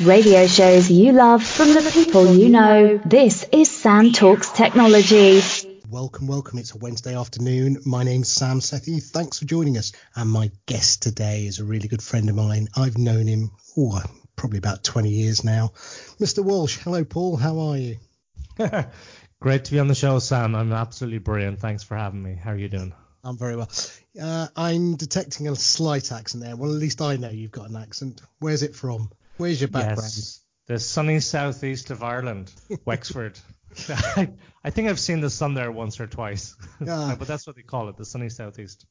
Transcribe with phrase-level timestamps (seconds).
[0.00, 2.98] Radio shows you love from the people you know.
[2.98, 5.40] This is Sam Talks Technology.
[5.90, 6.60] Welcome, welcome.
[6.60, 7.78] It's a Wednesday afternoon.
[7.84, 9.02] My name's Sam Sethi.
[9.02, 9.90] Thanks for joining us.
[10.14, 12.68] And my guest today is a really good friend of mine.
[12.76, 14.00] I've known him, oh,
[14.36, 15.72] probably about 20 years now.
[16.20, 16.44] Mr.
[16.44, 16.78] Walsh.
[16.78, 17.36] Hello, Paul.
[17.36, 17.96] How are you?
[19.40, 20.54] Great to be on the show, Sam.
[20.54, 21.58] I'm absolutely brilliant.
[21.58, 22.36] Thanks for having me.
[22.36, 22.94] How are you doing?
[23.24, 23.70] I'm very well.
[24.20, 26.54] Uh, I'm detecting a slight accent there.
[26.54, 28.22] Well, at least I know you've got an accent.
[28.38, 29.10] Where's it from?
[29.38, 30.00] Where's your background?
[30.02, 32.52] Yes, the sunny southeast of Ireland,
[32.84, 33.38] Wexford.
[33.88, 34.30] I,
[34.64, 37.14] I, think I've seen the sun there once or twice, yeah.
[37.18, 38.86] but that's what they call it, the sunny southeast.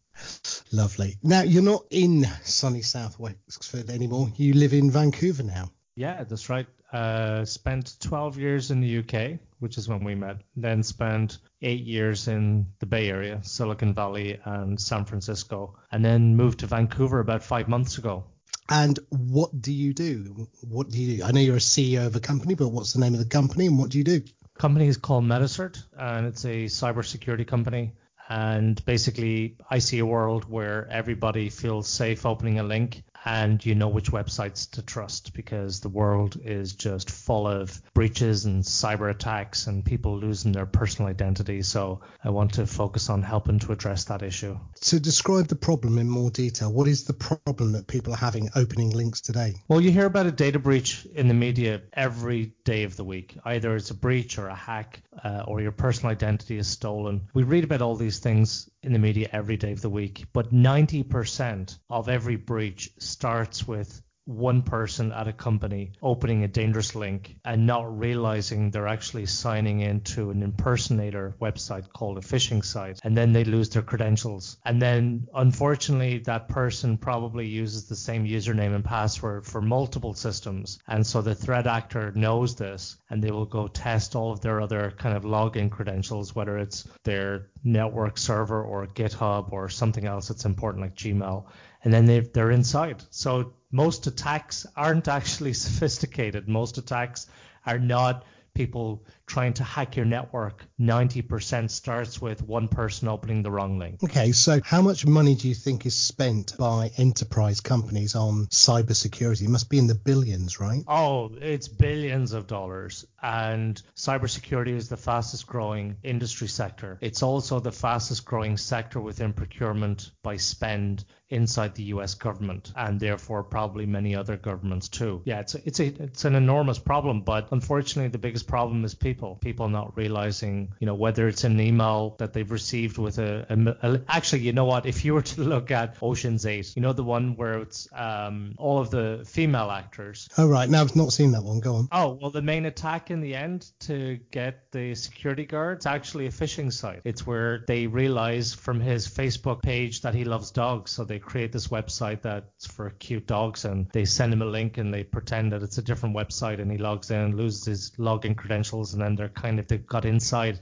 [0.72, 1.18] Lovely.
[1.22, 4.32] Now you're not in sunny South Wexford anymore.
[4.36, 5.72] You live in Vancouver now.
[5.96, 6.68] Yeah, that's right.
[6.92, 10.38] Uh, spent 12 years in the UK, which is when we met.
[10.56, 16.36] Then spent eight years in the Bay Area, Silicon Valley, and San Francisco, and then
[16.36, 18.24] moved to Vancouver about five months ago.
[18.70, 20.48] And what do you do?
[20.62, 21.24] What do you do?
[21.24, 23.68] I know you're a CEO of a company, but what's the name of the company
[23.68, 24.22] and what do you do?
[24.58, 27.94] Company is called Metacert, and it's a cybersecurity company.
[28.30, 33.76] And basically, I see a world where everybody feels safe opening a link and you
[33.76, 39.10] know which websites to trust because the world is just full of breaches and cyber
[39.10, 41.62] attacks and people losing their personal identity.
[41.62, 44.58] So I want to focus on helping to address that issue.
[44.76, 46.72] So describe the problem in more detail.
[46.72, 49.56] What is the problem that people are having opening links today?
[49.68, 53.38] Well, you hear about a data breach in the media every day of the week.
[53.44, 57.28] Either it's a breach or a hack uh, or your personal identity is stolen.
[57.34, 60.52] We read about all these things in the media every day of the week, but
[60.52, 67.38] 90% of every breach starts with one person at a company opening a dangerous link
[67.46, 73.16] and not realizing they're actually signing into an impersonator website called a phishing site and
[73.16, 74.58] then they lose their credentials.
[74.66, 80.80] And then unfortunately that person probably uses the same username and password for multiple systems.
[80.88, 84.60] And so the threat actor knows this and they will go test all of their
[84.60, 90.28] other kind of login credentials whether it's their network server or github or something else
[90.28, 91.46] that's important like gmail
[91.88, 96.48] and then they they're inside so most attacks aren't actually sophisticated.
[96.48, 97.28] Most attacks
[97.66, 103.52] are not people trying to hack your network, 90% starts with one person opening the
[103.52, 104.02] wrong link.
[104.04, 109.44] Okay, so how much money do you think is spent by enterprise companies on cybersecurity?
[109.44, 110.84] It must be in the billions, right?
[110.88, 113.06] Oh, it's billions of dollars.
[113.22, 116.98] And cybersecurity is the fastest growing industry sector.
[117.02, 123.00] It's also the fastest growing sector within procurement by spend inside the US government and
[123.00, 125.22] therefore probably many other governments too.
[125.26, 129.17] Yeah, it's it's a, it's an enormous problem, but unfortunately the biggest problem is people.
[129.42, 133.92] People not realizing, you know, whether it's an email that they've received with a, a,
[133.92, 134.86] a actually, you know what?
[134.86, 138.56] If you were to look at Ocean's 8, you know the one where it's um,
[138.58, 140.30] all of the female actors.
[140.38, 141.60] Oh right, now I've not seen that one.
[141.60, 141.88] Go on.
[141.92, 146.32] Oh, well the main attack in the end to get the security guards actually a
[146.32, 147.02] phishing site.
[147.04, 151.52] It's where they realize from his Facebook page that he loves dogs, so they create
[151.52, 155.52] this website that's for cute dogs and they send him a link and they pretend
[155.52, 159.02] that it's a different website and he logs in and loses his login credentials and
[159.08, 160.60] then they're kind of they've got inside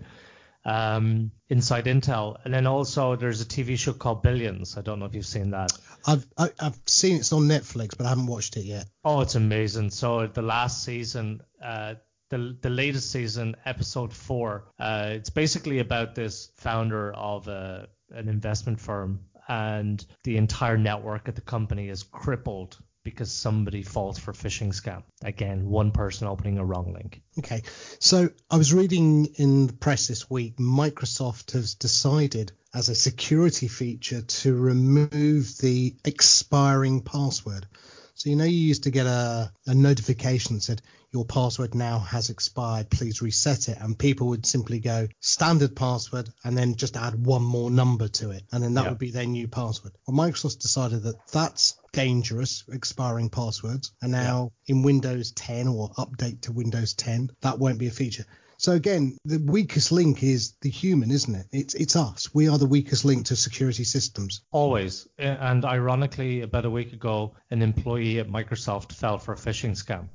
[0.64, 2.38] um, inside Intel.
[2.44, 4.78] And then also there's a TV show called Billions.
[4.78, 5.72] I don't know if you've seen that.
[6.08, 8.86] I've I, have i have seen it's on Netflix, but I haven't watched it yet.
[9.04, 9.92] Oh, it's amazing.
[9.92, 11.96] So the last season, uh,
[12.30, 18.30] the the latest season, episode four, uh, it's basically about this founder of a, an
[18.30, 24.32] investment firm and the entire network at the company is crippled because somebody falls for
[24.32, 25.04] a phishing scam.
[25.24, 27.22] Again, one person opening a wrong link.
[27.40, 27.62] Okay.
[28.00, 33.70] So I was reading in the press this week, Microsoft has decided as a security
[33.70, 37.68] feature to remove the expiring password.
[38.16, 40.82] So you know you used to get a, a notification that said
[41.16, 43.78] your password now has expired, please reset it.
[43.80, 48.32] And people would simply go standard password and then just add one more number to
[48.32, 48.44] it.
[48.52, 49.94] And then that would be their new password.
[50.06, 53.94] Well, Microsoft decided that that's dangerous, expiring passwords.
[54.02, 58.26] And now in Windows 10 or update to Windows 10, that won't be a feature.
[58.58, 61.46] So again, the weakest link is the human, isn't it?
[61.52, 62.34] It's it's us.
[62.34, 64.42] We are the weakest link to security systems.
[64.52, 65.08] Always.
[65.18, 70.08] And ironically, about a week ago, an employee at Microsoft fell for a phishing scam.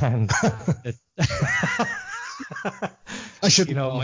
[0.00, 0.30] And
[0.84, 0.96] it,
[3.42, 4.02] I should, you know,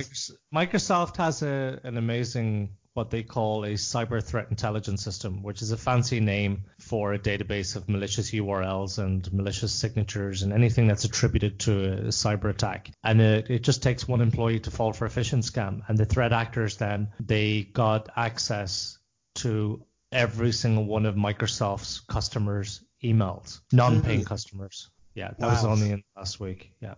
[0.54, 5.70] Microsoft has a, an amazing what they call a cyber threat intelligence system, which is
[5.70, 11.04] a fancy name for a database of malicious URLs and malicious signatures and anything that's
[11.04, 12.90] attributed to a cyber attack.
[13.04, 15.82] And it, it just takes one employee to fall for a phishing scam.
[15.86, 18.98] And the threat actors then, they got access
[19.36, 24.26] to every single one of Microsoft's customers' emails, non-paying mm.
[24.26, 24.90] customers.
[25.18, 25.50] Yeah, that wow.
[25.50, 26.70] was only in last week.
[26.80, 26.94] Yeah.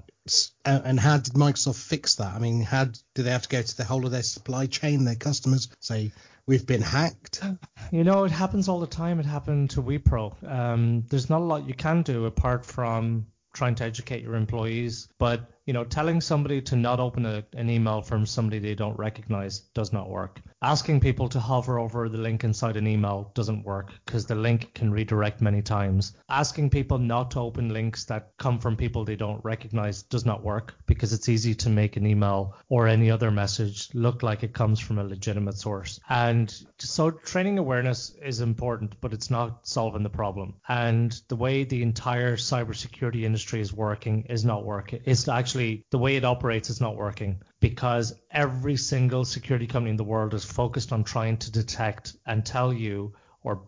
[0.67, 2.35] And how did Microsoft fix that?
[2.35, 5.07] I mean, how do they have to go to the whole of their supply chain,
[5.07, 6.13] their customers, say
[6.45, 7.43] we've been hacked?
[7.93, 9.19] You know, it happens all the time.
[9.19, 10.37] It happened to Wipro.
[10.49, 15.09] Um, there's not a lot you can do apart from trying to educate your employees.
[15.19, 18.99] But you know, telling somebody to not open a, an email from somebody they don't
[18.99, 20.41] recognize does not work.
[20.63, 24.75] Asking people to hover over the link inside an email doesn't work because the link
[24.75, 26.17] can redirect many times.
[26.29, 30.43] Asking people not to open links that come from people they don't recognize does not
[30.43, 34.53] work because it's easy to make an email or any other message look like it
[34.53, 36.01] comes from a legitimate source.
[36.09, 40.55] And so training awareness is important, but it's not solving the problem.
[40.69, 45.01] And the way the entire cybersecurity industry is working is not working.
[45.05, 49.91] It's actually actually the way it operates is not working because every single security company
[49.91, 53.13] in the world is focused on trying to detect and tell you
[53.43, 53.63] or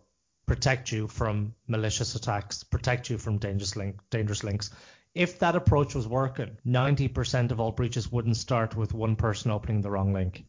[0.46, 4.70] protect you from malicious attacks, protect you from dangerous link, dangerous links.
[5.16, 9.80] If that approach was working, 90% of all breaches wouldn't start with one person opening
[9.80, 10.44] the wrong link.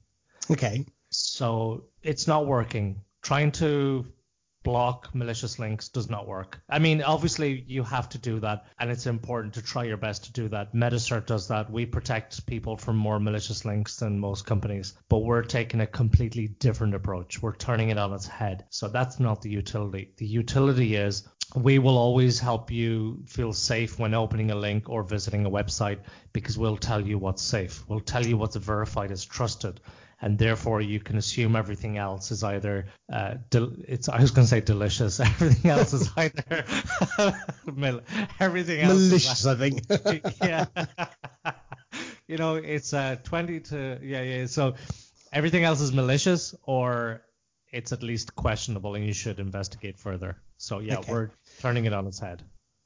[0.51, 0.85] Okay.
[1.09, 3.01] So it's not working.
[3.23, 4.05] Trying to
[4.63, 6.61] block malicious links does not work.
[6.69, 10.25] I mean, obviously you have to do that, and it's important to try your best
[10.25, 10.73] to do that.
[10.73, 11.69] Metacert does that.
[11.69, 16.47] We protect people from more malicious links than most companies, but we're taking a completely
[16.47, 17.41] different approach.
[17.41, 18.65] We're turning it on its head.
[18.69, 20.13] So that's not the utility.
[20.17, 25.03] The utility is we will always help you feel safe when opening a link or
[25.03, 25.99] visiting a website
[26.31, 27.83] because we'll tell you what's safe.
[27.87, 29.79] We'll tell you what's verified as trusted
[30.23, 34.45] and therefore you can assume everything else is either uh, del- it's I was going
[34.45, 35.19] to say delicious.
[35.33, 36.63] Everything else is either
[38.39, 39.45] everything else malicious.
[39.45, 39.81] I think.
[40.41, 40.65] yeah.
[42.27, 44.45] you know, it's uh, 20 to yeah yeah.
[44.45, 44.75] So
[45.33, 47.21] everything else is malicious or
[47.73, 50.37] it's at least questionable, and you should investigate further.
[50.57, 51.11] So yeah, okay.
[51.11, 51.29] we're
[51.59, 52.43] turning it on its head.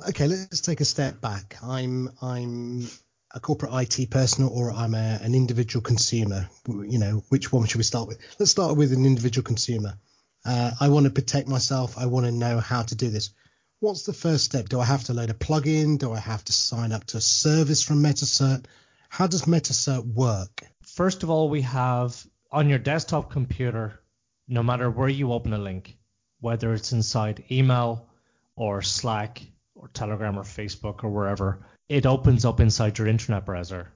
[0.09, 1.55] Okay, let's take a step back.
[1.61, 2.87] I'm I'm
[3.33, 6.49] a corporate IT person or I'm a, an individual consumer?
[6.67, 8.19] You know, which one should we start with?
[8.39, 9.97] Let's start with an individual consumer.
[10.45, 11.97] Uh, I want to protect myself.
[11.97, 13.31] I want to know how to do this.
[13.79, 14.69] What's the first step?
[14.69, 15.99] Do I have to load a plugin?
[15.99, 18.65] Do I have to sign up to a service from Metacert?
[19.09, 20.63] How does Metacert work?
[20.83, 23.99] First of all, we have on your desktop computer,
[24.47, 25.97] no matter where you open a link,
[26.39, 28.09] whether it's inside email
[28.55, 29.41] or Slack
[29.75, 33.91] or Telegram or Facebook or wherever, it opens up inside your internet browser,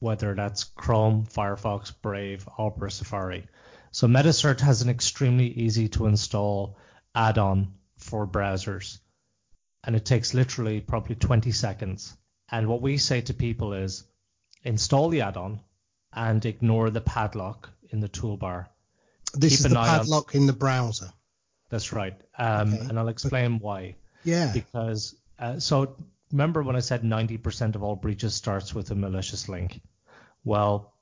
[0.00, 3.46] whether that's Chrome, Firefox, Brave, Opera, Safari.
[3.90, 6.76] So Metacert has an extremely easy to install
[7.14, 8.98] add-on for browsers.
[9.84, 12.16] And it takes literally probably 20 seconds.
[12.50, 14.04] And what we say to people is
[14.62, 15.60] install the add-on
[16.12, 18.66] and ignore the padlock in the toolbar.
[19.34, 20.40] This Keep is the padlock on...
[20.40, 21.12] in the browser.
[21.68, 22.14] That's right.
[22.38, 22.86] Um, okay.
[22.88, 23.96] And I'll explain why.
[24.24, 24.52] Yeah.
[24.52, 25.96] Because uh, so
[26.34, 29.80] remember when I said 90% of all breaches starts with a malicious link?
[30.42, 30.92] Well,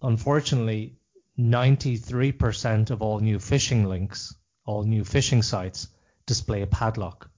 [0.00, 1.00] unfortunately,
[1.36, 4.32] 93% of all new phishing links,
[4.64, 5.88] all new phishing sites
[6.24, 7.28] display a padlock.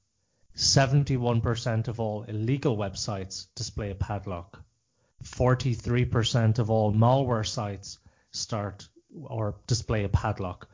[0.57, 4.63] 71% of all illegal websites display a padlock.
[5.25, 7.99] 43% of all malware sites
[8.31, 8.87] start
[9.23, 10.69] or display a padlock.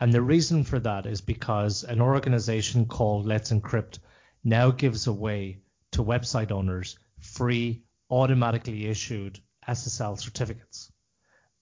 [0.00, 3.98] And the reason for that is because an organization called Let's Encrypt
[4.42, 5.60] now gives away
[5.92, 10.90] to website owners free, automatically issued SSL certificates.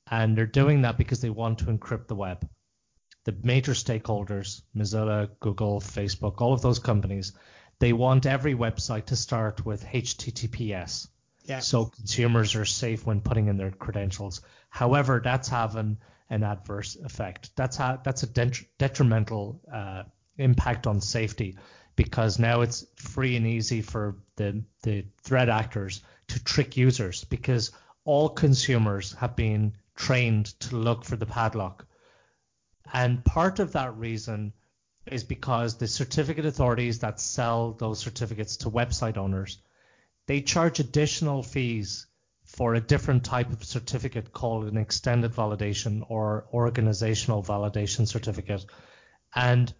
[0.08, 2.48] And they're doing that because they want to encrypt the web.
[3.24, 7.32] The major stakeholders, Mozilla, Google, Facebook, all of those companies,
[7.80, 11.08] they want every website to start with HTTPS.
[11.44, 11.58] Yeah.
[11.58, 14.42] So consumers are safe when putting in their credentials.
[14.68, 15.98] However, that's having
[16.30, 17.50] an adverse effect.
[17.56, 18.26] That's ha- that's a
[18.78, 20.04] detrimental uh,
[20.38, 21.56] impact on safety
[21.96, 27.72] because now it's free and easy for the, the threat actors to trick users because
[28.04, 31.86] all consumers have been trained to look for the padlock.
[32.92, 34.52] And part of that reason
[35.06, 39.58] is because the certificate authorities that sell those certificates to website owners,
[40.26, 42.06] they charge additional fees
[42.44, 48.64] for a different type of certificate called an extended validation or organizational validation certificate.
[49.34, 49.72] And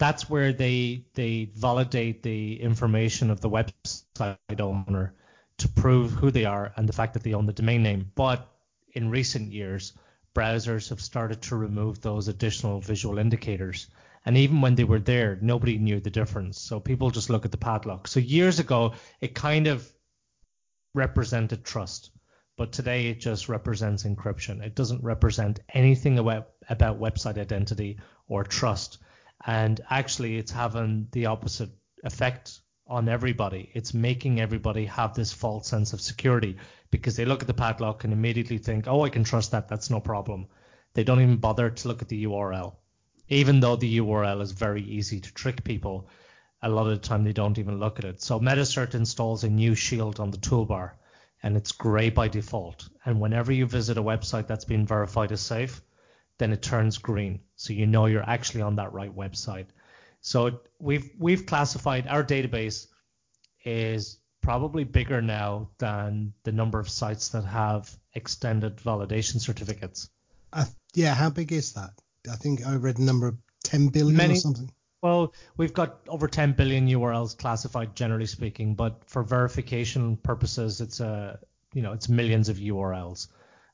[0.00, 5.14] that's where they they validate the information of the website owner
[5.58, 8.10] to prove who they are and the fact that they own the domain name.
[8.14, 8.48] But
[8.94, 9.92] in recent years,
[10.34, 13.88] browsers have started to remove those additional visual indicators.
[14.24, 16.58] And even when they were there, nobody knew the difference.
[16.58, 18.08] So people just look at the padlock.
[18.08, 19.86] So years ago, it kind of
[20.94, 22.10] represented trust.
[22.56, 24.62] But today it just represents encryption.
[24.62, 28.98] It doesn't represent anything about, about website identity or trust
[29.46, 31.70] and actually it's having the opposite
[32.04, 33.70] effect on everybody.
[33.72, 36.56] It's making everybody have this false sense of security
[36.90, 39.68] because they look at the padlock and immediately think, oh, I can trust that.
[39.68, 40.46] That's no problem.
[40.94, 42.74] They don't even bother to look at the URL.
[43.28, 46.08] Even though the URL is very easy to trick people,
[46.62, 48.20] a lot of the time they don't even look at it.
[48.20, 50.92] So Metacert installs a new shield on the toolbar
[51.42, 52.88] and it's gray by default.
[53.04, 55.80] And whenever you visit a website that's been verified as safe,
[56.38, 57.40] then it turns green.
[57.60, 59.66] So you know you're actually on that right website.
[60.22, 62.86] So we've we've classified our database
[63.66, 70.08] is probably bigger now than the number of sites that have extended validation certificates.
[70.54, 70.64] Uh,
[70.94, 71.90] yeah, how big is that?
[72.32, 74.72] I think I read a number of 10 billion Many, or something.
[75.02, 81.00] Well, we've got over 10 billion URLs classified, generally speaking, but for verification purposes, it's
[81.00, 81.38] a
[81.74, 83.28] you know it's millions of URLs,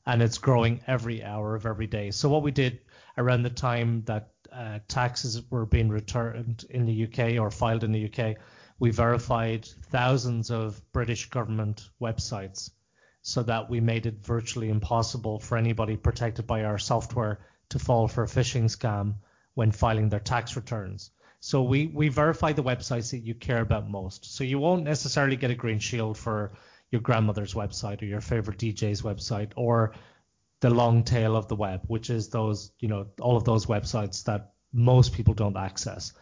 [0.07, 2.11] and it's growing every hour of every day.
[2.11, 2.79] So what we did
[3.17, 7.91] around the time that uh, taxes were being returned in the UK or filed in
[7.91, 8.37] the UK,
[8.79, 12.71] we verified thousands of British government websites
[13.21, 18.07] so that we made it virtually impossible for anybody protected by our software to fall
[18.07, 19.15] for a phishing scam
[19.55, 21.11] when filing their tax returns.
[21.41, 24.33] So we, we verify the websites that you care about most.
[24.33, 26.53] So you won't necessarily get a green shield for
[26.91, 29.93] your grandmother's website or your favorite DJ's website or
[30.61, 34.23] the long tail of the web, which is those, you know, all of those websites
[34.23, 36.13] that most people don't access.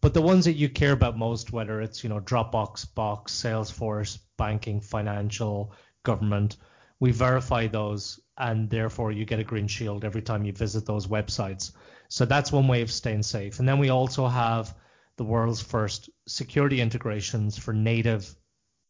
[0.00, 4.18] But the ones that you care about most, whether it's, you know, Dropbox, Box, Salesforce,
[4.36, 5.72] banking, financial,
[6.04, 6.56] government,
[7.00, 11.06] we verify those and therefore you get a green shield every time you visit those
[11.06, 11.72] websites.
[12.08, 13.58] So that's one way of staying safe.
[13.58, 14.74] And then we also have
[15.16, 18.34] the world's first security integrations for native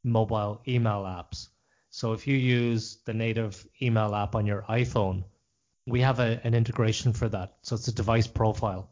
[0.06, 1.48] mobile email apps.
[1.90, 5.25] So if you use the native email app on your iPhone,
[5.86, 7.56] we have a, an integration for that.
[7.62, 8.90] So it's a device profile.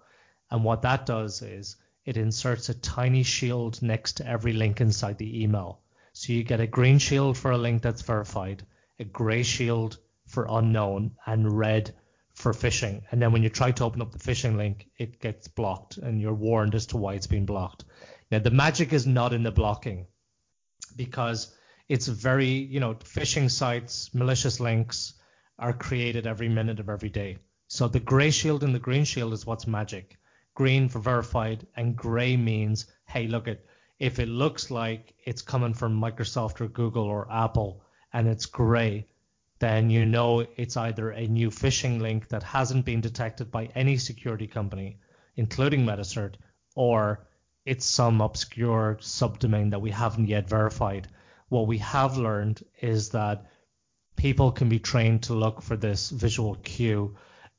[0.50, 5.18] And what that does is it inserts a tiny shield next to every link inside
[5.18, 5.80] the email.
[6.12, 8.64] So you get a green shield for a link that's verified,
[8.98, 11.94] a gray shield for unknown, and red
[12.34, 13.02] for phishing.
[13.10, 16.20] And then when you try to open up the phishing link, it gets blocked and
[16.20, 17.84] you're warned as to why it's been blocked.
[18.30, 20.06] Now, the magic is not in the blocking
[20.96, 21.54] because
[21.88, 25.14] it's very, you know, phishing sites, malicious links
[25.58, 27.38] are created every minute of every day.
[27.68, 30.16] So the gray shield and the green shield is what's magic.
[30.54, 33.64] Green for verified, and gray means, hey, look at
[33.98, 37.82] if it looks like it's coming from Microsoft or Google or Apple
[38.12, 39.06] and it's gray,
[39.58, 43.96] then you know it's either a new phishing link that hasn't been detected by any
[43.96, 44.98] security company,
[45.36, 46.34] including Metacert,
[46.74, 47.26] or
[47.64, 51.08] it's some obscure subdomain that we haven't yet verified.
[51.48, 53.46] What we have learned is that
[54.16, 57.16] people can be trained to look for this visual cue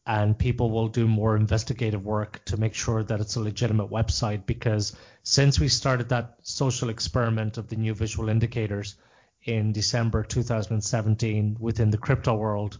[0.07, 4.45] and people will do more investigative work to make sure that it's a legitimate website
[4.45, 8.95] because since we started that social experiment of the new visual indicators
[9.43, 12.77] in December 2017 within the crypto world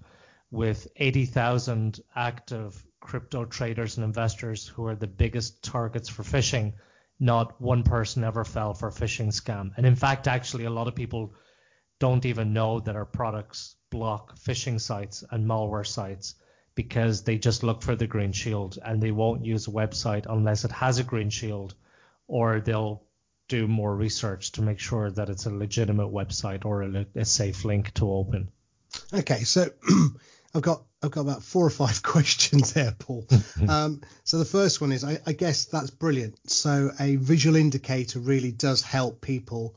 [0.52, 6.74] with 80,000 active crypto traders and investors who are the biggest targets for phishing
[7.20, 9.72] not one person ever fell for a phishing scam.
[9.78, 11.34] And in fact, actually, a lot of people
[12.00, 16.36] don't even know that our products block phishing sites and malware sites
[16.76, 20.66] because they just look for the green shield and they won't use a website unless
[20.66, 21.74] it has a green shield
[22.28, 23.02] or they'll
[23.48, 27.64] do more research to make sure that it's a legitimate website or a, a safe
[27.64, 28.50] link to open.
[29.14, 29.70] Okay, so
[30.56, 33.28] I've got I've got about four or five questions there, Paul.
[33.70, 36.50] um, so the first one is, I, I, guess that's brilliant.
[36.50, 39.76] So a visual indicator really does help people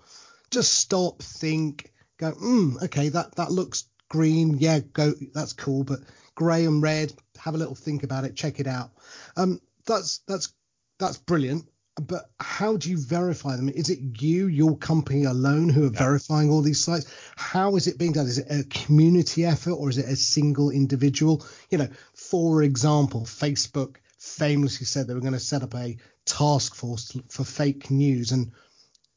[0.50, 5.98] just stop, think, go, mm, okay, that that looks green, yeah, go, that's cool, but
[6.34, 8.90] grey and red, have a little think about it, check it out.
[9.36, 10.52] Um, that's that's
[10.98, 11.66] that's brilliant
[12.00, 13.68] but how do you verify them?
[13.68, 15.98] Is it you, your company alone, who are yeah.
[15.98, 17.12] verifying all these sites?
[17.36, 18.26] How is it being done?
[18.26, 21.44] Is it a community effort or is it a single individual?
[21.70, 26.74] You know, for example, Facebook famously said they were going to set up a task
[26.74, 28.52] force for fake news, and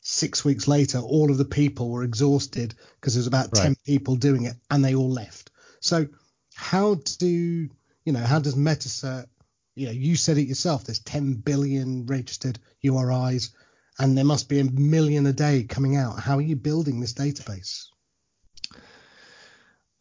[0.02, 3.64] six weeks later, all of the people were exhausted because there's about right.
[3.64, 5.52] ten people doing it, and they all left.
[5.82, 6.08] So,
[6.56, 8.20] how do you know?
[8.20, 9.26] How does Metacert
[9.76, 10.84] you know, you said it yourself.
[10.84, 13.52] There's 10 billion registered URIs,
[14.00, 16.20] and there must be a million a day coming out.
[16.20, 17.86] How are you building this database?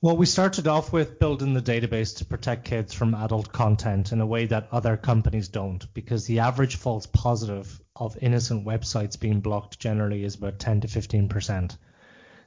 [0.03, 4.23] Well, we started off with building the database to protect kids from adult content in
[4.23, 9.41] a way that other companies don't, because the average false positive of innocent websites being
[9.41, 11.77] blocked generally is about 10 to 15 percent.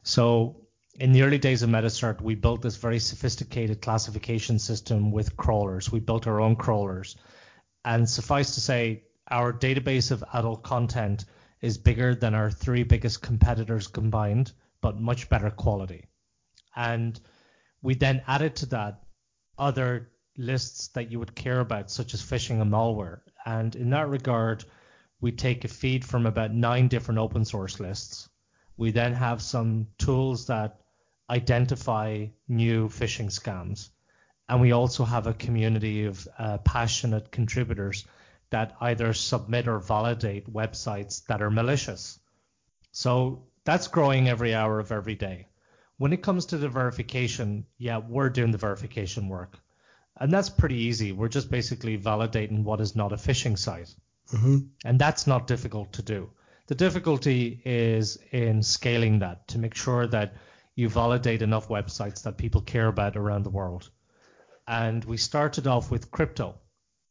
[0.02, 0.63] So
[1.00, 5.92] in the early days of Metacert, we built this very sophisticated classification system with crawlers.
[5.92, 7.16] We built our own crawlers.
[7.84, 11.26] And suffice to say, our database of adult content
[11.62, 16.06] is bigger than our three biggest competitors combined, but much better quality.
[16.76, 17.20] And
[17.82, 19.04] we then added to that
[19.58, 23.22] other lists that you would care about, such as phishing and malware.
[23.46, 24.64] And in that regard,
[25.22, 28.30] we take a feed from about nine different open source lists.
[28.78, 30.83] We then have some tools that
[31.30, 33.90] identify new phishing scams.
[34.50, 38.06] And we also have a community of uh, passionate contributors
[38.50, 42.20] that either submit or validate websites that are malicious.
[42.92, 45.48] So that's growing every hour of every day.
[45.98, 49.58] When it comes to the verification, yeah, we're doing the verification work.
[50.20, 51.12] And that's pretty easy.
[51.12, 53.94] We're just basically validating what is not a phishing site.
[54.32, 54.58] Mm-hmm.
[54.86, 56.30] And that's not difficult to do.
[56.68, 60.36] The difficulty is in scaling that to make sure that
[60.76, 63.90] you validate enough websites that people care about around the world.
[64.68, 66.56] And we started off with crypto.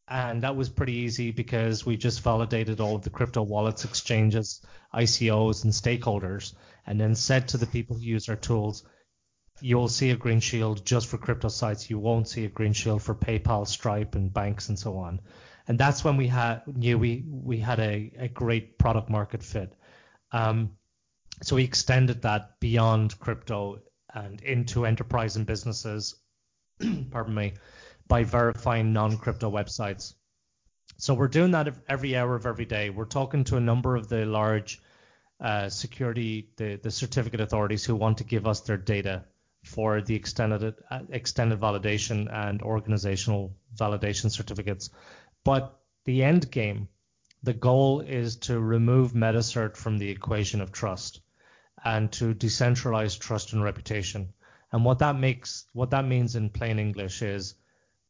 [0.07, 4.61] And that was pretty easy because we just validated all of the crypto wallets, exchanges,
[4.93, 6.53] ICOs, and stakeholders,
[6.85, 8.83] and then said to the people who use our tools,
[9.61, 11.89] you'll see a green shield just for crypto sites.
[11.89, 15.21] You won't see a green shield for PayPal, Stripe, and banks and so on.
[15.67, 19.73] And that's when we had knew we we had a, a great product market fit.
[20.33, 20.71] Um,
[21.43, 23.81] so we extended that beyond crypto
[24.13, 26.15] and into enterprise and businesses.
[27.11, 27.53] pardon me,
[28.07, 30.13] by verifying non-crypto websites.
[30.97, 32.89] So we're doing that every hour of every day.
[32.89, 34.81] We're talking to a number of the large
[35.41, 39.25] uh, security, the, the certificate authorities who want to give us their data
[39.65, 44.91] for the extended uh, extended validation and organizational validation certificates.
[45.43, 46.87] But the end game,
[47.43, 51.19] the goal is to remove Metacert from the equation of trust
[51.83, 54.33] and to decentralize trust and reputation.
[54.71, 57.55] And what that makes what that means in plain English is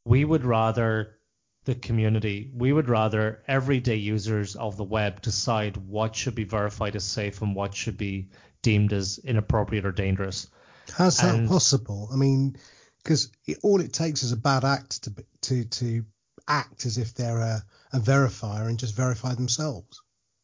[0.06, 1.18] we would rather
[1.66, 6.96] the community, we would rather everyday users of the web decide what should be verified
[6.96, 8.30] as safe and what should be
[8.62, 10.48] deemed as inappropriate or dangerous.
[10.92, 12.10] How's that and, possible?
[12.12, 12.58] I mean,
[13.02, 13.32] because
[13.62, 16.06] all it takes is a bad act to to to
[16.48, 20.02] act as if they're a, a verifier and just verify themselves.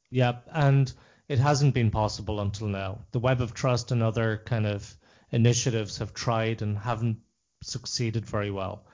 [0.10, 0.92] Yeah, and
[1.30, 3.06] it hasn't been possible until now.
[3.12, 4.98] The Web of Trust and other kind of
[5.32, 7.20] initiatives have tried and haven't
[7.62, 8.88] succeeded very well.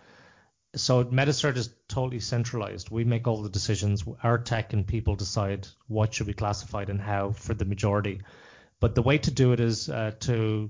[0.75, 2.89] So Metacert is totally centralized.
[2.89, 4.03] We make all the decisions.
[4.21, 8.19] Our tech and people decide what should be classified and how for the majority.
[8.81, 10.69] But the way to do it is uh, to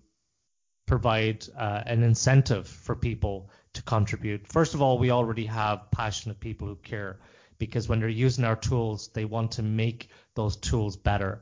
[0.85, 4.47] provide uh, an incentive for people to contribute.
[4.47, 7.19] First of all, we already have passionate people who care
[7.57, 11.41] because when they're using our tools, they want to make those tools better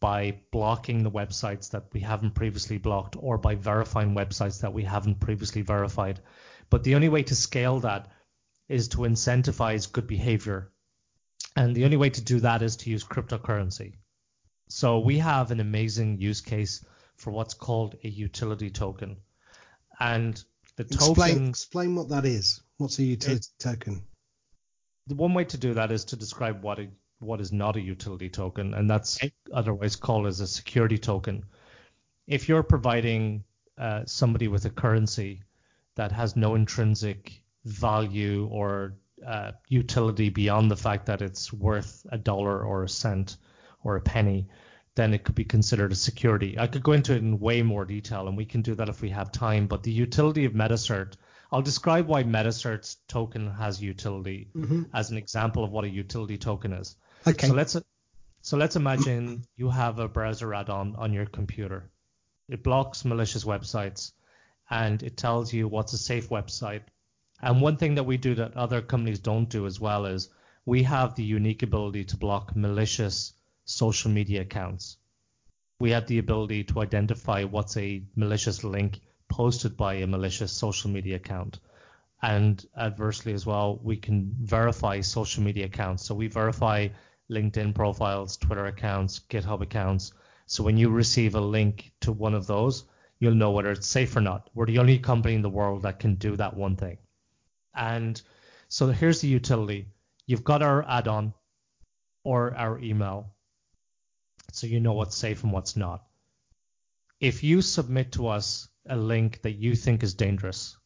[0.00, 4.84] by blocking the websites that we haven't previously blocked or by verifying websites that we
[4.84, 6.20] haven't previously verified.
[6.70, 8.10] But the only way to scale that
[8.68, 10.70] is to incentivize good behavior.
[11.56, 13.94] And the only way to do that is to use cryptocurrency.
[14.68, 16.84] So we have an amazing use case
[17.16, 19.16] for what's called a utility token.
[19.98, 20.42] And
[20.76, 21.48] the explain, token.
[21.48, 22.62] Explain what that is.
[22.76, 24.02] What's a utility it, token?
[25.08, 26.88] The one way to do that is to describe what a,
[27.20, 29.18] what is not a utility token, and that's
[29.52, 31.44] otherwise called as a security token.
[32.26, 33.44] If you're providing
[33.76, 35.42] uh, somebody with a currency
[35.94, 38.94] that has no intrinsic value or
[39.26, 43.36] uh, utility beyond the fact that it's worth a dollar or a cent
[43.82, 44.46] or a penny,
[44.94, 46.58] then it could be considered a security.
[46.58, 49.00] I could go into it in way more detail, and we can do that if
[49.00, 49.66] we have time.
[49.66, 51.14] But the utility of Metacert,
[51.50, 54.82] I'll describe why Metacert's token has utility mm-hmm.
[54.92, 56.96] as an example of what a utility token is.
[57.26, 57.48] Okay.
[57.48, 57.76] So let's
[58.40, 61.90] so let's imagine you have a browser add-on on your computer.
[62.48, 64.12] It blocks malicious websites,
[64.70, 66.82] and it tells you what's a safe website.
[67.42, 70.28] And one thing that we do that other companies don't do as well is
[70.64, 73.32] we have the unique ability to block malicious
[73.64, 74.96] social media accounts.
[75.80, 80.90] We have the ability to identify what's a malicious link posted by a malicious social
[80.90, 81.60] media account.
[82.20, 86.04] And adversely as well, we can verify social media accounts.
[86.04, 86.88] So we verify
[87.30, 90.12] LinkedIn profiles, Twitter accounts, GitHub accounts.
[90.46, 92.84] So when you receive a link to one of those,
[93.18, 94.50] you'll know whether it's safe or not.
[94.54, 96.98] We're the only company in the world that can do that one thing.
[97.74, 98.20] And
[98.68, 99.88] so here's the utility.
[100.26, 101.34] You've got our add-on
[102.24, 103.34] or our email
[104.52, 106.04] so you know what's safe and what's not.
[107.20, 110.76] If you submit to us a link that you think is dangerous,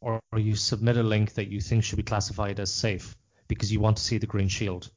[0.00, 3.16] or, you submit a link that you think should be classified as safe
[3.48, 4.90] because you want to see the green shield,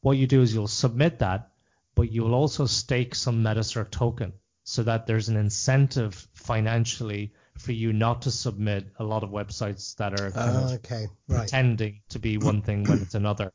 [0.00, 1.50] what you do is you'll submit that,
[1.94, 4.32] but you'll also stake some Metacert token
[4.64, 9.96] so that there's an incentive financially for you not to submit a lot of websites
[9.96, 11.06] that are uh, okay.
[11.28, 11.40] right.
[11.40, 13.52] pretending to be one thing when it's another.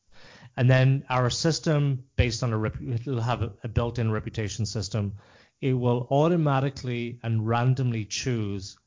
[0.57, 5.13] And then our system, based on a rep- it'll have a, a built-in reputation system,
[5.61, 8.77] it will automatically and randomly choose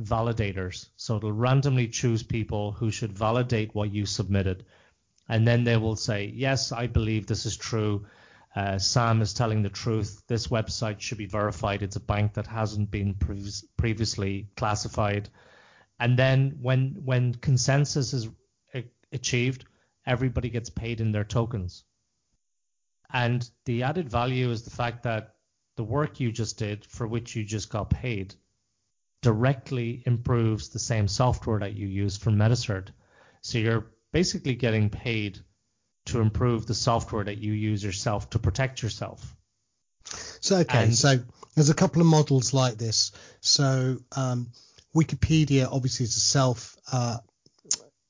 [0.00, 0.88] validators.
[0.96, 4.64] So it'll randomly choose people who should validate what you submitted.
[5.28, 8.06] And then they will say, yes, I believe this is true.
[8.54, 10.22] Uh, Sam is telling the truth.
[10.28, 11.82] This website should be verified.
[11.82, 15.28] It's a bank that hasn't been pre- previously classified.
[15.98, 18.28] And then when when consensus is
[19.12, 19.64] achieved,
[20.06, 21.84] everybody gets paid in their tokens.
[23.12, 25.36] And the added value is the fact that
[25.76, 28.34] the work you just did, for which you just got paid,
[29.22, 32.88] directly improves the same software that you use for Metacert.
[33.40, 35.40] So you're basically getting paid
[36.06, 39.34] to improve the software that you use yourself to protect yourself.
[40.40, 41.18] So okay, and, so
[41.56, 43.10] there's a couple of models like this.
[43.40, 44.52] So um,
[44.94, 47.18] Wikipedia obviously is a self uh,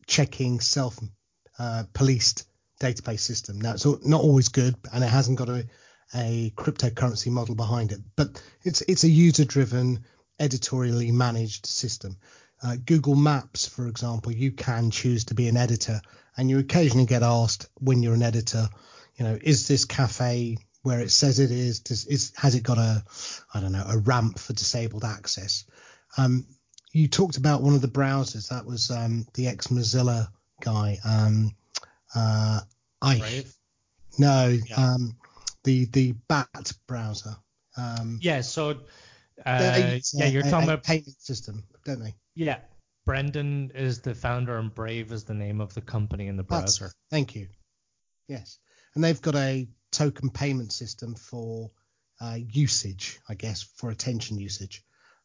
[0.07, 0.99] checking, self
[1.59, 2.47] uh, policed
[2.81, 3.59] database system.
[3.59, 5.67] Now it's not always good, and it hasn't got a,
[6.15, 10.05] a cryptocurrency model behind it, but it's it's a user driven,
[10.39, 12.19] editorially managed system.
[12.65, 16.01] Uh, Google Maps, for example, you can choose to be an editor,
[16.37, 18.69] and you occasionally get asked when you're an editor,
[19.17, 21.81] you know, is this cafe where it says it is?
[21.81, 23.05] Does, is has it got a,
[23.53, 25.65] I don't know, a ramp for disabled access?
[26.17, 26.47] Um,
[26.93, 30.29] you talked about one of the browsers that was um, the ex Mozilla
[30.63, 30.99] guy.
[31.05, 31.55] Um,
[32.15, 32.61] uh,
[33.03, 33.55] I Brave?
[34.19, 34.77] no, yeah.
[34.77, 35.17] um,
[35.65, 37.37] the the Bat browser.
[37.77, 38.71] Um, yeah, so
[39.45, 42.15] uh, yeah, you're a, talking a about payment system, don't they?
[42.35, 42.59] Yeah,
[43.07, 46.87] Brendan is the founder and Brave is the name of the company in the browser.
[46.87, 47.49] That's, thank you.
[48.29, 48.59] Yes,
[48.95, 51.71] and they've got a token payment system for
[52.21, 54.83] uh, usage, I guess, for attention usage.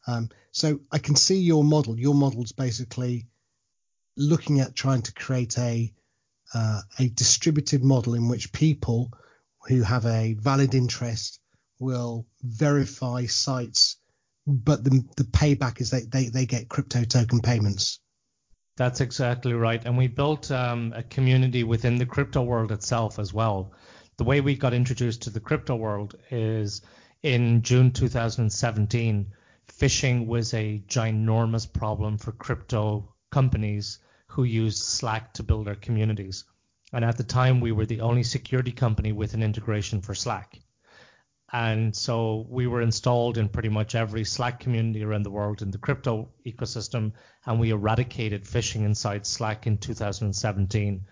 [0.08, 2.00] Um, so I can see your model.
[2.00, 3.28] Your model's basically
[4.18, 5.94] looking at trying to create a
[6.54, 9.12] uh, a distributed model in which people
[9.68, 11.40] who have a valid interest
[11.78, 13.98] will verify sites,
[14.48, 18.00] but the the payback is they they, they get crypto token payments.
[18.78, 19.84] That's exactly right.
[19.84, 23.74] And we built um, a community within the crypto world itself as well.
[24.18, 26.82] The way we got introduced to the crypto world is
[27.22, 29.34] in June 2017
[29.70, 36.46] phishing was a ginormous problem for crypto companies who used Slack to build their communities.
[36.92, 40.60] And at the time, we were the only security company with an integration for Slack.
[41.52, 45.72] And so we were installed in pretty much every Slack community around the world in
[45.72, 47.14] the crypto ecosystem,
[47.46, 51.06] and we eradicated phishing inside Slack in 2017.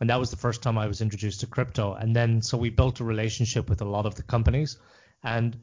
[0.00, 1.94] And that was the first time I was introduced to crypto.
[1.94, 4.78] And then so we built a relationship with a lot of the companies.
[5.22, 5.58] And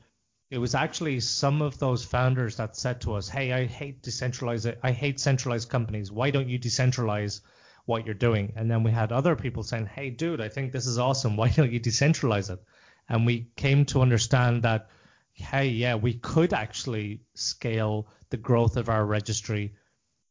[0.49, 4.67] it was actually some of those founders that said to us, "Hey, I hate decentralized.
[4.83, 6.11] I hate centralized companies.
[6.11, 7.41] Why don't you decentralize
[7.85, 10.87] what you're doing?" And then we had other people saying, "Hey, dude, I think this
[10.87, 11.35] is awesome.
[11.35, 12.63] Why don't you decentralize it?"
[13.07, 14.89] And we came to understand that,
[15.33, 19.73] hey, yeah, we could actually scale the growth of our registry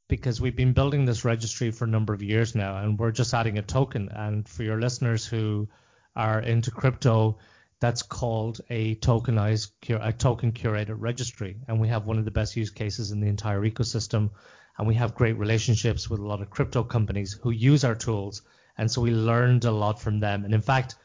[0.09, 3.33] because we've been building this registry for a number of years now, and we're just
[3.33, 4.09] adding a token.
[4.11, 5.69] And for your listeners who
[6.15, 7.39] are into crypto,
[7.81, 11.57] that's called a tokenized a token curated registry.
[11.69, 14.31] And we have one of the best use cases in the entire ecosystem.
[14.79, 18.43] And we have great relationships with a lot of crypto companies who use our tools.
[18.77, 20.45] And so we learned a lot from them.
[20.45, 20.97] And in fact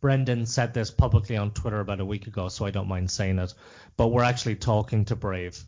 [0.00, 3.38] Brendan said this publicly on Twitter about a week ago so I don't mind saying
[3.38, 3.54] it
[3.96, 5.62] but we're actually talking to Brave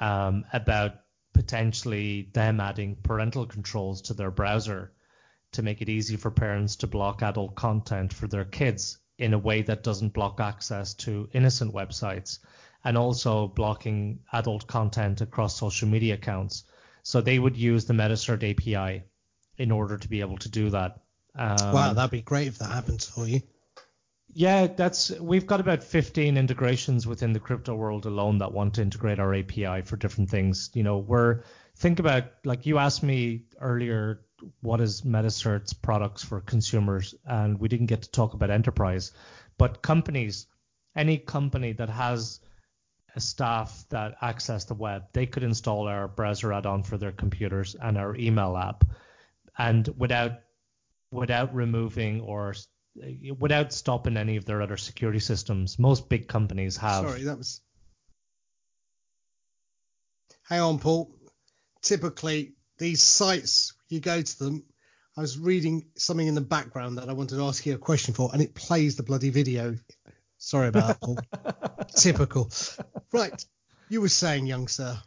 [0.00, 0.96] um, about
[1.32, 4.92] potentially them adding parental controls to their browser
[5.52, 9.38] to make it easy for parents to block adult content for their kids in a
[9.38, 12.38] way that doesn't block access to innocent websites
[12.84, 16.64] and also blocking adult content across social media accounts.
[17.02, 19.04] So they would use the Metacert API
[19.56, 21.00] in order to be able to do that.
[21.36, 23.40] Um, wow, that'd be great if that happens for you.
[24.36, 28.82] Yeah, that's we've got about 15 integrations within the crypto world alone that want to
[28.82, 30.70] integrate our API for different things.
[30.74, 31.42] You know, we're
[31.76, 34.24] think about like you asked me earlier
[34.60, 39.12] what is Metacert's products for consumers, and we didn't get to talk about enterprise,
[39.56, 40.48] but companies,
[40.96, 42.40] any company that has
[43.14, 47.76] a staff that access the web, they could install our browser add-on for their computers
[47.80, 48.82] and our email app,
[49.56, 50.40] and without
[51.12, 52.52] without removing or
[53.38, 55.78] without stopping any of their other security systems.
[55.78, 57.06] Most big companies have.
[57.06, 57.60] Sorry, that was.
[60.48, 61.10] Hang on, Paul.
[61.82, 64.64] Typically, these sites you go to them.
[65.16, 68.14] I was reading something in the background that I wanted to ask you a question
[68.14, 69.76] for, and it plays the bloody video.
[70.38, 71.18] Sorry about that, Paul.
[71.96, 72.50] Typical.
[73.12, 73.44] Right.
[73.88, 74.98] You were saying, young sir.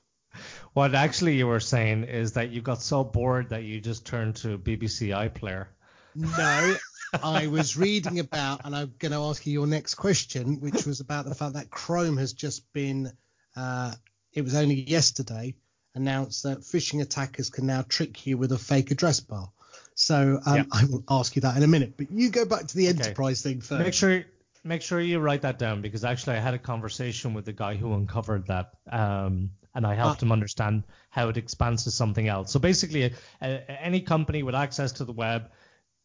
[0.73, 4.37] What actually you were saying is that you got so bored that you just turned
[4.37, 5.67] to BBC iPlayer.
[6.15, 6.75] No,
[7.21, 10.99] I was reading about, and I'm going to ask you your next question, which was
[10.99, 13.11] about the fact that Chrome has just been,
[13.55, 13.93] uh,
[14.33, 15.55] it was only yesterday,
[15.95, 19.51] announced that phishing attackers can now trick you with a fake address bar.
[19.95, 20.67] So um, yep.
[20.71, 22.99] I will ask you that in a minute, but you go back to the okay.
[22.99, 23.83] enterprise thing first.
[23.83, 24.23] Make sure
[24.63, 27.75] make sure you write that down because actually I had a conversation with the guy
[27.75, 30.25] who uncovered that, um, and I helped ah.
[30.25, 32.51] him understand how it expands to something else.
[32.51, 35.49] So basically, any company with access to the web,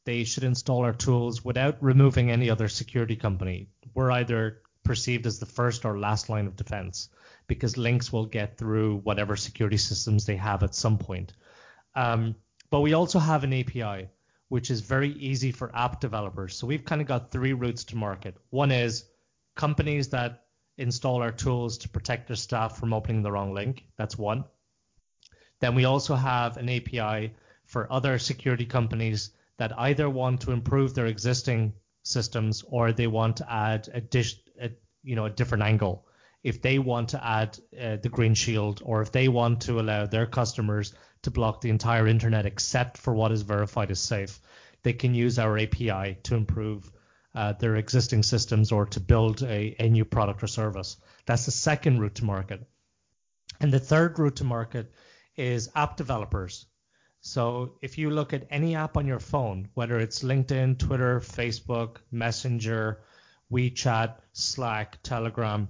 [0.05, 3.69] they should install our tools without removing any other security company.
[3.95, 7.09] We're either perceived as the first or last line of defense
[7.47, 11.33] because links will get through whatever security systems they have at some point.
[11.95, 12.35] Um,
[12.71, 14.09] but we also have an API,
[14.49, 16.57] which is very easy for app developers.
[16.57, 18.37] So we've kind of got three routes to market.
[18.51, 19.05] One is
[19.55, 20.45] companies that
[20.79, 23.85] install our tools to protect their staff from opening the wrong link.
[23.97, 24.45] That's one.
[25.61, 27.35] Then we also have an API
[27.67, 33.37] for other security companies that either want to improve their existing systems or they want
[33.37, 34.71] to add a dish, a,
[35.03, 36.07] you know, a different angle.
[36.43, 40.07] If they want to add uh, the green shield or if they want to allow
[40.07, 44.41] their customers to block the entire internet except for what is verified as safe.
[44.83, 46.91] They can use our API to improve
[47.35, 50.97] uh, their existing systems or to build a, a new product or service.
[51.25, 52.67] That's the second route to market.
[53.61, 54.93] And the third route to market
[55.37, 56.67] is app developers.
[57.25, 61.99] So if you look at any app on your phone, whether it's LinkedIn, Twitter, Facebook,
[62.11, 63.01] Messenger,
[63.51, 65.69] WeChat, Slack, Telegram,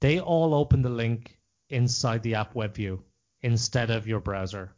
[0.00, 1.36] they all open the link
[1.68, 3.02] inside the app web view
[3.42, 4.72] instead of your browser.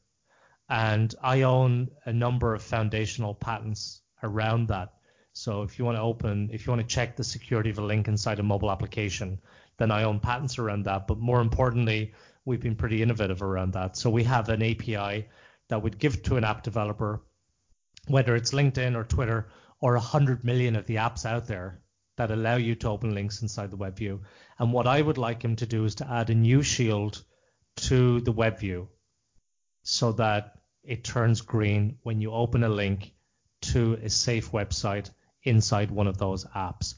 [0.71, 4.95] And I own a number of foundational patents around that.
[5.35, 7.85] So if you want to open, if you want to check the security of a
[7.85, 9.39] link inside a mobile application,
[9.77, 11.07] then I own patents around that.
[11.07, 12.15] But more importantly,
[12.47, 13.99] we've been pretty innovative around that.
[13.99, 15.29] So we have an API
[15.71, 17.23] that would give to an app developer,
[18.07, 19.49] whether it's LinkedIn or Twitter
[19.81, 21.81] or 100 million of the apps out there
[22.17, 24.21] that allow you to open links inside the web view.
[24.59, 27.25] And what I would like him to do is to add a new shield
[27.77, 28.89] to the web view
[29.83, 33.15] so that it turns green when you open a link
[33.63, 35.11] to a safe website
[35.45, 36.95] inside one of those apps.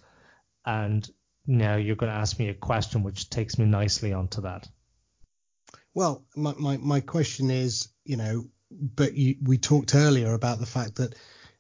[0.65, 1.09] And
[1.47, 4.69] now you're going to ask me a question which takes me nicely onto that.
[5.95, 8.47] Well, my, my, my question is, you know,
[8.81, 11.15] but you, we talked earlier about the fact that,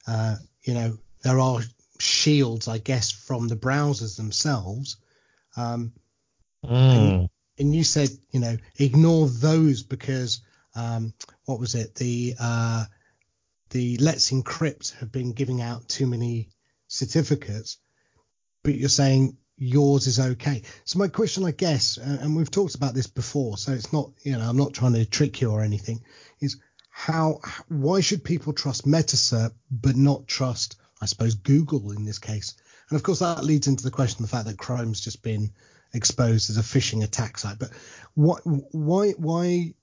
[0.07, 1.61] uh, you know, there are
[1.99, 4.97] shields, I guess, from the browsers themselves.
[5.57, 5.93] Um,
[6.65, 10.41] mm and you said, you know, ignore those because
[10.75, 11.13] um,
[11.45, 11.95] what was it?
[11.95, 12.85] The uh,
[13.71, 16.49] the Let's Encrypt have been giving out too many
[16.89, 17.79] certificates,
[18.63, 20.63] but you're saying yours is okay.
[20.85, 24.33] So my question, I guess, and we've talked about this before, so it's not, you
[24.33, 26.03] know, I'm not trying to trick you or anything,
[26.41, 26.59] is
[26.95, 32.55] how, why should people trust Metacert but not trust, I suppose, Google in this case?
[32.91, 35.51] And of course, that leads into the question of the fact that Chrome's just been
[35.95, 37.59] exposed as a phishing attack site.
[37.59, 37.71] But
[38.15, 39.75] what, why why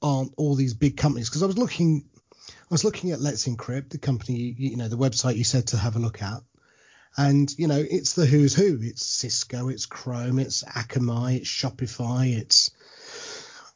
[0.00, 1.28] aren't all these big companies?
[1.28, 2.08] Because I was looking,
[2.48, 5.76] I was looking at Let's Encrypt, the company, you know, the website you said to
[5.76, 6.40] have a look at.
[7.16, 8.78] And you know, it's the who's who.
[8.80, 12.70] It's Cisco, it's Chrome, it's Akamai, it's Shopify, it's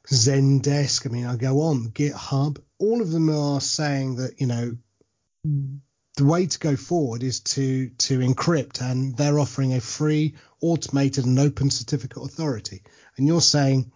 [0.09, 1.07] Zendesk.
[1.07, 2.59] I mean, I go on GitHub.
[2.79, 4.77] All of them are saying that you know
[6.17, 11.25] the way to go forward is to to encrypt, and they're offering a free, automated,
[11.25, 12.83] and open certificate authority.
[13.17, 13.93] And you're saying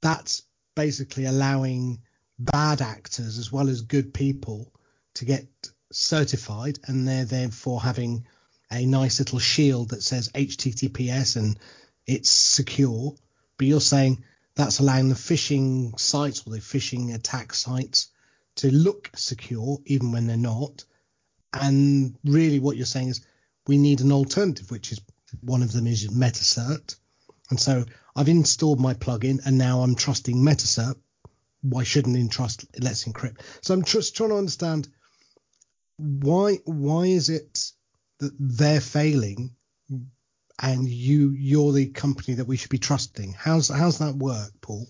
[0.00, 0.42] that's
[0.74, 2.02] basically allowing
[2.38, 4.72] bad actors as well as good people
[5.14, 5.46] to get
[5.92, 8.26] certified, and they're therefore having
[8.72, 11.58] a nice little shield that says HTTPS and
[12.06, 13.14] it's secure.
[13.56, 14.24] But you're saying
[14.60, 18.08] that's allowing the phishing sites or the phishing attack sites
[18.56, 20.84] to look secure even when they're not
[21.52, 23.20] and really, what you're saying is
[23.66, 25.00] we need an alternative, which is
[25.40, 26.96] one of them is Metacert.
[27.50, 30.94] And so I've installed my plugin, and now I'm trusting Metacert.
[31.62, 33.40] Why shouldn't I trust Let's Encrypt?
[33.62, 34.88] So I'm just trying to understand
[35.96, 37.72] why why is it
[38.18, 39.54] that they're failing,
[40.60, 43.32] and you you're the company that we should be trusting?
[43.32, 44.86] How's how's that work, Paul?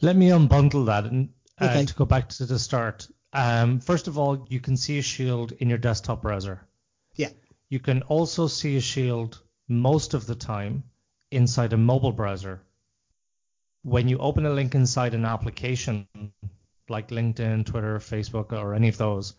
[0.00, 1.84] Let me unbundle that and uh, okay.
[1.84, 3.08] to go back to the start.
[3.32, 6.66] Um, first of all, you can see a shield in your desktop browser.
[7.14, 7.30] Yeah.
[7.68, 10.84] You can also see a shield most of the time
[11.30, 12.62] inside a mobile browser.
[13.82, 16.06] When you open a link inside an application
[16.88, 19.34] like LinkedIn, Twitter, Facebook, or any of those,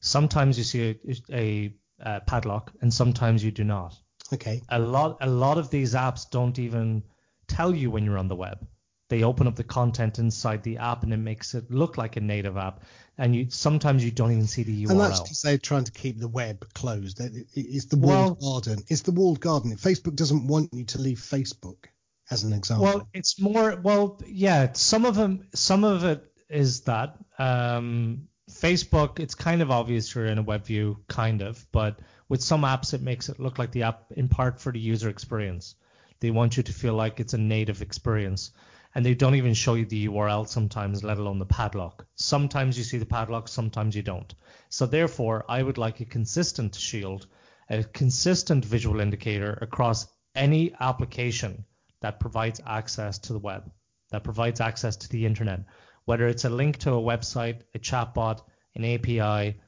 [0.00, 3.96] sometimes you see a, a, a padlock and sometimes you do not.
[4.32, 4.62] Okay.
[4.68, 7.02] A lot, a lot of these apps don't even
[7.46, 8.66] tell you when you're on the web.
[9.08, 12.20] they open up the content inside the app and it makes it look like a
[12.20, 12.84] native app.
[13.18, 14.90] And you sometimes you don't even see the URL.
[14.90, 17.20] And that's because they're trying to keep the web closed.
[17.54, 18.84] It's the walled well, garden.
[18.88, 19.76] It's the walled garden.
[19.76, 21.86] Facebook doesn't want you to leave Facebook,
[22.30, 22.84] as an example.
[22.84, 23.76] Well, it's more.
[23.82, 24.72] Well, yeah.
[24.72, 25.48] Some of them.
[25.54, 27.18] Some of it is that.
[27.38, 32.40] Um, Facebook, it's kind of obvious you're in a web view, kind of, but with
[32.40, 35.74] some apps, it makes it look like the app in part for the user experience.
[36.20, 38.52] They want you to feel like it's a native experience
[38.94, 42.06] and they don't even show you the URL sometimes, let alone the padlock.
[42.14, 44.32] Sometimes you see the padlock, sometimes you don't.
[44.68, 47.26] So therefore, I would like a consistent shield,
[47.68, 51.64] a consistent visual indicator across any application
[52.00, 53.70] that provides access to the web,
[54.10, 55.64] that provides access to the internet,
[56.04, 58.40] whether it's a link to a website, a chatbot,
[58.76, 59.60] an API,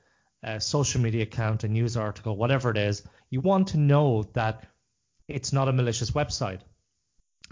[0.43, 4.65] a social media account, a news article, whatever it is, you want to know that
[5.29, 6.61] it's not a malicious website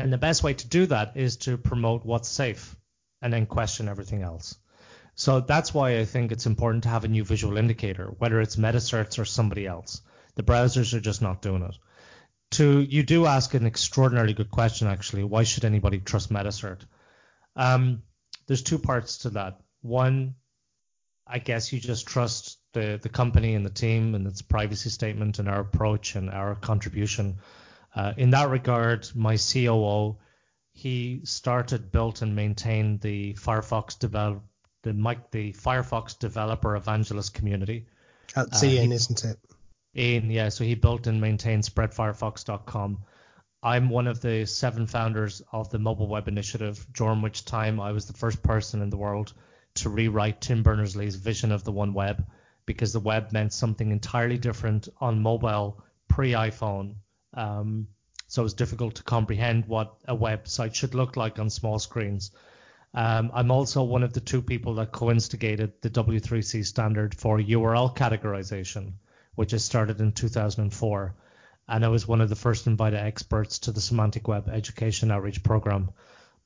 [0.00, 2.76] and the best way to do that is to promote what's safe
[3.22, 4.57] and then question everything else.
[5.14, 8.57] So that's why I think it's important to have a new visual indicator, whether it's
[8.57, 10.00] MetaCerts or somebody else.
[10.37, 11.76] The browsers are just not doing it.
[12.53, 15.24] To you do ask an extraordinarily good question actually.
[15.24, 16.81] Why should anybody trust MetaCert?
[17.55, 18.03] Um,
[18.46, 19.61] there's two parts to that.
[19.83, 20.35] One,
[21.26, 25.39] I guess you just trust the the company and the team and its privacy statement
[25.39, 27.39] and our approach and our contribution.
[27.95, 30.17] Uh, in that regard, my COO,
[30.73, 34.43] he started, built, and maintained the Firefox develop
[34.83, 37.87] the Mike the Firefox developer evangelist community.
[38.35, 39.39] That's uh, Ian, isn't it?
[39.97, 40.49] Ian, yeah.
[40.51, 43.05] So he built and maintained spreadfirefox.com.
[43.63, 47.93] I'm one of the seven founders of the Mobile Web Initiative, during which time I
[47.93, 49.35] was the first person in the world
[49.75, 52.25] to rewrite Tim Berners-Lee's vision of the One Web,
[52.73, 56.95] because the web meant something entirely different on mobile pre-iPhone
[57.35, 57.89] um,
[58.29, 62.31] so was difficult to comprehend what a website should look like on small screens.
[62.95, 67.97] Um, I'm also one of the two people that co-instigated the W3C standard for URL
[67.97, 68.93] categorization,
[69.35, 71.15] which has started in 2004.
[71.67, 75.43] And I was one of the first invited experts to the Semantic Web Education Outreach
[75.43, 75.91] Program.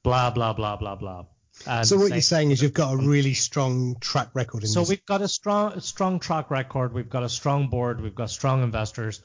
[0.03, 1.27] Blah, blah, blah, blah, blah.
[1.67, 4.81] And so what you're saying is you've got a really strong track record in so
[4.81, 4.91] this.
[4.91, 6.93] we've got a strong, strong track record.
[6.93, 8.01] We've got a strong board.
[8.01, 9.23] We've got strong investors.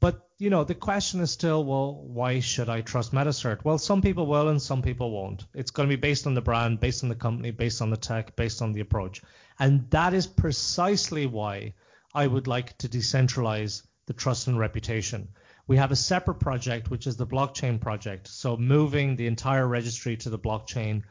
[0.00, 3.64] But you know, the question is still, well, why should I trust MetaCert?
[3.64, 5.44] Well, some people will and some people won't.
[5.54, 7.96] It's going to be based on the brand, based on the company, based on the
[7.96, 9.22] tech, based on the approach.
[9.58, 11.74] And that is precisely why
[12.14, 15.28] I would like to decentralize the trust and reputation.
[15.66, 18.28] We have a separate project, which is the blockchain project.
[18.28, 21.02] So moving the entire registry to the blockchain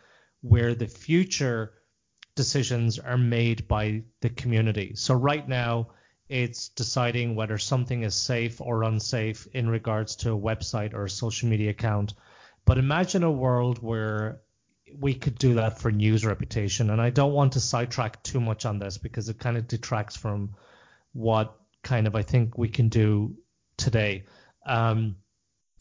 [0.41, 1.73] where the future
[2.35, 4.93] decisions are made by the community.
[4.95, 5.89] So right now,
[6.29, 11.09] it's deciding whether something is safe or unsafe in regards to a website or a
[11.09, 12.13] social media account.
[12.65, 14.41] But imagine a world where
[14.99, 16.89] we could do that for news reputation.
[16.89, 20.15] And I don't want to sidetrack too much on this because it kind of detracts
[20.15, 20.55] from
[21.13, 23.35] what kind of I think we can do
[23.77, 24.25] today.
[24.65, 25.15] Um,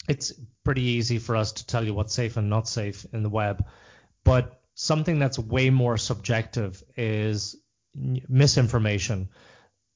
[0.09, 0.33] it's
[0.65, 3.65] pretty easy for us to tell you what's safe and not safe in the web.
[4.27, 7.55] But something that's way more subjective is
[7.95, 9.29] misinformation.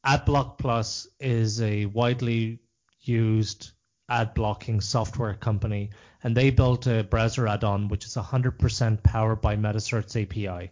[0.06, 2.60] AdBlock Plus is a widely
[3.00, 3.72] used
[4.08, 5.90] ad blocking software company,
[6.22, 10.70] and they built a browser add-on which is 100% powered by MetaCert's API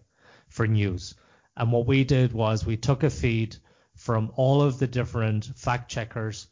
[0.48, 1.16] for news.
[1.56, 3.56] And what we did was we took a feed
[3.96, 6.46] from all of the different fact checkers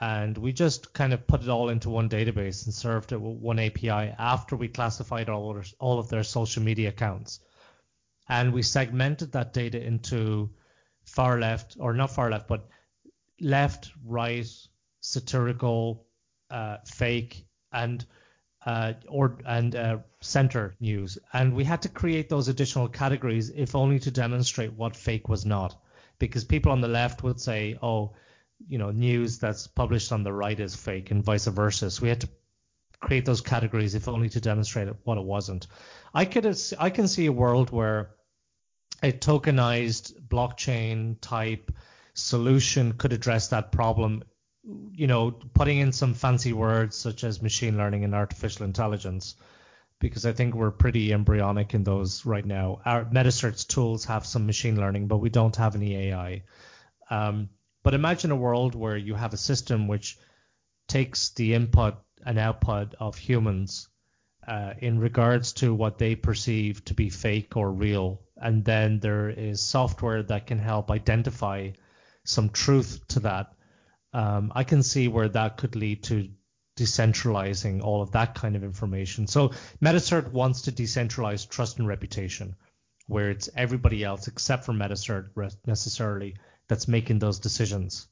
[0.00, 3.38] and we just kind of put it all into one database and served it with
[3.38, 7.40] one API after we classified all of, all of their social media accounts.
[8.28, 10.50] And we segmented that data into
[11.04, 12.68] far left, or not far left, but
[13.40, 14.46] left, right,
[15.00, 16.06] satirical,
[16.50, 18.04] uh, fake, and
[18.66, 23.74] uh, or and uh, center news, and we had to create those additional categories if
[23.74, 25.80] only to demonstrate what fake was not,
[26.18, 28.12] because people on the left would say, oh,
[28.66, 31.90] you know, news that's published on the right is fake, and vice versa.
[31.90, 32.28] So we had to
[33.00, 35.66] create those categories if only to demonstrate what it wasn't.
[36.14, 38.10] I could I can see a world where
[39.02, 41.70] a tokenized blockchain type
[42.14, 44.24] solution could address that problem
[44.92, 49.36] you know putting in some fancy words such as machine learning and artificial intelligence
[50.00, 52.80] because I think we're pretty embryonic in those right now.
[52.84, 56.44] Our MetaCert's tools have some machine learning, but we don't have any AI.
[57.10, 57.48] Um,
[57.88, 60.18] but imagine a world where you have a system which
[60.88, 61.94] takes the input
[62.26, 63.88] and output of humans
[64.46, 68.20] uh, in regards to what they perceive to be fake or real.
[68.36, 71.70] And then there is software that can help identify
[72.26, 73.54] some truth to that.
[74.12, 76.28] Um, I can see where that could lead to
[76.76, 79.26] decentralizing all of that kind of information.
[79.26, 82.54] So Metacert wants to decentralize trust and reputation,
[83.06, 85.30] where it's everybody else except for Metacert
[85.66, 86.36] necessarily
[86.68, 88.06] that's making those decisions.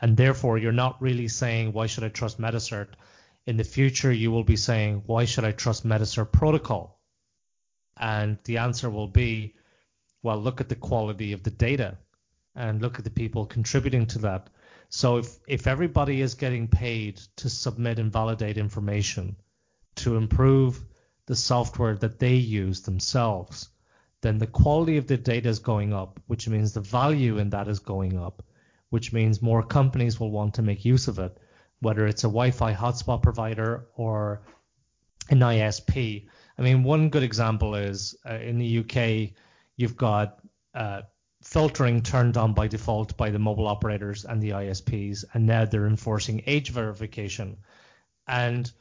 [0.00, 2.88] And therefore, you're not really saying, why should I trust Metacert?
[3.46, 7.00] In the future, you will be saying, why should I trust Metacert protocol?
[7.96, 9.54] And the answer will be,
[10.22, 11.98] well, look at the quality of the data
[12.56, 14.48] and look at the people contributing to that.
[14.88, 19.36] So if, if everybody is getting paid to submit and validate information
[19.96, 20.84] to improve
[21.26, 23.68] the software that they use themselves,
[24.24, 27.68] then the quality of the data is going up, which means the value in that
[27.68, 28.42] is going up,
[28.88, 31.38] which means more companies will want to make use of it,
[31.80, 34.40] whether it's a Wi-Fi hotspot provider or
[35.28, 36.26] an ISP.
[36.56, 39.34] I mean, one good example is uh, in the UK,
[39.76, 40.38] you've got
[40.74, 41.02] uh,
[41.42, 45.86] filtering turned on by default by the mobile operators and the ISPs, and now they're
[45.86, 47.58] enforcing age verification.
[48.26, 48.72] And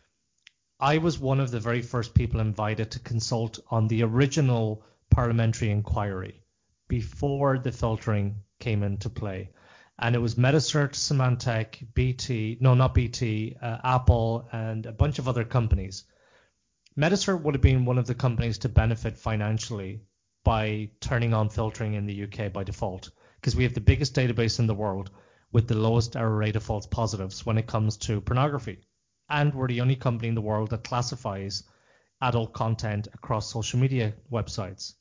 [0.79, 5.69] I was one of the very first people invited to consult on the original parliamentary
[5.69, 6.43] inquiry
[6.87, 9.51] before the filtering came into play.
[9.99, 15.27] And it was Metacert, Symantec, BT, no, not BT, uh, Apple, and a bunch of
[15.27, 16.05] other companies.
[16.97, 20.01] Metacert would have been one of the companies to benefit financially
[20.43, 24.57] by turning on filtering in the UK by default because we have the biggest database
[24.57, 25.11] in the world
[25.51, 28.79] with the lowest error rate of false positives when it comes to pornography.
[29.29, 31.63] And we're the only company in the world that classifies
[32.19, 34.95] adult content across social media websites.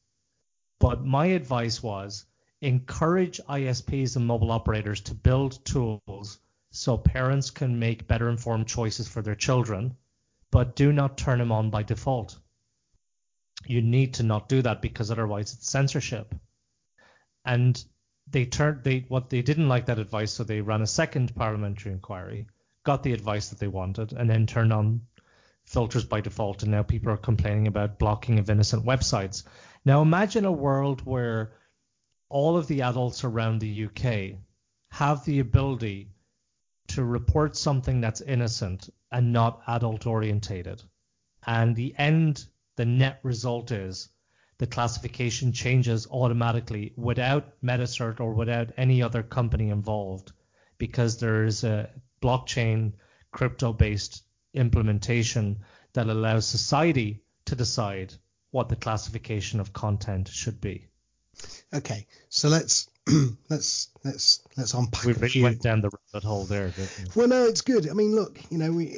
[0.82, 2.26] But my advice was
[2.60, 6.38] encourage ISPs and mobile operators to build tools
[6.70, 9.96] so parents can make better informed choices for their children,
[10.50, 12.36] but do not turn them on by default
[13.66, 16.34] you need to not do that because otherwise it's censorship.
[17.44, 17.82] And
[18.28, 21.92] they turned they what they didn't like that advice, so they ran a second parliamentary
[21.92, 22.46] inquiry,
[22.84, 25.02] got the advice that they wanted, and then turned on
[25.64, 26.62] filters by default.
[26.62, 29.44] And now people are complaining about blocking of innocent websites.
[29.84, 31.54] Now imagine a world where
[32.28, 34.38] all of the adults around the UK
[34.90, 36.12] have the ability
[36.88, 40.82] to report something that's innocent and not adult orientated.
[41.44, 44.08] And the end the net result is
[44.58, 50.30] the classification changes automatically without Metacert or without any other company involved
[50.78, 52.92] because there is a blockchain
[53.32, 54.22] crypto based
[54.54, 55.58] implementation
[55.92, 58.14] that allows society to decide
[58.52, 60.86] what the classification of content should be.
[61.74, 62.88] Okay, so let's
[63.50, 65.04] let's let's let's unpack.
[65.04, 66.72] We really went down the rabbit hole there.
[67.16, 67.88] Well, no, it's good.
[67.88, 68.96] I mean, look, you know, we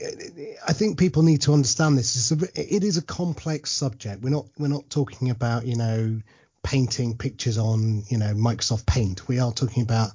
[0.67, 2.31] I think people need to understand this.
[2.33, 4.23] It's a, it is a complex subject.
[4.23, 6.21] We're not we're not talking about you know
[6.63, 9.27] painting pictures on you know Microsoft Paint.
[9.27, 10.11] We are talking about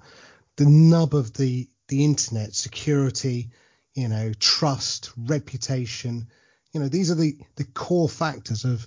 [0.58, 3.50] the nub of the the internet, security,
[3.96, 6.28] you know, trust, reputation.
[6.74, 8.86] You know, these are the the core factors of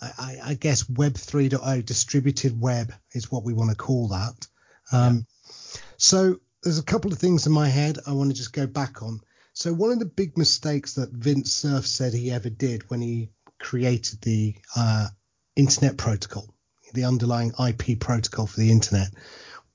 [0.00, 4.46] I, I, guess Web 3.0, distributed web is what we want to call that.
[4.92, 5.50] Um, yeah.
[5.96, 9.02] So there's a couple of things in my head I want to just go back
[9.02, 9.20] on.
[9.54, 13.30] So one of the big mistakes that Vint Cerf said he ever did when he
[13.58, 15.08] created the uh,
[15.54, 16.54] Internet Protocol,
[16.92, 19.08] the underlying IP protocol for the Internet,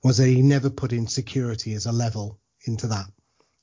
[0.04, 3.06] was that he never put in security as a level into that.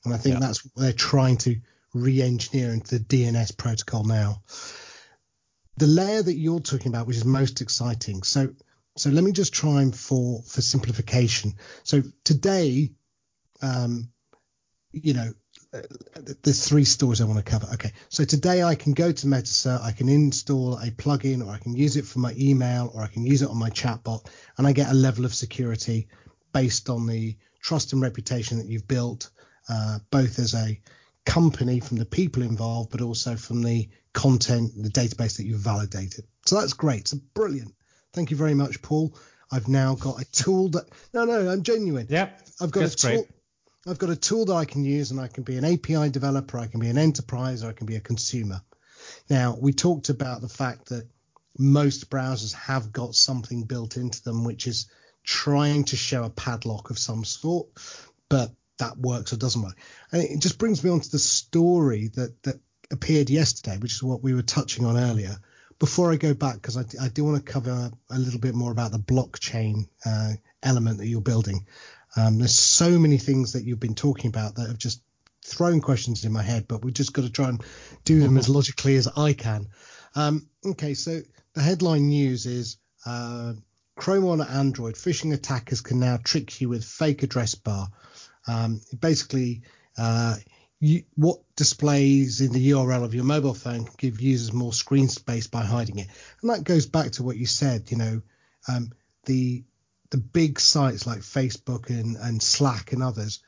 [0.03, 0.39] And I think yeah.
[0.39, 1.55] that's what they're trying to
[1.93, 4.41] re-engineer into the DNS protocol now
[5.79, 8.23] the layer that you're talking about, which is most exciting.
[8.23, 8.53] So,
[8.97, 11.53] so let me just try and for for simplification.
[11.83, 12.91] So today,
[13.61, 14.09] um,
[14.91, 15.31] you know,
[16.43, 17.67] there's three stories I want to cover.
[17.73, 21.59] Okay, so today I can go to Metacert, I can install a plugin, or I
[21.59, 24.27] can use it for my email, or I can use it on my chatbot,
[24.57, 26.07] and I get a level of security
[26.51, 29.29] based on the trust and reputation that you've built,
[29.69, 30.79] uh, both as a
[31.25, 36.25] company from the people involved, but also from the content, the database that you've validated.
[36.45, 37.07] So that's great.
[37.07, 37.73] So brilliant.
[38.13, 39.15] Thank you very much, Paul.
[39.51, 42.07] I've now got a tool that no, no, I'm genuine.
[42.09, 42.29] Yeah,
[42.61, 43.11] I've got a tool.
[43.11, 43.27] Great.
[43.87, 46.59] I've got a tool that I can use, and I can be an API developer,
[46.59, 48.61] I can be an enterprise, or I can be a consumer.
[49.29, 51.07] Now, we talked about the fact that
[51.57, 54.89] most browsers have got something built into them, which is
[55.23, 57.67] trying to show a padlock of some sort,
[58.29, 59.77] but that works or doesn't work.
[60.11, 62.59] And it just brings me on to the story that that
[62.91, 65.37] appeared yesterday, which is what we were touching on earlier.
[65.77, 68.71] Before I go back, because I, I, do want to cover a little bit more
[68.71, 71.67] about the blockchain uh, element that you're building.
[72.17, 75.01] Um, there's so many things that you've been talking about that have just
[75.45, 77.63] thrown questions in my head, but we've just got to try and
[78.03, 79.67] do them as logically as I can.
[80.15, 81.21] Um, okay, so
[81.53, 83.53] the headline news is uh,
[83.95, 87.89] Chrome on Android phishing attackers can now trick you with fake address bar.
[88.49, 89.61] Um, basically,
[89.97, 90.35] uh,
[90.79, 95.07] you, what displays in the URL of your mobile phone can give users more screen
[95.09, 96.07] space by hiding it.
[96.41, 98.21] And that goes back to what you said, you know,
[98.67, 98.91] um,
[99.25, 99.63] the
[100.11, 103.43] the big sites like Facebook and, and Slack and others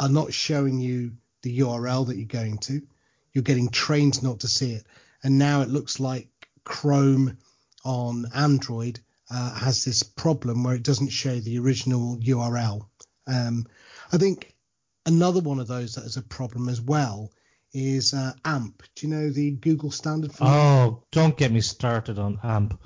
[0.00, 2.82] are not showing you the URL that you're going to.
[3.32, 4.84] You're getting trained not to see it.
[5.22, 6.28] And now it looks like
[6.64, 7.38] Chrome
[7.84, 8.98] on Android
[9.30, 12.86] uh, has this problem where it doesn't show the original URL.
[13.28, 13.66] Um,
[14.12, 14.54] I think
[15.06, 17.30] another one of those that is a problem as well
[17.72, 18.82] is uh, AMP.
[18.94, 20.44] Do you know the Google standard for?
[20.44, 22.80] Oh, don't get me started on AMP.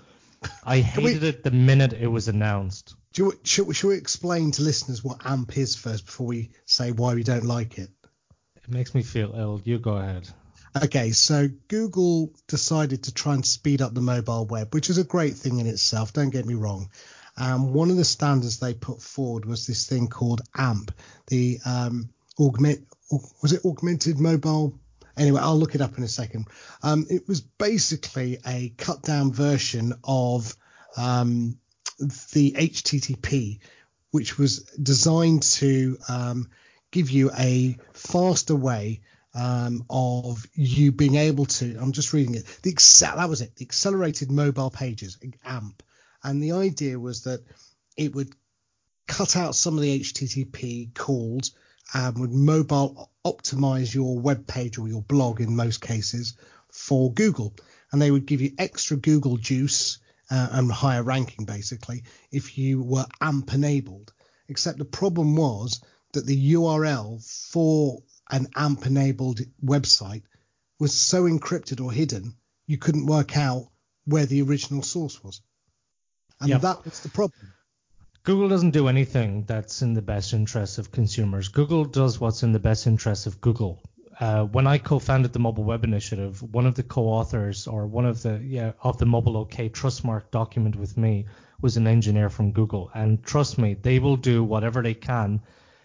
[0.65, 2.95] I hated we, it the minute it was announced.
[3.15, 6.93] Do you, should, should we explain to listeners what AMP is first before we say
[6.93, 7.89] why we don't like it?
[8.57, 9.61] It makes me feel ill.
[9.65, 10.29] You go ahead.
[10.83, 15.05] Okay, so Google decided to try and speed up the mobile web, which is a
[15.05, 16.13] great thing in itself.
[16.13, 16.91] Don't get me wrong.
[17.37, 20.93] Um, one of the standards they put forward was this thing called AMP,
[21.27, 22.87] the um, augment
[23.43, 24.79] was it augmented mobile?
[25.17, 26.47] Anyway i'll look it up in a second.
[26.83, 30.57] Um, it was basically a cut down version of
[30.97, 31.59] um,
[31.99, 33.61] the http
[34.11, 36.49] which was designed to um,
[36.91, 39.01] give you a faster way
[39.35, 43.55] um, of you being able to i'm just reading it the excel that was it
[43.57, 45.83] the accelerated mobile pages amp
[46.25, 47.45] and the idea was that
[47.97, 48.35] it would
[49.07, 51.53] cut out some of the http calls
[51.93, 56.35] um, would mobile optimize your web page or your blog in most cases
[56.71, 57.55] for Google.
[57.93, 59.99] And they would give you extra Google juice
[60.31, 64.13] uh, and higher ranking basically if you were AMP enabled.
[64.49, 70.23] Except the problem was that the URL for an AMP enabled website
[70.79, 72.35] was so encrypted or hidden
[72.67, 73.69] you couldn't work out
[74.07, 75.41] where the original source was.
[76.41, 76.61] And yep.
[76.63, 77.53] that was the problem.
[78.25, 81.49] Google doesn't do anything that's in the best interest of consumers.
[81.49, 83.83] Google does what's in the best interest of Google.
[84.19, 88.23] Uh, when I co-founded the Mobile Web Initiative, one of the co-authors or one of
[88.23, 91.27] the yeah of the Mobile OK Trustmark document with me
[91.61, 95.43] was an engineer from Google, and trust me, they will do whatever they can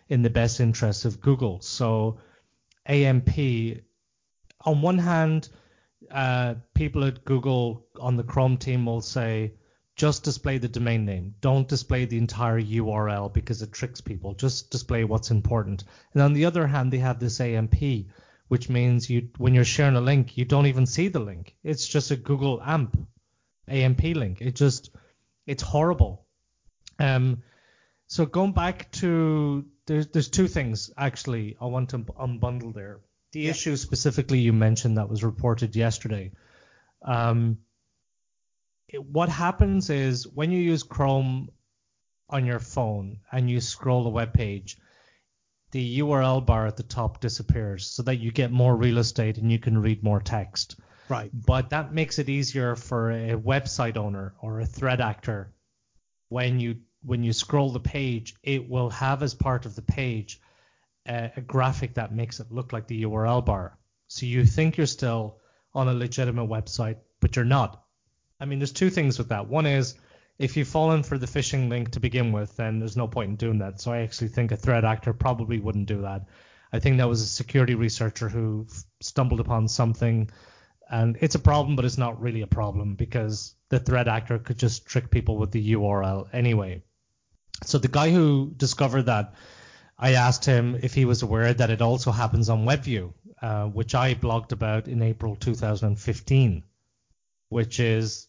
[0.07, 1.59] in the best interest of Google.
[1.61, 2.19] So
[2.85, 3.29] AMP,
[4.65, 5.49] on one hand,
[6.11, 9.53] uh, people at Google on the Chrome team will say,
[9.99, 11.35] just display the domain name.
[11.41, 14.33] Don't display the entire URL because it tricks people.
[14.33, 15.83] Just display what's important.
[16.13, 17.75] And on the other hand, they have this AMP,
[18.47, 21.53] which means you when you're sharing a link, you don't even see the link.
[21.65, 22.95] It's just a Google AMP
[23.67, 24.39] AMP link.
[24.39, 24.89] It just
[25.45, 26.25] it's horrible.
[26.97, 27.43] Um,
[28.07, 33.01] so going back to there's there's two things actually I want to unbundle there.
[33.33, 33.51] The yeah.
[33.51, 36.31] issue specifically you mentioned that was reported yesterday.
[37.01, 37.57] Um,
[38.97, 41.49] what happens is when you use Chrome
[42.29, 44.77] on your phone and you scroll the web page,
[45.71, 49.51] the URL bar at the top disappears so that you get more real estate and
[49.51, 50.79] you can read more text.
[51.07, 51.29] Right.
[51.33, 55.53] But that makes it easier for a website owner or a threat actor
[56.29, 60.41] when you when you scroll the page, it will have as part of the page
[61.07, 63.77] a, a graphic that makes it look like the URL bar.
[64.07, 65.37] So you think you're still
[65.73, 67.83] on a legitimate website, but you're not
[68.39, 69.47] I mean, there's two things with that.
[69.47, 69.95] One is
[70.37, 73.35] if you've fallen for the phishing link to begin with, then there's no point in
[73.35, 73.81] doing that.
[73.81, 76.25] So I actually think a threat actor probably wouldn't do that.
[76.71, 78.67] I think that was a security researcher who
[79.01, 80.29] stumbled upon something,
[80.89, 84.57] and it's a problem, but it's not really a problem because the threat actor could
[84.57, 86.83] just trick people with the URL anyway.
[87.65, 89.33] So the guy who discovered that,
[89.97, 93.93] I asked him if he was aware that it also happens on WebView, uh, which
[93.95, 96.63] I blogged about in April 2015,
[97.49, 98.28] which is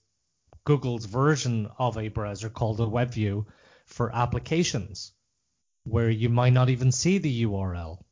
[0.64, 3.46] Google's version of a browser called a WebView
[3.86, 5.12] for applications
[5.84, 8.02] where you might not even see the URL.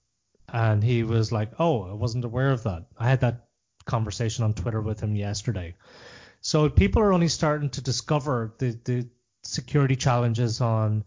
[0.49, 2.86] And he was like, Oh, I wasn't aware of that.
[2.96, 3.49] I had that
[3.84, 5.74] conversation on Twitter with him yesterday.
[6.40, 9.09] So people are only starting to discover the, the
[9.42, 11.05] security challenges on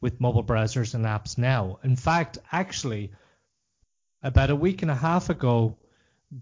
[0.00, 1.78] with mobile browsers and apps now.
[1.82, 3.12] In fact, actually,
[4.22, 5.78] about a week and a half ago,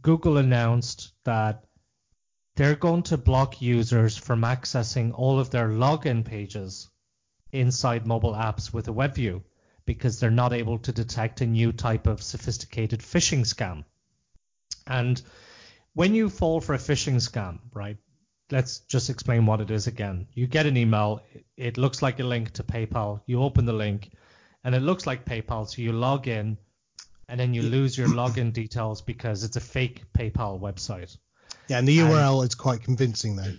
[0.00, 1.64] Google announced that
[2.55, 6.90] they're going to block users from accessing all of their login pages
[7.50, 9.42] inside mobile apps with a web view
[9.84, 13.84] because they're not able to detect a new type of sophisticated phishing scam.
[14.86, 15.20] And
[15.94, 17.96] when you fall for a phishing scam, right?
[18.50, 20.26] Let's just explain what it is again.
[20.34, 21.22] You get an email,
[21.57, 23.22] it looks like a link to PayPal.
[23.26, 24.11] You open the link
[24.62, 26.59] and it looks like PayPal, so you log in
[27.28, 31.16] and then you lose your login details because it's a fake PayPal website.
[31.73, 33.55] Yeah, and the URL and, is quite convincing though.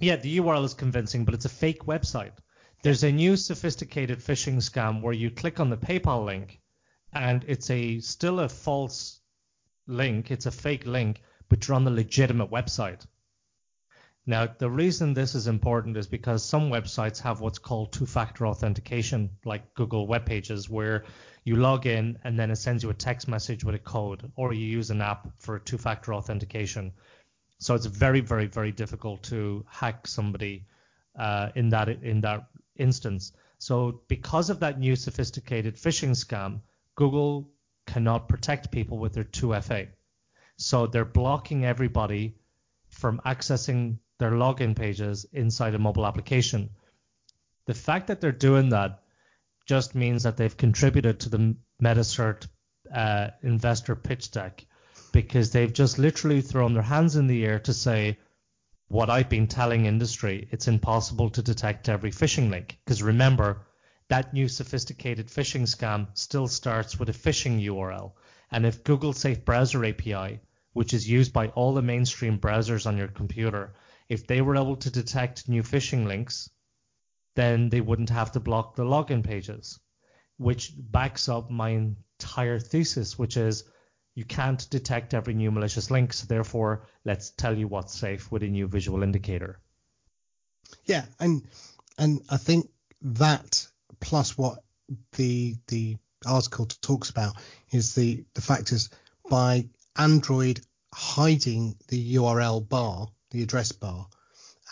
[0.00, 2.32] Yeah, the URL is convincing, but it's a fake website.
[2.82, 6.60] There's a new sophisticated phishing scam where you click on the PayPal link
[7.12, 9.20] and it's a still a false
[9.86, 13.06] link, it's a fake link, but you're on the legitimate website.
[14.26, 19.30] Now, the reason this is important is because some websites have what's called two-factor authentication,
[19.44, 21.04] like Google web pages, where
[21.44, 24.52] you log in and then it sends you a text message with a code, or
[24.52, 26.92] you use an app for two-factor authentication.
[27.60, 30.66] So it's very, very, very difficult to hack somebody
[31.18, 33.32] uh, in that in that instance.
[33.58, 36.62] So because of that new sophisticated phishing scam,
[36.94, 37.50] Google
[37.86, 39.88] cannot protect people with their 2FA.
[40.56, 42.36] So they're blocking everybody
[42.88, 46.70] from accessing their login pages inside a mobile application.
[47.66, 49.02] The fact that they're doing that
[49.66, 52.46] just means that they've contributed to the MetaCert
[52.94, 54.64] uh, investor pitch deck
[55.12, 58.18] because they've just literally thrown their hands in the air to say
[58.88, 62.78] what I've been telling industry, it's impossible to detect every phishing link.
[62.84, 63.66] Because remember,
[64.08, 68.12] that new sophisticated phishing scam still starts with a phishing URL.
[68.50, 70.40] And if Google Safe Browser API,
[70.72, 73.74] which is used by all the mainstream browsers on your computer,
[74.08, 76.50] if they were able to detect new phishing links,
[77.36, 79.78] then they wouldn't have to block the login pages,
[80.36, 83.64] which backs up my entire thesis, which is
[84.14, 86.12] you can't detect every new malicious link.
[86.12, 89.60] So therefore, let's tell you what's safe with a new visual indicator.
[90.84, 91.46] Yeah, and
[91.98, 92.70] and I think
[93.02, 93.66] that
[94.00, 94.62] plus what
[95.12, 95.96] the the
[96.26, 97.36] article talks about
[97.70, 98.90] is the the fact is
[99.28, 100.60] by Android
[100.92, 104.08] hiding the URL bar, the address bar,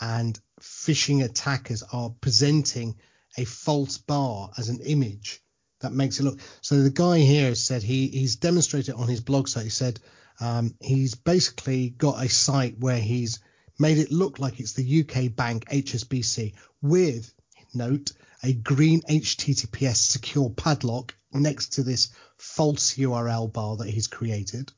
[0.01, 2.97] and phishing attackers are presenting
[3.37, 5.43] a false bar as an image
[5.81, 6.41] that makes it look.
[6.61, 9.65] So the guy here said he he's demonstrated on his blog site.
[9.65, 10.01] He said
[10.41, 13.41] um, he's basically got a site where he's
[13.79, 17.33] made it look like it's the UK bank HSBC with
[17.75, 18.13] note
[18.43, 24.73] a green HTTPS secure padlock next to this false URL bar that he's created.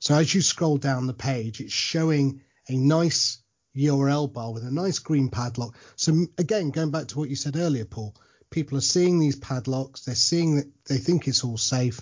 [0.00, 3.38] So as you scroll down the page, it's showing a nice
[3.76, 5.76] URL bar with a nice green padlock.
[5.96, 8.14] So again, going back to what you said earlier, Paul,
[8.52, 12.00] people are seeing these padlocks, they're seeing that they think it's all safe,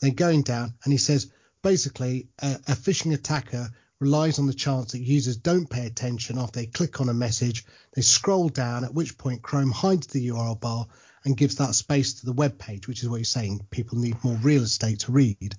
[0.00, 1.32] they're going down, and he says
[1.62, 3.68] basically a, a phishing attacker
[4.00, 7.64] relies on the chance that users don't pay attention after they click on a message,
[7.94, 10.86] they scroll down, at which point Chrome hides the URL bar
[11.24, 13.66] and gives that space to the web page, which is what you're saying.
[13.70, 15.56] People need more real estate to read.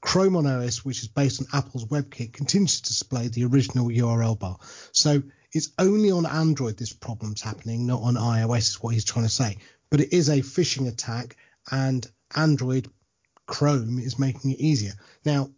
[0.00, 4.38] Chrome on OS, which is based on Apple's WebKit, continues to display the original URL
[4.38, 4.56] bar.
[4.92, 5.22] So
[5.56, 9.30] it's only on Android this problem's happening, not on iOS, is what he's trying to
[9.30, 9.56] say.
[9.90, 11.36] But it is a phishing attack,
[11.70, 12.90] and Android
[13.46, 14.92] Chrome is making it easier.
[15.24, 15.50] Now,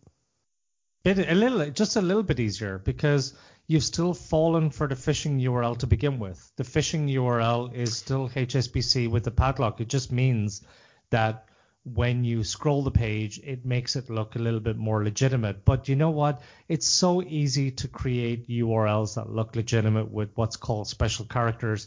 [1.04, 3.34] a little, just a little bit easier because
[3.66, 6.52] you've still fallen for the phishing URL to begin with.
[6.56, 9.80] The phishing URL is still HSBC with the padlock.
[9.80, 10.62] It just means
[11.10, 11.47] that
[11.94, 15.64] when you scroll the page, it makes it look a little bit more legitimate.
[15.64, 16.42] But you know what?
[16.68, 21.86] It's so easy to create URLs that look legitimate with what's called special characters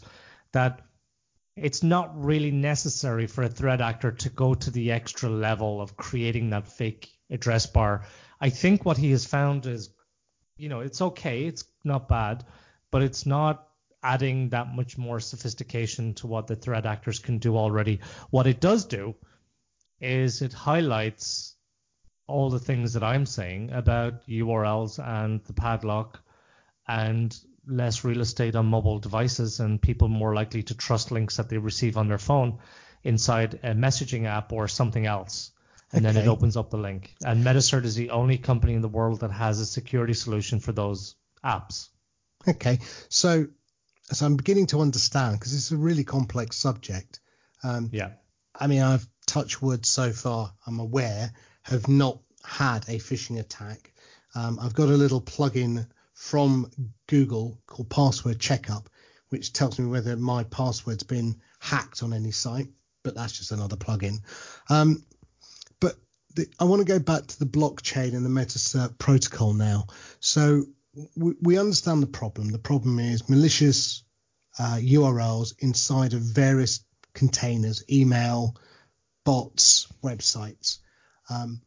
[0.52, 0.80] that
[1.56, 5.96] it's not really necessary for a threat actor to go to the extra level of
[5.96, 8.04] creating that fake address bar.
[8.40, 9.90] I think what he has found is,
[10.56, 12.44] you know, it's okay, it's not bad,
[12.90, 13.68] but it's not
[14.02, 18.00] adding that much more sophistication to what the threat actors can do already.
[18.30, 19.14] What it does do
[20.02, 21.54] is it highlights
[22.26, 26.20] all the things that I'm saying about URLs and the padlock
[26.86, 27.36] and
[27.66, 31.58] less real estate on mobile devices and people more likely to trust links that they
[31.58, 32.58] receive on their phone
[33.04, 35.52] inside a messaging app or something else.
[35.92, 36.14] And okay.
[36.14, 37.14] then it opens up the link.
[37.24, 40.72] And Metacert is the only company in the world that has a security solution for
[40.72, 41.88] those apps.
[42.48, 42.78] Okay.
[43.08, 43.46] So,
[44.04, 47.20] so I'm beginning to understand because it's a really complex subject.
[47.62, 48.12] Um, yeah.
[48.58, 53.90] I mean, I've touch wood so far, I'm aware, have not had a phishing attack.
[54.34, 56.70] Um, I've got a little plugin from
[57.06, 58.90] Google called Password Checkup,
[59.30, 62.68] which tells me whether my password's been hacked on any site,
[63.02, 64.18] but that's just another plugin.
[64.68, 65.02] Um,
[65.80, 65.96] but
[66.34, 69.86] the, I want to go back to the blockchain and the Metacert protocol now.
[70.20, 70.66] So
[71.16, 72.50] we, we understand the problem.
[72.50, 74.04] The problem is malicious
[74.58, 78.56] uh, URLs inside of various containers, email,
[79.24, 80.78] bots, websites.
[81.30, 81.62] Um,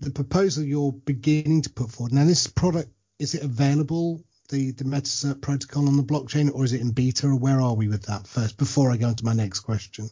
[0.00, 4.24] the proposal you're beginning to put forward now, this product is it available?
[4.48, 7.74] The the Metacert protocol on the blockchain, or is it in beta, or where are
[7.74, 8.58] we with that first?
[8.58, 10.10] Before I go into my next question.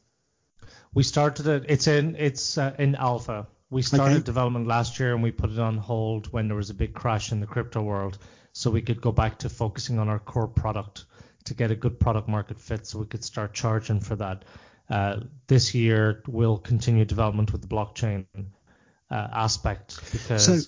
[0.95, 1.65] We started it.
[1.69, 3.49] It's in it's uh, in alpha.
[3.69, 4.23] We started okay.
[4.25, 7.31] development last year and we put it on hold when there was a big crash
[7.31, 8.19] in the crypto world,
[8.53, 11.05] so we could go back to focusing on our core product
[11.45, 14.45] to get a good product market fit, so we could start charging for that.
[14.91, 18.27] Uh, this year we'll continue development with the blockchain
[19.11, 20.59] uh, aspect because so,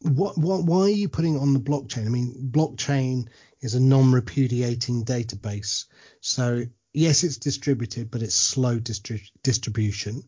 [0.00, 2.06] what, what, why are you putting it on the blockchain?
[2.06, 3.28] I mean, blockchain
[3.60, 5.86] is a non-repudiating database.
[6.20, 10.22] So yes, it's distributed, but it's slow distri- distribution.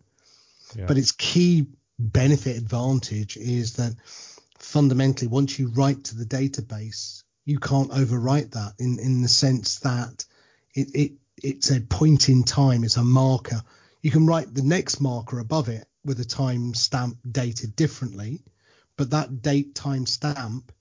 [0.74, 0.87] Yeah.
[0.87, 1.66] But its key
[1.99, 3.95] benefit advantage is that
[4.59, 9.80] fundamentally, once you write to the database, you can't overwrite that in, in the sense
[9.80, 10.24] that
[10.74, 11.12] it, it
[11.43, 13.62] it's a point in time, it's a marker.
[14.03, 18.43] You can write the next marker above it with a time stamp dated differently,
[18.97, 20.72] but that date time stamp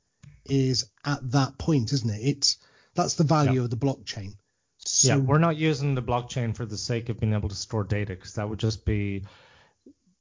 [0.45, 2.21] is at that point, isn't it?
[2.21, 2.57] It's
[2.93, 4.35] that's the value of the blockchain.
[4.77, 7.83] So, yeah, we're not using the blockchain for the sake of being able to store
[7.83, 9.23] data because that would just be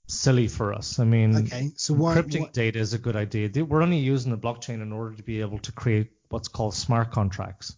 [0.06, 0.98] silly for us.
[0.98, 3.64] I mean, okay, so why, encrypting why, data is a good idea.
[3.64, 7.10] We're only using the blockchain in order to be able to create what's called smart
[7.10, 7.76] contracts.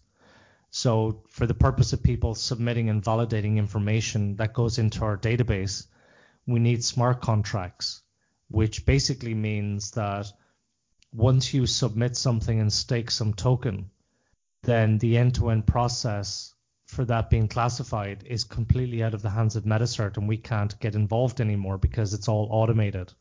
[0.69, 5.87] So, for the purpose of people submitting and validating information that goes into our database,
[6.45, 8.01] we need smart contracts,
[8.49, 10.31] which basically means that
[11.13, 13.89] once you submit something and stake some token,
[14.63, 16.53] then the end to end process
[16.85, 20.79] for that being classified is completely out of the hands of Metacert and we can't
[20.79, 23.11] get involved anymore because it's all automated.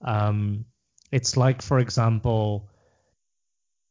[0.00, 0.64] Um,
[1.10, 2.68] it's like, for example,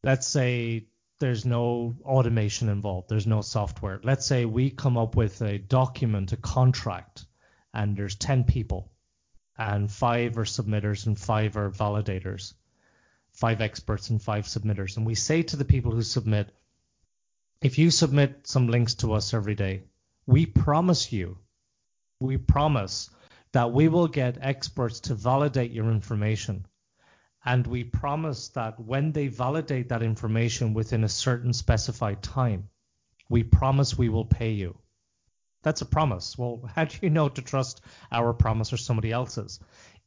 [0.04, 0.88] let's say
[1.22, 4.01] there's no automation involved, there's no software.
[4.03, 7.26] Let's say we come up with a document, a contract,
[7.74, 8.91] and there's 10 people,
[9.55, 12.55] and five are submitters and five are validators,
[13.34, 14.97] five experts and five submitters.
[14.97, 16.49] And we say to the people who submit,
[17.61, 19.84] if you submit some links to us every day,
[20.26, 21.38] we promise you,
[22.19, 23.11] we promise
[23.51, 26.65] that we will get experts to validate your information.
[27.44, 32.70] And we promise that when they validate that information within a certain specified time,
[33.30, 34.78] we promise we will pay you.
[35.64, 36.38] That's a promise.
[36.38, 37.82] Well, how do you know to trust
[38.12, 39.60] our promise or somebody else's?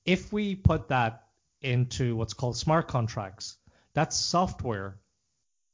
[0.05, 1.25] If we put that
[1.61, 3.57] into what's called smart contracts,
[3.95, 5.01] that's software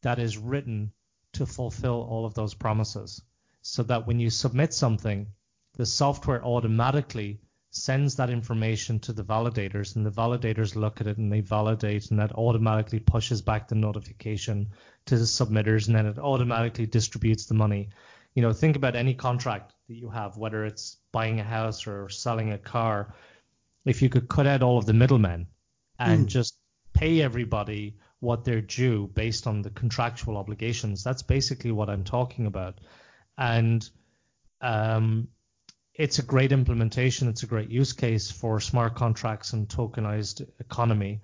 [0.02, 0.92] that is written
[1.32, 3.22] to fulfill all of those promises
[3.62, 5.26] so that when you submit something,
[5.74, 7.40] the software automatically
[7.70, 12.10] sends that information to the validators and the validators look at it and they validate
[12.10, 14.68] and that automatically pushes back the notification
[15.06, 17.88] to the submitters and then it automatically distributes the money.
[18.34, 22.08] You know, think about any contract that you have, whether it's buying a house or
[22.08, 23.14] selling a car.
[23.84, 25.46] If you could cut out all of the middlemen
[25.98, 26.28] and mm.
[26.28, 26.56] just
[26.92, 31.02] pay everybody what they're due based on the contractual obligations.
[31.02, 32.80] That's basically what I'm talking about.
[33.38, 33.88] And
[34.60, 35.28] um,
[36.00, 37.28] it's a great implementation.
[37.28, 41.20] It's a great use case for smart contracts and tokenized economy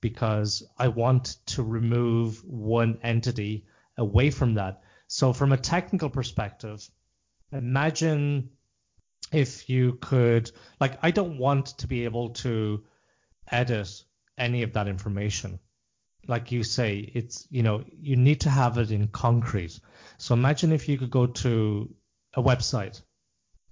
[0.00, 3.66] because I want to remove one entity
[3.98, 4.82] away from that.
[5.08, 6.88] So, from a technical perspective,
[7.50, 8.50] imagine
[9.32, 12.84] if you could, like, I don't want to be able to
[13.50, 14.04] edit
[14.38, 15.58] any of that information
[16.28, 19.80] like you say, it's you know you need to have it in concrete.
[20.18, 21.92] So imagine if you could go to
[22.34, 23.02] a website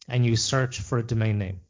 [0.09, 1.61] and you search for a domain name,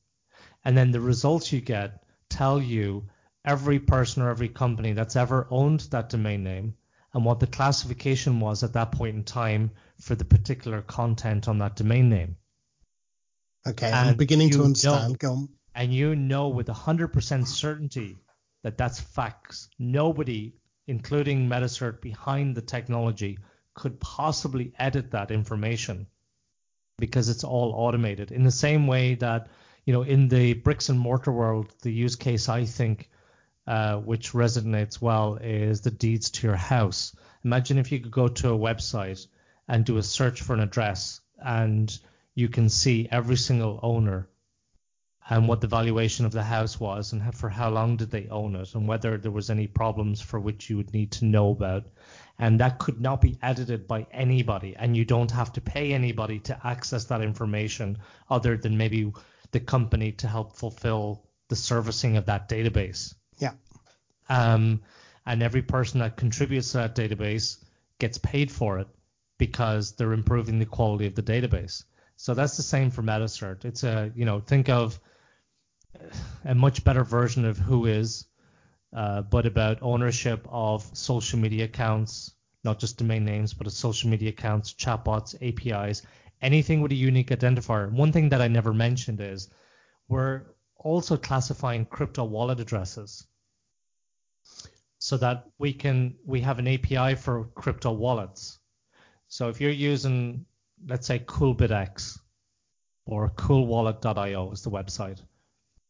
[0.64, 3.08] and then the results you get tell you
[3.44, 6.74] every person or every company that's ever owned that domain name
[7.14, 9.70] and what the classification was at that point in time
[10.00, 12.36] for the particular content on that domain name.
[13.66, 15.16] Okay, and I'm beginning to understand.
[15.22, 18.16] Know, and you know with 100% certainty
[18.62, 19.68] that that's facts.
[19.78, 20.54] Nobody
[20.88, 23.38] including Metacert behind the technology,
[23.74, 26.06] could possibly edit that information
[26.98, 28.32] because it's all automated.
[28.32, 29.48] In the same way that,
[29.84, 33.08] you know, in the bricks and mortar world, the use case I think
[33.66, 37.14] uh, which resonates well is the deeds to your house.
[37.44, 39.26] Imagine if you could go to a website
[39.68, 41.98] and do a search for an address and
[42.34, 44.28] you can see every single owner
[45.30, 48.56] and what the valuation of the house was and for how long did they own
[48.56, 51.84] it and whether there was any problems for which you would need to know about
[52.38, 56.38] and that could not be edited by anybody and you don't have to pay anybody
[56.38, 57.98] to access that information
[58.30, 59.12] other than maybe
[59.50, 63.14] the company to help fulfill the servicing of that database.
[63.38, 63.52] Yeah.
[64.28, 64.82] Um,
[65.26, 67.62] and every person that contributes to that database
[67.98, 68.88] gets paid for it
[69.38, 71.84] because they're improving the quality of the database.
[72.16, 73.64] So that's the same for Metacert.
[73.64, 74.98] It's a, you know, think of
[76.44, 78.27] a much better version of Whois, uh,
[78.92, 82.34] Uh, but about ownership of social media accounts,
[82.64, 86.02] not just domain names, but social media accounts, chatbots, APIs,
[86.40, 87.90] anything with a unique identifier.
[87.90, 89.50] One thing that I never mentioned is
[90.08, 90.42] we're
[90.76, 93.26] also classifying crypto wallet addresses
[94.98, 98.58] so that we can we have an API for crypto wallets.
[99.28, 100.46] So if you're using
[100.86, 102.18] let's say CoolBitX
[103.06, 105.20] or coolwallet.io is the website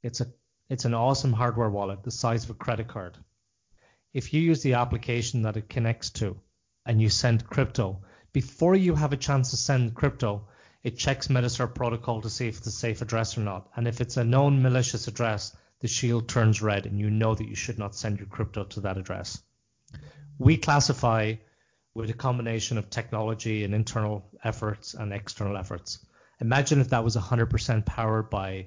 [0.03, 0.27] it's a
[0.69, 3.17] it's an awesome hardware wallet the size of a credit card.
[4.13, 6.39] if you use the application that it connects to
[6.85, 8.03] and you send crypto,
[8.33, 10.47] before you have a chance to send crypto,
[10.83, 13.69] it checks Metacert protocol to see if it's a safe address or not.
[13.77, 17.49] And if it's a known malicious address, the shield turns red and you know that
[17.49, 19.43] you should not send your crypto to that address.
[20.39, 21.35] We classify
[21.95, 26.05] with a combination of technology and internal efforts and external efforts.
[26.41, 28.67] Imagine if that was 100% powered by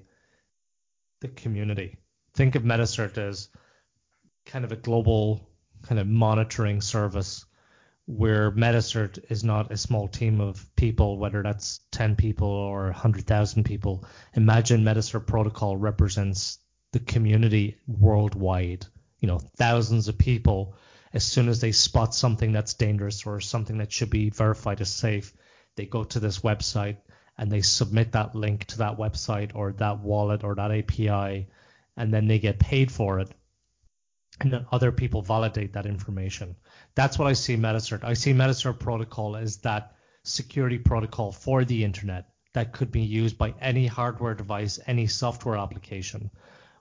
[1.21, 1.97] the community.
[2.33, 3.49] Think of Metacert as
[4.45, 5.47] kind of a global
[5.83, 7.45] kind of monitoring service
[8.05, 13.63] where Metacert is not a small team of people, whether that's 10 people or 100,000
[13.63, 14.05] people.
[14.33, 16.59] Imagine Metacert protocol represents
[16.91, 18.85] the community worldwide,
[19.19, 20.75] you know, thousands of people.
[21.13, 24.89] As soon as they spot something that's dangerous or something that should be verified as
[24.89, 25.33] safe,
[25.75, 26.97] they go to this website
[27.37, 31.47] and they submit that link to that website or that wallet or that API,
[31.97, 33.31] and then they get paid for it
[34.41, 36.55] and then other people validate that information.
[36.95, 38.03] That's what I see Metacert.
[38.03, 43.37] I see Metacert protocol as that security protocol for the internet that could be used
[43.37, 46.31] by any hardware device, any software application,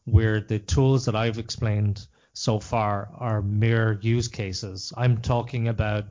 [0.04, 4.92] where the tools that I've explained so far are mere use cases.
[4.96, 6.06] I'm talking about,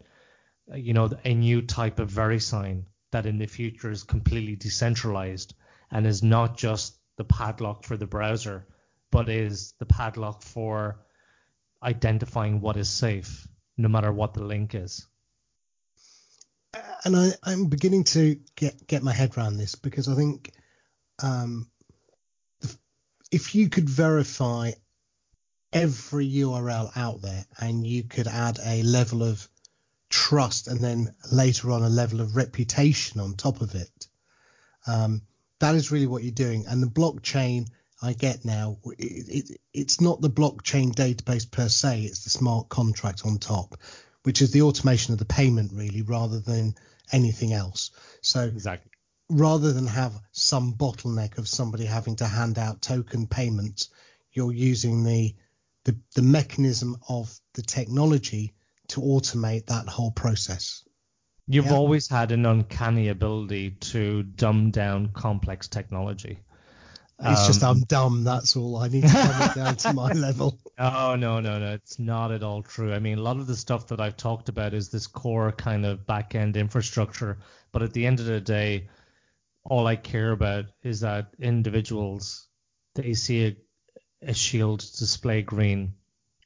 [0.74, 5.54] you know, a new type of VeriSign that in the future is completely decentralized
[5.92, 8.68] and is not just the padlock for the browser,
[9.12, 11.00] but is the padlock for
[11.82, 13.48] identifying what is safe,
[13.78, 15.08] no matter what the link is.
[17.04, 20.52] And I, I'm beginning to get get my head around this because I think
[21.24, 21.70] um,
[23.32, 24.72] if you could verify
[25.72, 29.48] every URL out there and you could add a level of
[30.10, 34.08] trust and then later on a level of reputation on top of it,
[34.88, 35.22] um,
[35.60, 36.66] that is really what you're doing.
[36.68, 37.68] And the blockchain
[38.02, 42.70] I get now, it, it, it's not the blockchain database per se, it's the smart
[42.70, 43.78] contract on top,
[44.24, 46.76] which is the automation of the payment really, rather than
[47.12, 47.92] anything else.
[48.22, 48.92] So exactly.
[49.30, 53.90] rather than have some bottleneck of somebody having to hand out token payments,
[54.32, 55.36] you're using the
[55.86, 58.54] the, the mechanism of the technology
[58.90, 60.84] to automate that whole process.
[61.48, 61.74] You've yeah.
[61.74, 66.40] always had an uncanny ability to dumb down complex technology.
[67.22, 68.24] It's um, just I'm dumb.
[68.24, 68.78] That's all.
[68.78, 70.58] I need to dumb it down to my level.
[70.78, 71.74] Oh no, no, no.
[71.74, 72.94] It's not at all true.
[72.94, 75.86] I mean, a lot of the stuff that I've talked about is this core kind
[75.86, 77.40] of back end infrastructure.
[77.72, 78.90] But at the end of the day,
[79.64, 82.48] all I care about is that individuals
[82.96, 83.56] they see a,
[84.30, 85.94] a shield display green,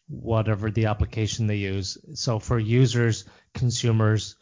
[0.07, 1.97] whatever the application they use.
[2.13, 4.35] So for users, consumers,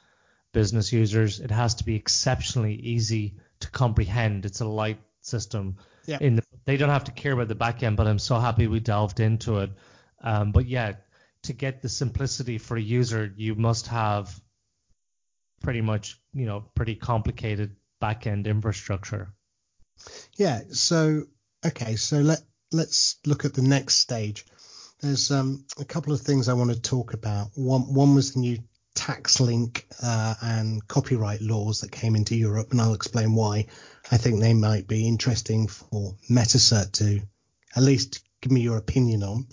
[0.53, 4.45] business users, it has to be exceptionally easy to comprehend.
[4.45, 6.17] It's a light system yeah.
[6.19, 8.67] In the, they don't have to care about the back end, but I'm so happy
[8.67, 9.71] we delved into it.
[10.21, 10.93] Um, but yeah,
[11.43, 14.39] to get the simplicity for a user, you must have
[15.61, 19.33] pretty much, you know, pretty complicated back end infrastructure.
[20.35, 20.61] Yeah.
[20.71, 21.23] So
[21.65, 21.95] okay.
[21.95, 22.39] So let
[22.71, 24.45] let's look at the next stage.
[25.01, 27.49] There's um, a couple of things I want to talk about.
[27.55, 28.59] One one was the new
[28.93, 33.67] tax link uh, and copyright laws that came into Europe, and I'll explain why
[34.11, 37.21] I think they might be interesting for Metacert to
[37.75, 39.47] at least give me your opinion on.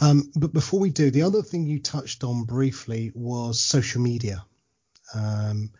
[0.00, 4.44] Um, but before we do, the other thing you touched on briefly was social media.
[5.14, 5.70] Um,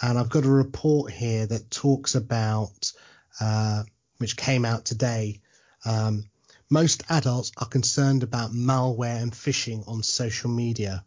[0.00, 2.92] and I've got a report here that talks about,
[3.40, 3.82] uh,
[4.18, 5.40] which came out today.
[5.84, 6.30] Um,
[6.72, 11.04] most adults are concerned about malware and phishing on social media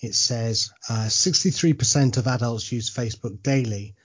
[0.00, 3.96] it says uh, 63% of adults use Facebook daily,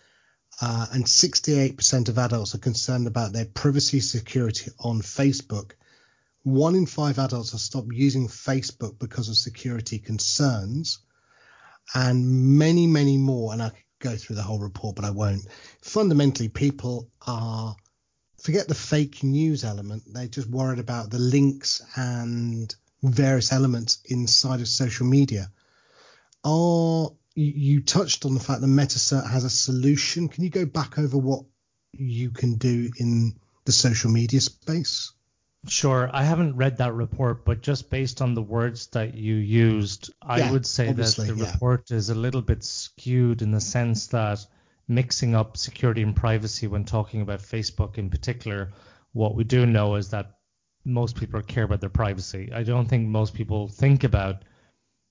[0.61, 5.71] uh, and 68% of adults are concerned about their privacy security on Facebook.
[6.43, 10.99] One in five adults have stopped using Facebook because of security concerns,
[11.93, 13.53] and many, many more.
[13.53, 15.45] And I could go through the whole report, but I won't.
[15.81, 17.75] Fundamentally, people are
[18.43, 20.03] forget the fake news element.
[20.05, 25.49] They're just worried about the links and various elements inside of social media
[26.43, 30.27] are you touched on the fact that Metacert has a solution.
[30.29, 31.45] Can you go back over what
[31.93, 33.35] you can do in
[33.65, 35.13] the social media space?
[35.67, 36.09] Sure.
[36.11, 40.51] I haven't read that report, but just based on the words that you used, I
[40.51, 41.51] would say that the yeah.
[41.51, 44.45] report is a little bit skewed in the sense that
[44.87, 48.71] mixing up security and privacy when talking about Facebook in particular,
[49.13, 50.37] what we do know is that
[50.85, 52.51] most people care about their privacy.
[52.53, 54.43] I don't think most people think about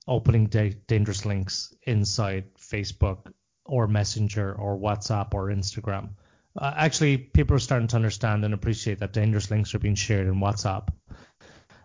[0.07, 3.33] opening da- dangerous links inside Facebook
[3.65, 6.11] or Messenger or WhatsApp or Instagram.
[6.57, 10.27] Uh, actually, people are starting to understand and appreciate that dangerous links are being shared
[10.27, 10.89] in WhatsApp.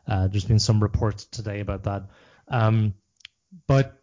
[0.05, 2.03] Uh, there's been some reports today about that.
[2.49, 2.93] Um,
[3.67, 3.96] but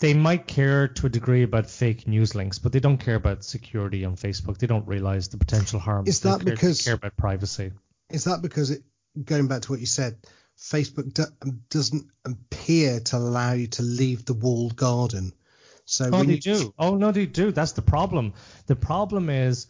[0.00, 3.44] they might care to a degree about fake news links, but they don't care about
[3.44, 4.58] security on Facebook.
[4.58, 6.06] They don't realize the potential harm.
[6.06, 7.72] Is that they care, because they care about privacy?
[8.10, 8.82] Is that because it,
[9.24, 10.16] going back to what you said,
[10.58, 11.24] Facebook do,
[11.68, 15.32] doesn't appear to allow you to leave the walled garden?
[15.84, 16.74] So oh, they you, do.
[16.78, 17.52] Oh no, they do.
[17.52, 18.32] That's the problem.
[18.66, 19.66] The problem is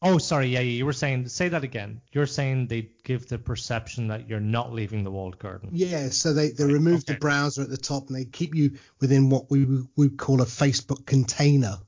[0.00, 0.48] Oh, sorry.
[0.48, 1.28] Yeah, you were saying.
[1.28, 2.00] Say that again.
[2.12, 5.70] You're saying they give the perception that you're not leaving the walled garden.
[5.72, 7.14] Yeah, so they, they remove okay.
[7.14, 10.46] the browser at the top and they keep you within what we would call a
[10.46, 11.78] Facebook container.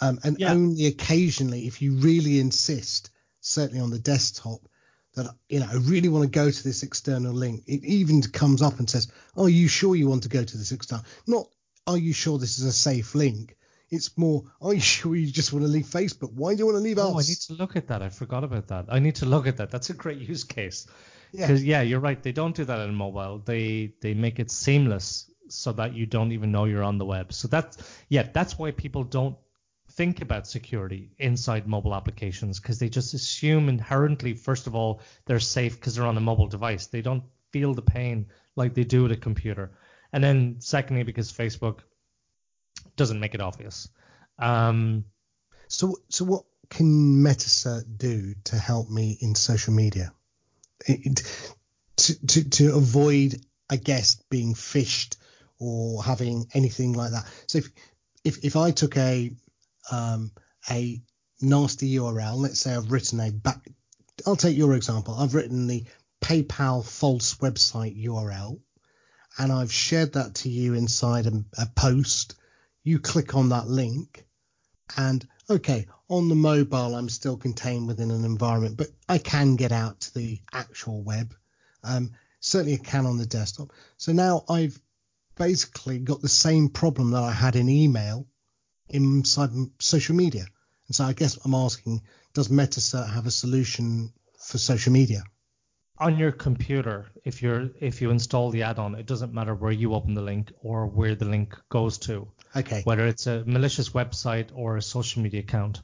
[0.00, 0.52] Um, and Yeah.
[0.52, 4.60] only occasionally, if you really insist, certainly on the desktop,
[5.14, 8.62] that you know I really want to go to this external link, it even comes
[8.62, 11.48] up and says, "Are you sure you want to go to this external?" Not,
[11.86, 13.56] "Are you sure this is a safe link?"
[13.92, 16.32] It's more, "Are you sure you just want to leave Facebook?
[16.32, 18.02] Why do you want to leave Oh, I need to look at that.
[18.02, 18.86] I forgot about that.
[18.88, 19.70] I need to look at that.
[19.70, 20.86] That's a great use case.
[21.32, 21.46] Yeah.
[21.46, 22.22] Because yeah, you're right.
[22.22, 23.42] They don't do that in mobile.
[23.44, 27.32] They they make it seamless so that you don't even know you're on the web.
[27.32, 27.76] So that's
[28.08, 29.36] yeah, that's why people don't
[29.90, 35.38] think about security inside mobile applications because they just assume inherently first of all they're
[35.38, 36.86] safe because they're on a mobile device.
[36.86, 38.26] They don't feel the pain
[38.56, 39.72] like they do with a computer.
[40.12, 41.80] And then secondly because Facebook
[42.96, 43.88] doesn't make it obvious.
[44.38, 45.04] Um,
[45.68, 50.12] So, so what can Metacert do to help me in social media?
[50.86, 51.22] It,
[51.96, 55.16] to, to, to avoid, I guess, being phished
[55.58, 57.24] or having anything like that.
[57.46, 57.70] So if,
[58.24, 59.30] if, if I took a,
[59.90, 60.32] um,
[60.70, 61.00] a
[61.40, 63.68] nasty URL, let's say I've written a back,
[64.26, 65.14] I'll take your example.
[65.14, 65.84] I've written the
[66.20, 68.60] PayPal false website URL
[69.38, 72.34] and I've shared that to you inside a, a post.
[72.84, 74.24] You click on that link
[74.96, 79.72] and okay, on the mobile, I'm still contained within an environment, but I can get
[79.72, 81.34] out to the actual web.
[81.84, 83.72] Um, certainly, I can on the desktop.
[83.96, 84.80] So now I've
[85.36, 88.26] basically got the same problem that I had in email
[88.88, 90.46] inside social media.
[90.86, 92.02] And so I guess I'm asking,
[92.34, 95.22] does Metacert have a solution for social media?
[96.02, 99.94] on your computer, if you're if you install the add-on, it doesn't matter where you
[99.94, 102.26] open the link or where the link goes to.
[102.54, 102.82] Okay.
[102.84, 105.80] whether it's a malicious website or a social media account,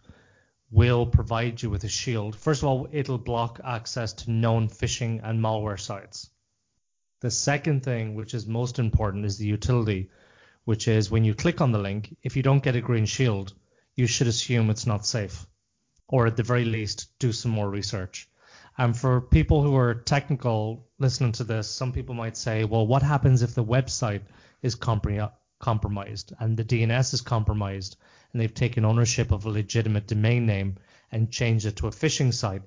[0.70, 2.36] will provide you with a shield.
[2.36, 6.28] First of all, it'll block access to known phishing and malware sites.
[7.20, 10.10] The second thing, which is most important, is the utility,
[10.64, 13.54] which is when you click on the link, if you don't get a green shield,
[13.94, 15.46] you should assume it's not safe,
[16.06, 18.28] or at the very least, do some more research.
[18.76, 23.02] And for people who are technical listening to this, some people might say, well, what
[23.02, 24.22] happens if the website
[24.62, 27.96] is compre- compromised and the DNS is compromised
[28.32, 30.76] and they've taken ownership of a legitimate domain name
[31.10, 32.62] and changed it to a phishing site?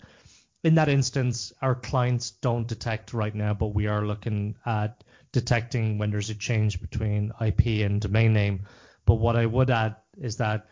[0.64, 5.98] In that instance, our clients don't detect right now, but we are looking at detecting
[5.98, 8.68] when there's a change between IP and domain name.
[9.06, 10.68] But what I would add is that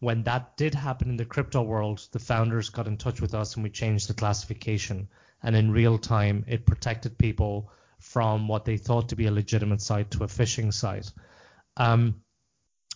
[0.00, 3.54] when that did happen in the crypto world, the founders got in touch with us
[3.54, 5.08] and we changed the classification.
[5.42, 9.80] And in real time, it protected people from what they thought to be a legitimate
[9.80, 11.10] site to a phishing site.
[11.76, 12.22] Um,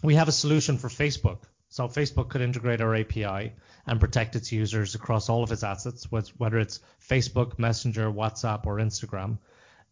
[0.02, 1.44] we have a solution for Facebook.
[1.68, 3.52] So Facebook could integrate our API
[3.86, 8.76] and protect its users across all of its assets, whether it's Facebook, Messenger, WhatsApp, or
[8.76, 9.38] Instagram.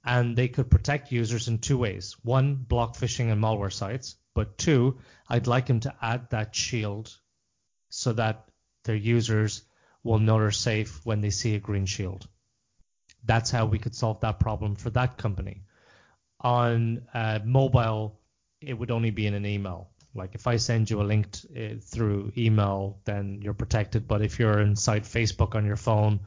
[0.04, 2.16] And they could protect users in two ways.
[2.22, 4.16] One, block phishing and malware sites.
[4.34, 7.16] But two, I'd like them to add that shield
[7.88, 8.48] so that
[8.84, 9.62] their users
[10.02, 12.28] will know they're safe when they see a green shield.
[13.24, 15.62] That's how we could solve that problem for that company.
[16.40, 18.20] On uh, mobile,
[18.66, 19.90] it would only be in an email.
[20.14, 24.06] Like if I send you a link uh, through email, then you're protected.
[24.06, 26.20] But if you're inside Facebook on your phone,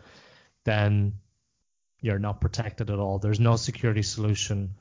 [0.65, 1.13] then
[2.01, 3.19] you're not protected at all.
[3.19, 4.75] There's no security solution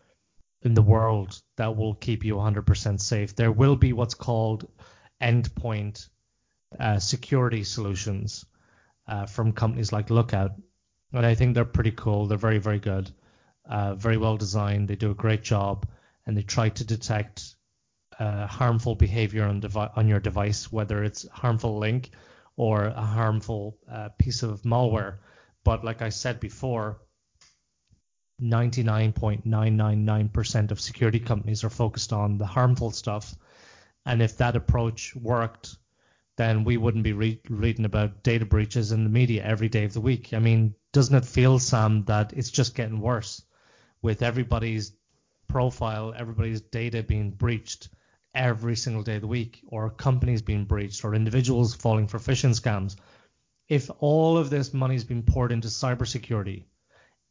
[0.62, 3.36] in the world that will keep you 100% safe.
[3.36, 4.68] There will be what's called
[5.22, 6.09] endpoint
[6.78, 8.44] uh, security solutions
[9.07, 10.52] uh, from companies like Lookout,
[11.12, 12.26] and I think they're pretty cool.
[12.26, 13.11] They're very, very good,
[13.64, 14.88] uh, very well designed.
[14.88, 15.86] They do a great job,
[16.27, 17.57] and they try to detect
[18.18, 22.11] uh, harmful behavior on, devi- on your device, whether it's a harmful link
[22.57, 25.18] or a harmful uh, piece of malware.
[25.64, 26.99] But like I said before,
[28.43, 33.35] 99.999% of security companies are focused on the harmful stuff.
[34.05, 35.77] And if that approach worked,
[36.37, 39.95] then we wouldn't be re- reading about data breaches in the media every day of
[39.95, 40.35] the week.
[40.35, 43.43] I mean, doesn't it feel, Sam, that it's just getting worse
[44.03, 44.93] with everybody's
[45.49, 47.88] profile, everybody's data being breached
[48.34, 52.59] every single day of the week, or companies being breached, or individuals falling for phishing
[52.59, 52.97] scams?
[53.68, 56.64] If all of this money's been poured into cybersecurity,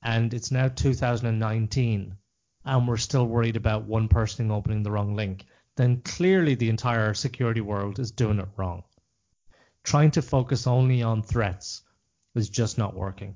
[0.01, 2.17] and it's now 2019
[2.65, 5.45] and we're still worried about one person opening the wrong link,
[5.75, 8.83] then clearly the entire security world is doing it wrong.
[9.83, 11.83] Trying to focus only on threats
[12.33, 13.35] is just not working.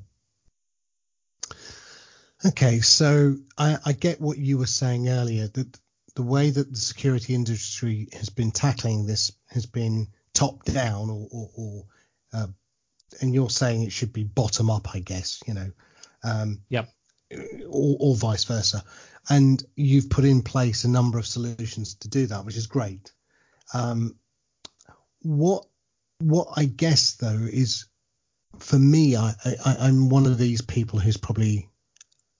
[2.46, 5.80] Okay, so I, I get what you were saying earlier that
[6.16, 11.28] the way that the security industry has been tackling this has been top down, or,
[11.32, 11.86] or, or
[12.34, 12.48] uh,
[13.22, 15.72] and you're saying it should be bottom up, I guess, you know.
[16.24, 16.90] Um, yep.
[17.70, 18.84] Or, or vice versa,
[19.30, 23.12] and you've put in place a number of solutions to do that, which is great.
[23.74, 24.16] Um,
[25.22, 25.66] what
[26.20, 27.86] what I guess though is
[28.58, 31.69] for me, I, I I'm one of these people who's probably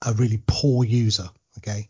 [0.04, 1.28] a really poor user.
[1.58, 1.88] Okay,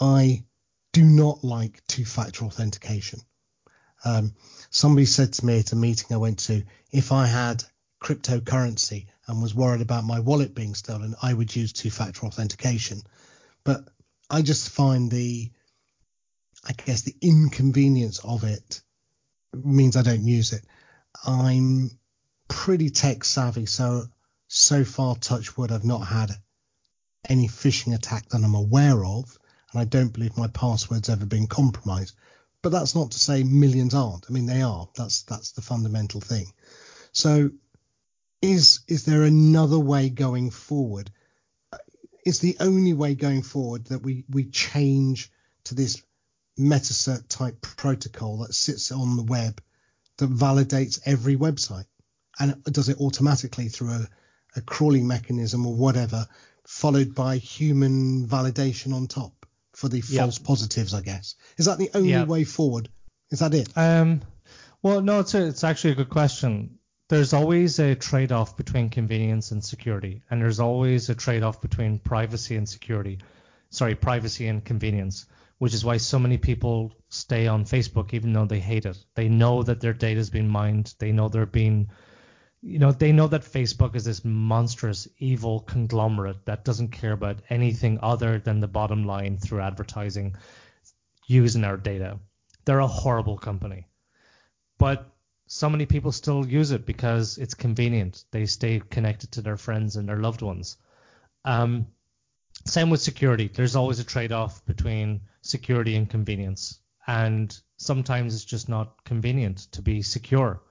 [0.00, 0.44] I
[0.92, 3.20] do not like two-factor authentication.
[4.04, 4.34] Um,
[4.70, 7.64] somebody said to me at a meeting I went to, if I had
[8.02, 13.02] cryptocurrency and was worried about my wallet being stolen, I would use two-factor authentication.
[13.64, 13.88] But
[14.28, 15.50] I just find the,
[16.64, 18.82] I guess the inconvenience of it
[19.52, 20.64] means I don't use it.
[21.26, 21.90] I'm
[22.48, 24.04] pretty tech savvy, so
[24.46, 26.30] so far, touch wood, I've not had
[27.28, 29.38] any phishing attack that I'm aware of,
[29.72, 32.14] and I don't believe my password's ever been compromised.
[32.62, 34.26] But that's not to say millions aren't.
[34.28, 34.88] I mean, they are.
[34.96, 36.46] That's that's the fundamental thing.
[37.12, 37.50] So,
[38.40, 41.10] is is there another way going forward?
[42.24, 45.30] Is the only way going forward that we we change
[45.64, 46.02] to this
[46.58, 49.60] Metacert type protocol that sits on the web
[50.18, 51.86] that validates every website
[52.38, 54.08] and does it automatically through a,
[54.56, 56.28] a crawling mechanism or whatever
[56.66, 60.22] followed by human validation on top for the yep.
[60.22, 61.34] false positives, I guess.
[61.56, 62.28] Is that the only yep.
[62.28, 62.88] way forward?
[63.30, 63.68] Is that it?
[63.76, 64.22] Um,
[64.82, 66.78] well, no, it's a, it's actually a good question.
[67.08, 72.56] There's always a trade-off between convenience and security, and there's always a trade-off between privacy
[72.56, 73.18] and security.
[73.70, 75.26] Sorry, privacy and convenience,
[75.58, 78.96] which is why so many people stay on Facebook even though they hate it.
[79.14, 80.94] They know that their data is being mined.
[80.98, 81.90] They know they're being
[82.64, 87.42] you know, they know that Facebook is this monstrous, evil conglomerate that doesn't care about
[87.50, 90.34] anything other than the bottom line through advertising
[91.26, 92.18] using our data.
[92.64, 93.86] They're a horrible company.
[94.78, 95.14] But
[95.46, 98.24] so many people still use it because it's convenient.
[98.30, 100.78] They stay connected to their friends and their loved ones.
[101.44, 101.86] Um,
[102.64, 103.50] same with security.
[103.52, 106.78] There's always a trade off between security and convenience.
[107.06, 110.62] And sometimes it's just not convenient to be secure.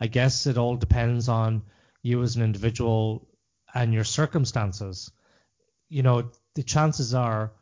[0.00, 1.62] I guess it all depends on
[2.02, 3.28] you as an individual
[3.74, 5.10] and your circumstances.
[5.88, 7.52] You know, the chances are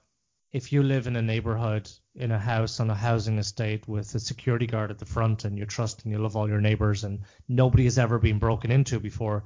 [0.53, 4.21] if you live in a neighborhood in a house on a housing estate with a
[4.21, 7.21] security guard at the front and you trust and you love all your neighbors and
[7.49, 9.45] nobody has ever been broken into before,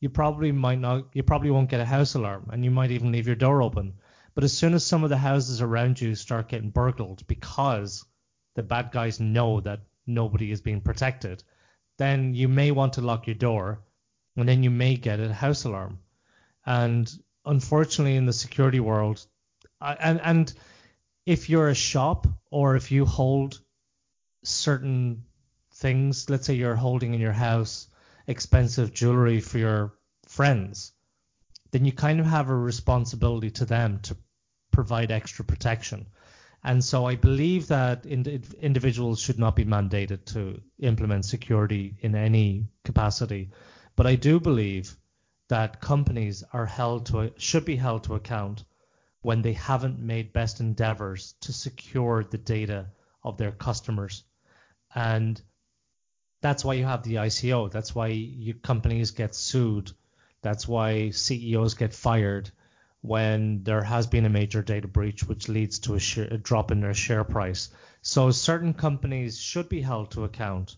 [0.00, 3.12] you probably might not you probably won't get a house alarm and you might even
[3.12, 3.94] leave your door open.
[4.34, 8.04] But as soon as some of the houses around you start getting burgled because
[8.54, 11.42] the bad guys know that nobody is being protected,
[11.98, 13.80] then you may want to lock your door
[14.36, 15.98] and then you may get a house alarm.
[16.64, 17.12] And
[17.44, 19.24] unfortunately, in the security world,
[19.80, 20.52] and, and
[21.26, 23.60] if you're a shop or if you hold
[24.42, 25.24] certain
[25.74, 27.88] things, let's say you're holding in your house
[28.26, 29.92] expensive jewelry for your
[30.26, 30.92] friends,
[31.72, 34.16] then you kind of have a responsibility to them to
[34.70, 36.06] provide extra protection.
[36.64, 42.14] And so I believe that ind- individuals should not be mandated to implement security in
[42.14, 43.50] any capacity.
[43.96, 44.96] But I do believe
[45.48, 48.64] that companies are held to should be held to account
[49.22, 52.86] when they haven't made best endeavors to secure the data
[53.24, 54.24] of their customers.
[54.94, 55.40] And
[56.40, 57.70] that's why you have the ICO.
[57.70, 59.92] That's why you, companies get sued.
[60.42, 62.50] That's why CEOs get fired
[63.02, 66.70] when there has been a major data breach, which leads to a, share, a, drop
[66.70, 67.68] in their share price.
[68.00, 70.76] So certain companies should be held to account,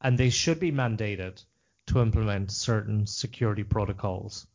[0.00, 1.44] and they should be mandated
[1.88, 4.46] to implement certain security protocols.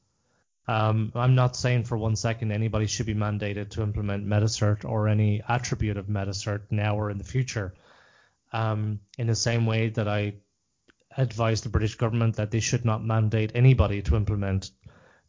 [0.70, 5.08] Um, I'm not saying for one second anybody should be mandated to implement Metacert or
[5.08, 7.74] any attribute of Metacert now or in the future.
[8.54, 10.36] Um, in the same way that I
[11.18, 14.72] advise the British government that they should not mandate anybody to implement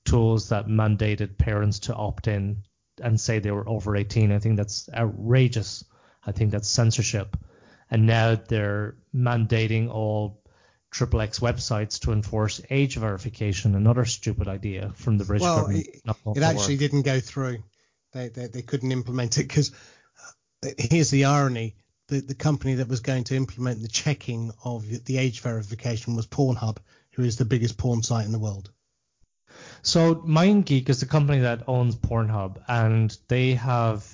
[0.08, 2.62] tools that mandated parents to opt in
[3.02, 4.32] and say they were over 18.
[4.32, 5.84] I think that's outrageous.
[6.26, 7.36] I think that's censorship.
[7.90, 10.42] And now they're mandating all
[10.90, 13.74] triple X websites to enforce age verification.
[13.74, 15.86] Another stupid idea from the British well, government.
[15.86, 16.02] It,
[16.36, 16.80] it actually work.
[16.80, 17.62] didn't go through.
[18.12, 19.72] They, they, they couldn't implement it because
[20.64, 21.76] uh, here's the irony.
[22.08, 26.26] The, the company that was going to implement the checking of the age verification was
[26.26, 26.78] Pornhub,
[27.12, 28.70] who is the biggest porn site in the world.
[29.82, 34.06] So MindGeek is the company that owns Pornhub, and they have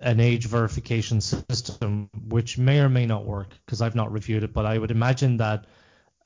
[0.00, 4.52] an age verification system, which may or may not work because I've not reviewed it,
[4.52, 5.66] but I would imagine that.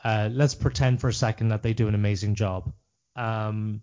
[0.03, 2.73] Uh, let's pretend for a second that they do an amazing job.
[3.17, 3.81] Um,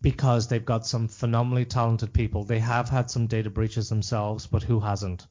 [0.00, 2.44] because they've got some phenomenally talented people.
[2.44, 5.26] They have had some data breaches themselves, but who hasn't?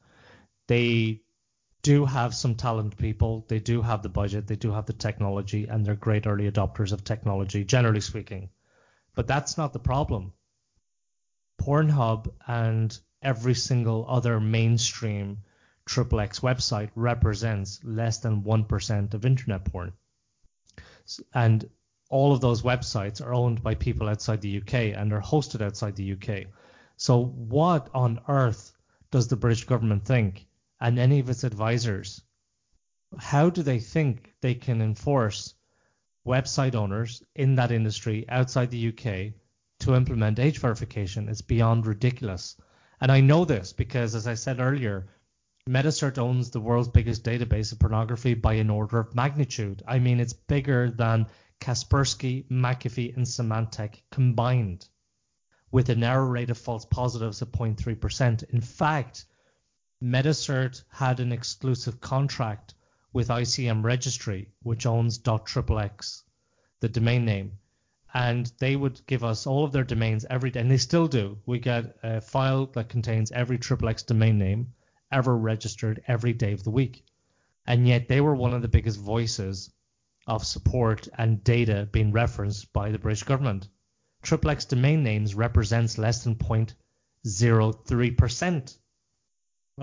[0.67, 1.21] They
[1.81, 3.45] do have some talented people.
[3.47, 4.47] They do have the budget.
[4.47, 8.49] They do have the technology, and they're great early adopters of technology, generally speaking.
[9.15, 10.33] But that's not the problem.
[11.59, 15.39] Pornhub and every single other mainstream
[15.87, 19.93] XXX website represents less than 1% of internet porn.
[21.33, 21.69] And
[22.09, 25.95] all of those websites are owned by people outside the UK and are hosted outside
[25.95, 26.47] the UK.
[26.97, 28.71] So, what on earth
[29.09, 30.45] does the British government think
[30.81, 32.21] and any of its advisors?
[33.17, 35.53] How do they think they can enforce
[36.25, 39.33] website owners in that industry outside the UK
[39.79, 41.29] to implement age verification?
[41.29, 42.57] It's beyond ridiculous.
[42.99, 45.07] And I know this because, as I said earlier,
[45.69, 49.83] Metacert owns the world's biggest database of pornography by an order of magnitude.
[49.87, 51.27] I mean, it's bigger than
[51.59, 54.87] Kaspersky, McAfee, and Symantec combined,
[55.71, 58.43] with an error rate of false positives of 0.3%.
[58.49, 59.25] In fact,
[60.03, 62.73] Metacert had an exclusive contract
[63.13, 66.23] with ICM Registry, which owns .xxx,
[66.79, 67.59] the domain name,
[68.11, 71.37] and they would give us all of their domains every day, and they still do.
[71.45, 74.73] We get a file that contains every XXX domain name
[75.11, 77.05] ever registered every day of the week.
[77.67, 79.71] And yet they were one of the biggest voices
[80.25, 83.67] of support and data being referenced by the British government.
[84.23, 88.77] XXX domain names represents less than 0.03%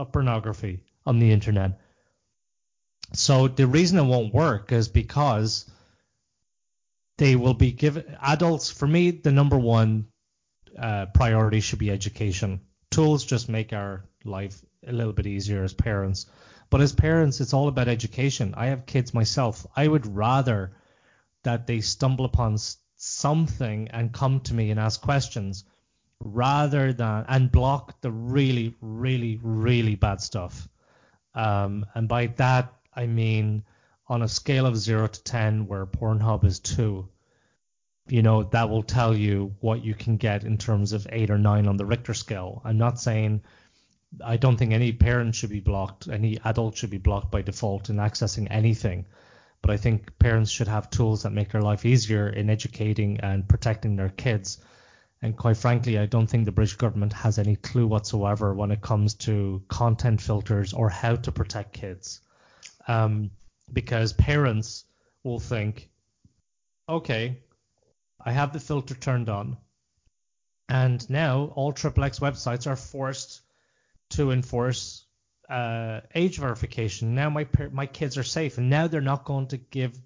[0.04, 1.80] pornography on the internet.
[3.14, 5.70] So the reason it won't work is because
[7.16, 8.70] they will be given adults.
[8.70, 10.08] For me, the number one
[10.78, 12.60] uh, priority should be education.
[12.90, 16.26] Tools just make our life a little bit easier as parents.
[16.70, 18.54] But as parents, it's all about education.
[18.56, 19.66] I have kids myself.
[19.74, 20.76] I would rather
[21.44, 22.58] that they stumble upon
[22.96, 25.64] something and come to me and ask questions
[26.20, 30.68] rather than and block the really, really, really bad stuff.
[31.34, 33.64] Um, and by that, I mean
[34.08, 37.08] on a scale of zero to 10, where Pornhub is two,
[38.08, 41.38] you know, that will tell you what you can get in terms of eight or
[41.38, 42.62] nine on the Richter scale.
[42.64, 43.42] I'm not saying
[44.24, 47.90] I don't think any parent should be blocked, any adult should be blocked by default
[47.90, 49.04] in accessing anything.
[49.60, 53.46] But I think parents should have tools that make their life easier in educating and
[53.46, 54.58] protecting their kids.
[55.20, 58.80] And quite frankly, I don't think the British government has any clue whatsoever when it
[58.80, 62.20] comes to content filters or how to protect kids.
[62.86, 63.30] Um,
[63.72, 64.84] because parents
[65.24, 65.90] will think,
[66.88, 67.38] okay,
[68.24, 69.56] I have the filter turned on,
[70.68, 73.42] and now all XXX websites are forced
[74.10, 75.04] to enforce
[75.48, 77.14] uh, age verification.
[77.14, 79.98] Now my my kids are safe, and now they're not going to give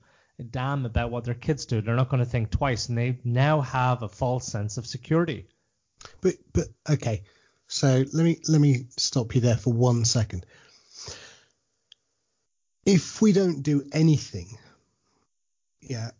[0.51, 1.81] damn about what their kids do.
[1.81, 5.47] They're not going to think twice, and they now have a false sense of security.
[6.21, 7.23] But but okay,
[7.69, 10.47] so let me let me stop you there for one second
[12.85, 14.59] if we don't do anything,
[15.81, 16.11] yeah,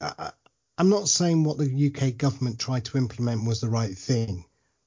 [0.00, 0.32] I,
[0.76, 4.44] I'm not saying what the UK government tried to implement was the right thing,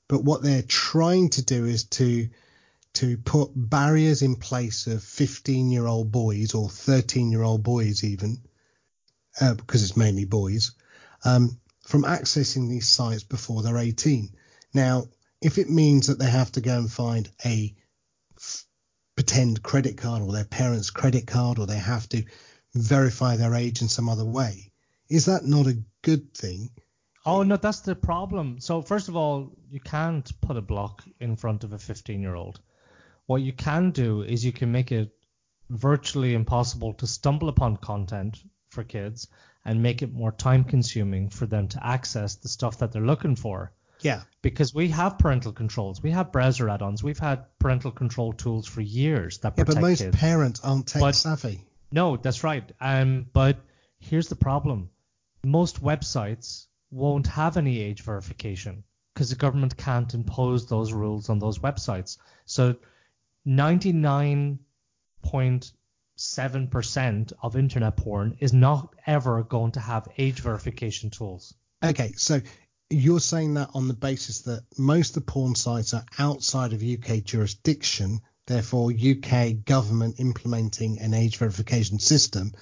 [0.08, 2.30] but what they're trying to do is to
[2.94, 8.04] to put barriers in place of 15 year old boys or 13 year old boys
[8.04, 8.42] even,
[9.40, 10.72] uh, because it's mainly boys,
[11.24, 14.30] um, from accessing these sites before they're 18.
[14.74, 15.06] Now,
[15.42, 17.76] if it means that they have to go and find a
[19.16, 22.24] pretend credit card or their parents' credit card or they have to
[22.74, 24.72] verify their age in some other way.
[25.10, 26.70] Is that not a good thing?
[27.26, 28.60] Oh no, that's the problem.
[28.60, 32.60] So first of all, you can't put a block in front of a 15-year-old.
[33.26, 35.12] What you can do is you can make it
[35.70, 38.44] virtually impossible to stumble upon content
[38.76, 39.28] for kids
[39.66, 43.36] and make it more time consuming for them to access the stuff that they're looking
[43.36, 43.72] for.
[44.02, 44.22] Yeah.
[44.44, 46.04] Because we have parental controls.
[46.04, 47.02] We have browser add-ons.
[47.04, 50.18] We've had parental control tools for years that protect Yeah, but most kids.
[50.18, 51.62] parents aren't tech But- savvy.
[51.92, 52.70] No, that's right.
[52.82, 53.58] Um, but
[54.00, 54.90] here's the problem.
[55.44, 58.84] Most websites won't have any age verification
[59.14, 62.18] because the government can't impose those rules on those websites.
[62.46, 62.76] So
[66.18, 71.54] 99.7% of internet porn is not ever going to have age verification tools.
[71.84, 72.42] Okay, so
[72.90, 76.84] you're saying that on the basis that most of the porn sites are outside of
[76.84, 82.54] UK jurisdiction, therefore UK government implementing an age verification system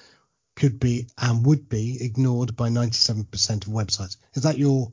[0.56, 4.18] could be and would be ignored by 97% of websites.
[4.34, 4.92] Is that your?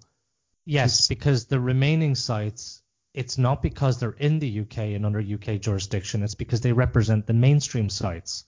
[0.64, 2.79] Yes, because the remaining sites,
[3.12, 6.22] it's not because they're in the UK and under UK jurisdiction.
[6.22, 8.44] It's because they represent the mainstream sites,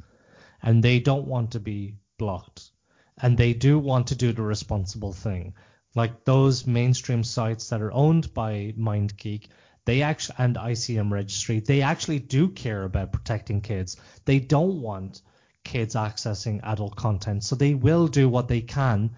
[0.62, 2.70] and they don't want to be blocked,
[3.18, 5.54] and they do want to do the responsible thing.
[5.94, 9.48] Like those mainstream sites that are owned by MindGeek,
[9.84, 13.96] they actually and ICM Registry, they actually do care about protecting kids.
[14.24, 15.22] They don't want
[15.64, 17.44] kids accessing adult content.
[17.44, 19.16] So they will do what they can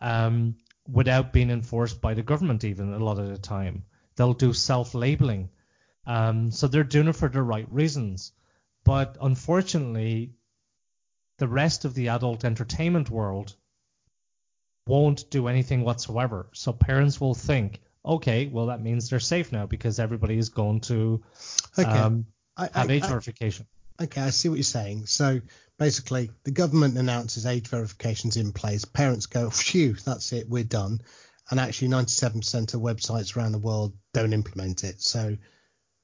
[0.00, 0.56] um,
[0.88, 3.84] without being enforced by the government, even a lot of the time.
[4.20, 5.48] They'll do self labeling.
[6.06, 8.32] Um, so they're doing it for the right reasons.
[8.84, 10.34] But unfortunately,
[11.38, 13.56] the rest of the adult entertainment world
[14.86, 16.50] won't do anything whatsoever.
[16.52, 20.80] So parents will think, okay, well, that means they're safe now because everybody is going
[20.80, 21.22] to
[21.78, 21.88] okay.
[21.88, 22.26] um,
[22.58, 23.66] I, have age I, verification.
[24.02, 25.06] Okay, I see what you're saying.
[25.06, 25.40] So
[25.78, 28.84] basically, the government announces age verifications in place.
[28.84, 31.00] Parents go, phew, that's it, we're done.
[31.50, 35.02] And actually, 97% of websites around the world don't implement it.
[35.02, 35.36] So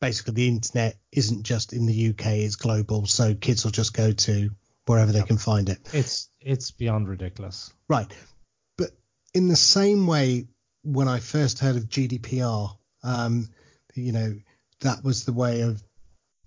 [0.01, 3.07] basically, the internet isn't just in the UK; it's global.
[3.07, 4.51] So kids will just go to
[4.87, 5.79] wherever they can find it.
[5.93, 7.73] It's it's beyond ridiculous.
[7.89, 8.13] Right,
[8.77, 8.91] but
[9.35, 10.49] in the same way,
[10.83, 13.49] when I first heard of GDPR, um,
[13.95, 14.35] you know,
[14.81, 15.83] that was the way of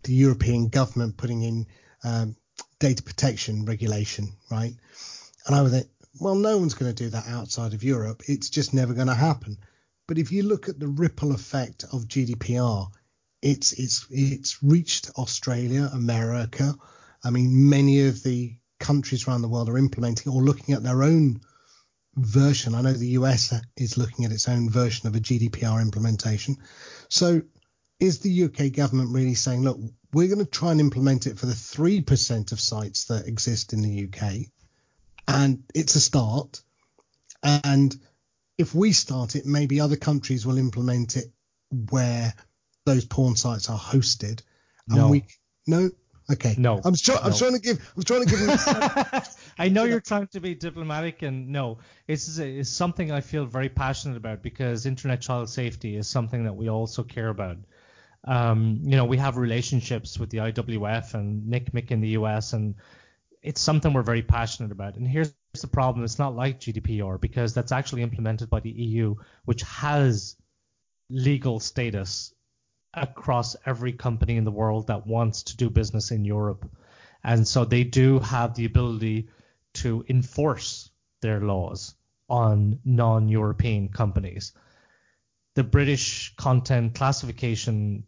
[0.03, 1.67] the European government putting in
[2.03, 2.35] um,
[2.79, 4.73] data protection regulation, right?
[5.45, 5.87] And I would think,
[6.19, 8.23] well, no one's going to do that outside of Europe.
[8.27, 9.57] It's just never going to happen.
[10.07, 12.87] But if you look at the ripple effect of GDPR,
[13.41, 16.75] it's it's it's reached Australia, America.
[17.23, 21.03] I mean, many of the countries around the world are implementing or looking at their
[21.03, 21.41] own
[22.15, 22.75] version.
[22.75, 26.57] I know the US is looking at its own version of a GDPR implementation.
[27.09, 27.41] So
[27.99, 29.79] is the UK government really saying, look,
[30.13, 33.81] we're going to try and implement it for the 3% of sites that exist in
[33.81, 34.47] the UK?
[35.29, 36.61] And it's a start.
[37.43, 37.95] And
[38.57, 41.25] if we start it, maybe other countries will implement it
[41.89, 42.33] where
[42.85, 44.41] those porn sites are hosted.
[44.89, 45.09] And no.
[45.09, 45.25] we
[45.67, 45.89] no
[46.31, 49.99] okay no I'm, try, I'm trying to give I'm trying to give I know you're
[49.99, 54.85] trying to be diplomatic and no it's, it's something I feel very passionate about because
[54.85, 57.57] internet child safety is something that we also care about
[58.25, 62.75] um, you know, we have relationships with the IWF and NCMEC in the US, and
[63.41, 64.95] it's something we're very passionate about.
[64.95, 69.15] And here's the problem: it's not like GDPR because that's actually implemented by the EU,
[69.45, 70.35] which has
[71.09, 72.33] legal status
[72.93, 76.69] across every company in the world that wants to do business in Europe.
[77.23, 79.29] And so they do have the ability
[79.75, 80.89] to enforce
[81.21, 81.95] their laws
[82.29, 84.53] on non-European companies.
[85.55, 88.05] The British Content Classification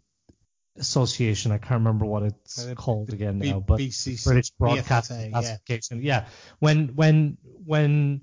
[0.77, 1.51] association.
[1.51, 5.37] I can't remember what it's uh, called again B- now, but BCC, British Broadcast BFFA,
[5.37, 6.01] Association.
[6.01, 6.21] Yeah.
[6.21, 6.25] yeah.
[6.59, 8.21] When when when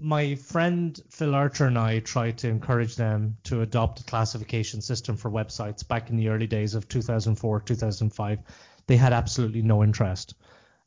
[0.00, 5.16] my friend Phil Archer and I tried to encourage them to adopt a classification system
[5.16, 8.38] for websites back in the early days of 2004, 2005.
[8.86, 10.34] They had absolutely no interest.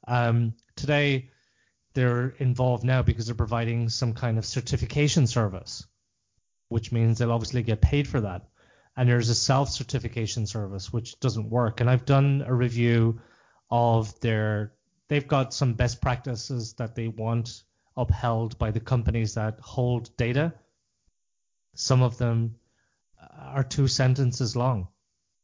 [0.07, 1.29] Um, today,
[1.93, 5.85] they're involved now because they're providing some kind of certification service,
[6.69, 8.47] which means they'll obviously get paid for that
[8.97, 11.81] and there's a self certification service which doesn't work.
[11.81, 13.19] And I've done a review
[13.69, 14.73] of their
[15.07, 17.63] they've got some best practices that they want
[17.97, 20.53] upheld by the companies that hold data.
[21.75, 22.55] Some of them
[23.37, 24.87] are two sentences long.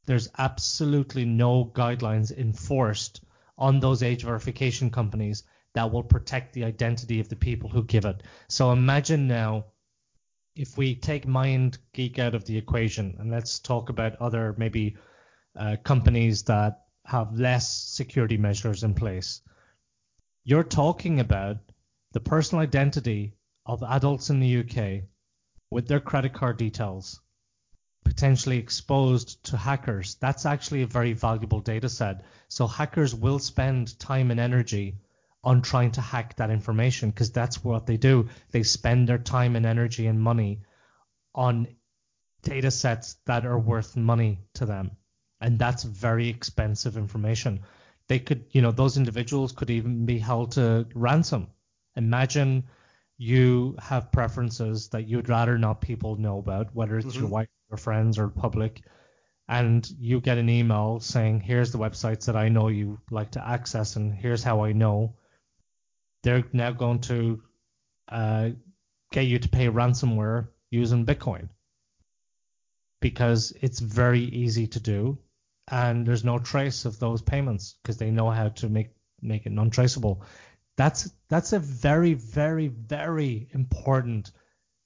[0.05, 3.23] There's absolutely no guidelines enforced
[3.57, 8.05] on those age verification companies that will protect the identity of the people who give
[8.05, 8.23] it.
[8.47, 9.65] So imagine now
[10.55, 14.97] if we take MindGeek out of the equation and let's talk about other maybe
[15.55, 19.41] uh, companies that have less security measures in place,
[20.43, 21.57] you're talking about
[22.11, 23.33] the personal identity
[23.65, 25.03] of adults in the UK
[25.69, 27.21] with their credit card details
[28.03, 30.15] potentially exposed to hackers.
[30.15, 32.25] That's actually a very valuable data set.
[32.49, 34.97] So hackers will spend time and energy
[35.43, 38.29] on trying to hack that information because that's what they do.
[38.51, 40.61] They spend their time and energy and money
[41.33, 41.67] on
[42.43, 44.91] data sets that are worth money to them.
[45.39, 47.61] And that's very expensive information.
[48.07, 51.47] They could, you know, those individuals could even be held to ransom.
[51.95, 52.65] Imagine
[53.17, 57.21] you have preferences that you'd rather not people know about, whether it's mm-hmm.
[57.21, 58.81] your wife or friends or public,
[59.47, 63.47] and you get an email saying, here's the websites that I know you like to
[63.47, 65.15] access, and here's how I know
[66.23, 67.41] they're now going to
[68.09, 68.49] uh,
[69.11, 71.49] get you to pay ransomware using Bitcoin
[72.99, 75.17] because it's very easy to do
[75.69, 78.89] and there's no trace of those payments because they know how to make
[79.21, 80.23] make it non-traceable.
[80.75, 84.31] That's that's a very very very important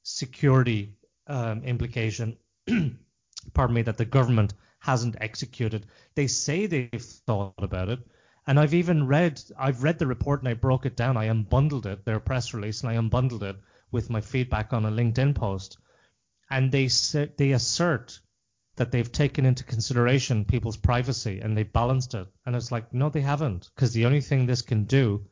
[0.04, 0.94] security
[1.28, 2.38] um, implication.
[3.54, 5.88] pardon me, that the government hasn't executed.
[6.16, 8.00] They say they've thought about it,
[8.48, 11.18] and I've even read I've read the report and I broke it down.
[11.18, 13.58] I unbundled it, their press release, and I unbundled it
[13.92, 15.78] with my feedback on a LinkedIn post.
[16.50, 16.90] And they
[17.38, 18.20] they assert
[18.76, 22.28] that they've taken into consideration people's privacy and they've balanced it.
[22.46, 25.26] And it's like, no, they haven't, because the only thing this can do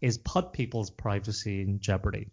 [0.00, 2.30] is put people's privacy in jeopardy.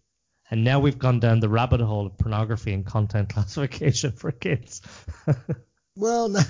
[0.50, 4.82] And now we've gone down the rabbit hole of pornography and content classification for kids.
[5.98, 6.40] well, no,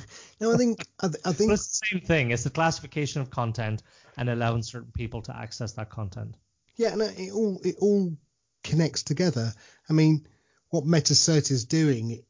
[0.40, 2.30] no, I think I, I think it's the same thing.
[2.30, 3.82] It's the classification of content
[4.16, 6.36] and allowing certain people to access that content.
[6.76, 8.16] Yeah, no, it all it all
[8.62, 9.52] connects together.
[9.88, 10.26] I mean,
[10.70, 12.22] what MetaCert is doing,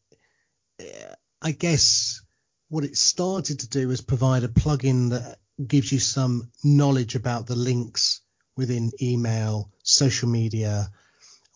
[0.78, 2.22] eh, I guess,
[2.68, 7.46] what it started to do is provide a plugin that gives you some knowledge about
[7.46, 8.20] the links
[8.56, 10.90] within email, social media,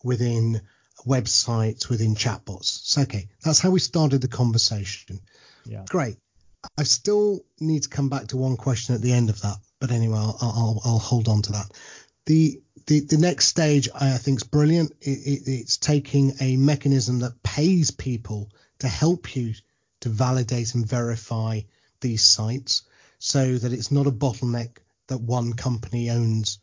[0.03, 0.61] within
[1.05, 2.65] websites, within chatbots.
[2.65, 5.19] So, okay, that's how we started the conversation.
[5.65, 5.85] Yeah.
[5.89, 6.17] Great.
[6.77, 9.91] I still need to come back to one question at the end of that, but
[9.91, 11.71] anyway, I'll, I'll, I'll hold on to that.
[12.25, 14.93] The, the, the next stage I think is brilliant.
[15.01, 18.49] It, it, it's taking a mechanism that pays people
[18.79, 19.53] to help you
[20.01, 21.61] to validate and verify
[21.99, 22.83] these sites
[23.19, 24.77] so that it's not a bottleneck
[25.07, 26.59] that one company owns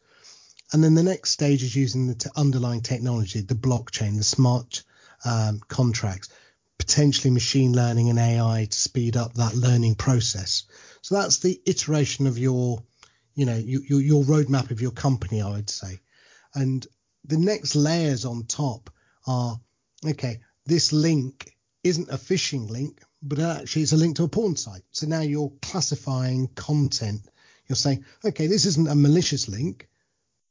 [0.72, 4.84] and then the next stage is using the t- underlying technology, the blockchain, the smart
[5.24, 6.28] um, contracts,
[6.80, 10.64] potentially machine learning and AI to speed up that learning process.
[11.02, 12.82] So that's the iteration of your,
[13.34, 16.00] you know, your, your roadmap of your company, I would say.
[16.54, 16.86] And
[17.24, 18.90] the next layers on top
[19.26, 19.60] are,
[20.06, 24.56] okay, this link isn't a phishing link, but actually it's a link to a porn
[24.56, 24.82] site.
[24.90, 27.20] So now you're classifying content.
[27.68, 29.88] You're saying, okay, this isn't a malicious link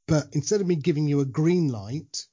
[0.09, 2.25] but instead of me giving you a green light,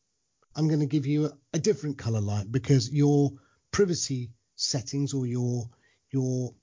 [0.57, 3.33] I'm going to give you a, a different color light because your
[3.77, 5.69] privacy settings or your
[6.11, 6.55] your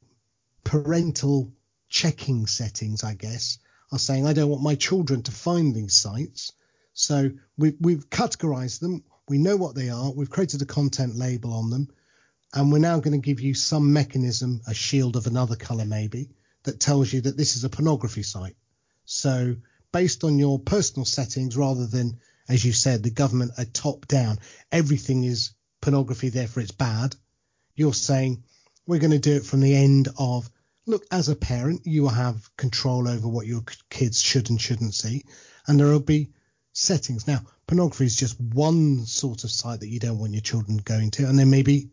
[0.64, 1.54] parental
[1.88, 3.60] checking settings, I guess,
[3.92, 6.54] are saying I don't want my children to find these sites.
[6.94, 9.04] So we've, we've categorized them.
[9.28, 10.12] We know what they are.
[10.12, 11.88] We've created a content label on them.
[12.52, 16.32] And we're now going to give you some mechanism, a shield of another color maybe,
[16.64, 18.56] that tells you that this is a pornography site.
[19.06, 19.56] So
[19.92, 22.18] based on your personal settings rather than,
[22.50, 24.40] as you said, the government are top down.
[24.72, 25.54] Everything is
[25.84, 27.16] pornography, therefore it's bad.
[27.76, 28.44] You're saying
[28.88, 30.50] we're going to do it from the end of
[30.86, 34.94] look, as a parent, you will have control over what your kids should and shouldn't
[34.94, 35.26] see,
[35.68, 36.32] and there will be
[36.72, 37.28] settings.
[37.28, 41.12] Now, pornography is just one sort of site that you don't want your children going
[41.12, 41.90] to, and there may be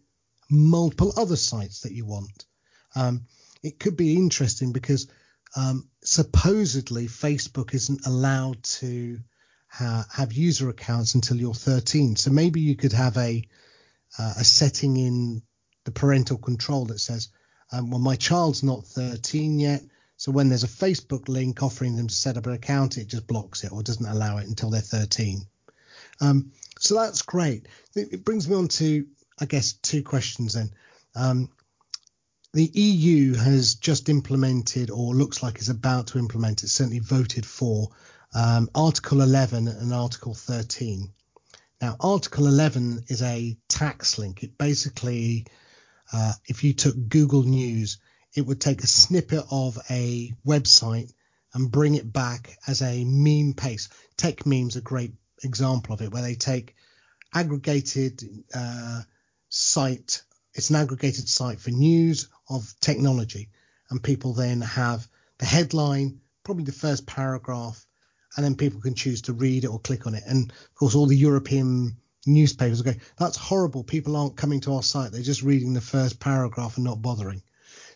[0.48, 2.46] multiple other sites that you want.
[2.94, 3.26] Um,
[3.62, 5.08] it could be interesting because
[5.56, 9.18] um, supposedly Facebook isn't allowed to
[9.68, 12.16] ha- have user accounts until you're 13.
[12.16, 13.44] So maybe you could have a
[14.18, 15.42] uh, a setting in
[15.84, 17.28] the parental control that says,
[17.72, 19.82] um, well, my child's not 13 yet.
[20.16, 23.26] So when there's a Facebook link offering them to set up an account, it just
[23.26, 25.46] blocks it or doesn't allow it until they're 13.
[26.20, 27.66] Um, so that's great.
[27.94, 29.06] It, brings me on to,
[29.40, 30.70] I guess, two questions then.
[31.14, 31.48] Um,
[32.52, 37.46] the EU has just implemented, or looks like is about to implement, it's certainly voted
[37.46, 37.88] for
[38.34, 41.12] um, Article 11 and Article 13.
[41.80, 44.42] Now, Article 11 is a tax link.
[44.42, 45.46] It basically,
[46.12, 47.98] uh, if you took Google News,
[48.34, 51.12] it would take a snippet of a website
[51.54, 53.92] and bring it back as a meme paste.
[54.16, 56.74] Techmeme's is a great example of it, where they take
[57.34, 58.22] aggregated
[58.54, 59.02] uh,
[59.48, 60.22] site
[60.54, 63.50] it's an aggregated site for news of technology,
[63.88, 65.06] and people then have
[65.38, 67.86] the headline, probably the first paragraph,
[68.36, 70.22] and then people can choose to read it or click on it.
[70.26, 71.96] And of course, all the European
[72.26, 73.84] newspapers going, that's horrible.
[73.84, 75.12] People aren't coming to our site.
[75.12, 77.42] They're just reading the first paragraph and not bothering.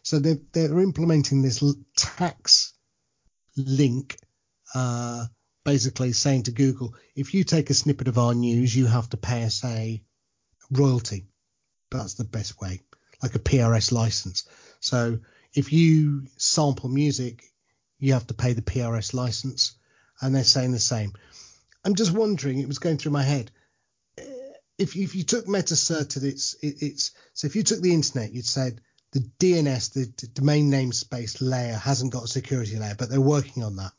[0.03, 1.63] So they're, they're implementing this
[1.97, 2.75] tax
[3.57, 4.19] link,
[4.75, 5.27] uh,
[5.65, 9.17] basically saying to Google, if you take a snippet of our news, you have to
[9.17, 10.03] pay us a
[10.71, 11.27] royalty.
[11.91, 12.81] That's the best way,
[13.23, 14.49] like a PRS license.
[14.81, 15.19] So
[15.55, 17.45] if you sample music,
[17.99, 19.77] you have to pay the PRS license,
[20.25, 21.13] and they're saying the same.
[21.85, 23.51] I'm just wondering, it was going through my head.
[24.19, 24.23] Uh,
[24.79, 28.47] if you, if you took MetaCert its its so if you took the internet, you'd
[28.47, 28.81] said
[29.13, 33.63] the DNS, the, the domain namespace layer, hasn't got a security layer, but they're working
[33.63, 33.93] on that.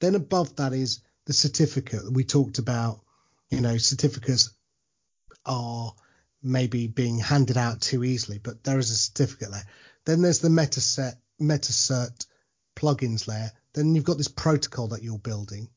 [0.00, 3.00] Then above that is the certificate that we talked about.
[3.50, 4.50] You know, certificates
[5.46, 5.94] are
[6.42, 9.66] maybe being handed out too easily, but there is a certificate there.
[10.04, 12.26] Then there's the MetaCert, MetaCert
[12.74, 13.52] plugins layer.
[13.74, 15.68] Then you've got this protocol that you're building.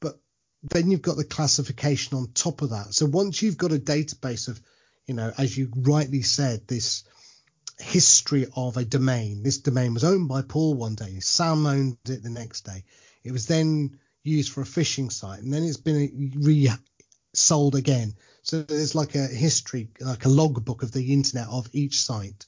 [0.00, 0.18] But
[0.62, 2.94] then you've got the classification on top of that.
[2.94, 4.60] So once you've got a database of,
[5.06, 7.04] you know, as you rightly said, this
[7.78, 9.42] history of a domain.
[9.42, 11.20] This domain was owned by Paul one day.
[11.20, 12.84] Sam owned it the next day.
[13.22, 18.14] It was then used for a phishing site, and then it's been re-sold again.
[18.42, 22.46] So there's like a history, like a logbook of the internet of each site.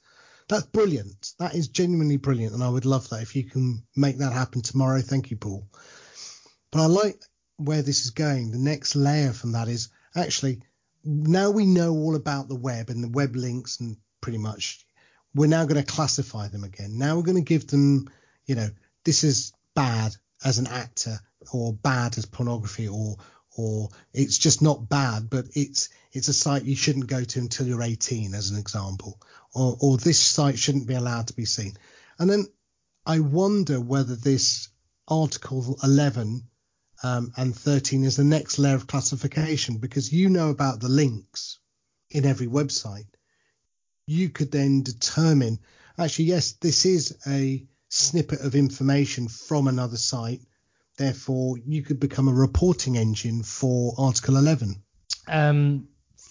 [0.49, 1.33] That's brilliant.
[1.39, 4.63] That is genuinely brilliant, and I would love that if you can make that happen
[4.63, 5.01] tomorrow.
[5.01, 5.69] Thank you, Paul.
[6.71, 7.23] But I like
[7.57, 8.51] where this is going.
[8.51, 10.63] The next layer from that is actually
[11.05, 14.85] now we know all about the web and the web links and pretty much
[15.35, 16.99] we're now going to classify them again.
[16.99, 18.09] Now we're going to give them,
[18.47, 18.69] you know,
[19.05, 20.13] this is bad
[20.45, 21.19] as an actor
[21.53, 23.17] or bad as pornography or
[23.57, 27.67] or it's just not bad, but it's it's a site you shouldn't go to until
[27.67, 29.21] you're 18, as an example,
[29.55, 31.77] or or this site shouldn't be allowed to be seen.
[32.19, 32.47] And then
[33.07, 34.69] I wonder whether this
[35.07, 36.43] Article 11
[37.03, 41.59] um, and 13 is the next layer of classification because you know about the links
[42.11, 43.07] in every website
[44.09, 45.61] you could then determine
[45.99, 50.41] actually, yes, this is a snippet of information from another site.
[50.97, 54.83] Therefore, you could become a reporting engine for Article 11.
[55.29, 55.89] Um,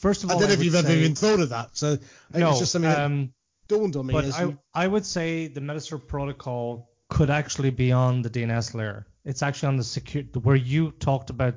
[0.07, 1.69] first of all, I don't know I if you've ever say- even thought of that.
[1.77, 1.97] So
[2.33, 3.33] no, it's just something that um,
[3.67, 4.13] dawned on me.
[4.13, 8.73] but I, you- I would say the Metacert protocol could actually be on the DNS
[8.73, 9.07] layer.
[9.25, 11.55] It's actually on the secure where you talked about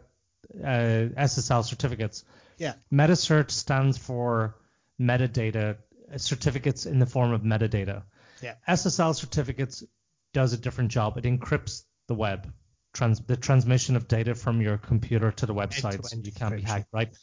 [0.63, 2.25] uh, SSL certificates.
[2.59, 4.57] yeah, Metacert stands for
[5.01, 5.77] metadata
[6.13, 8.03] uh, certificates in the form of metadata.
[8.43, 8.55] Yeah.
[8.69, 9.85] SSL certificates
[10.33, 11.19] does a different job.
[11.19, 12.53] It encrypts the web,
[12.93, 16.89] trans- the transmission of data from your computer to the website, you can't be hacked,
[16.93, 17.15] right?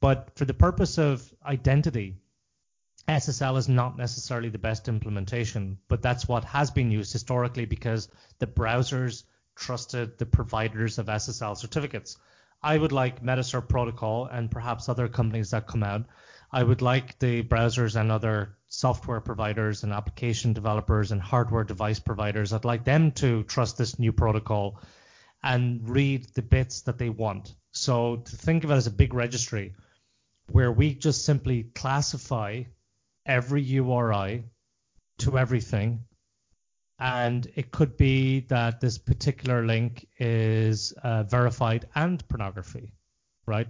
[0.00, 2.16] But for the purpose of identity,
[3.06, 8.08] SSL is not necessarily the best implementation, but that's what has been used historically because
[8.38, 9.24] the browsers
[9.56, 12.16] trusted the providers of SSL certificates.
[12.62, 16.06] I would like Metacert protocol and perhaps other companies that come out.
[16.50, 22.00] I would like the browsers and other software providers and application developers and hardware device
[22.00, 22.54] providers.
[22.54, 24.80] I'd like them to trust this new protocol
[25.42, 27.54] and read the bits that they want.
[27.72, 29.74] So to think of it as a big registry
[30.52, 32.62] where we just simply classify
[33.26, 34.44] every URI
[35.18, 36.04] to everything.
[36.98, 42.92] And it could be that this particular link is uh, verified and pornography,
[43.46, 43.68] right?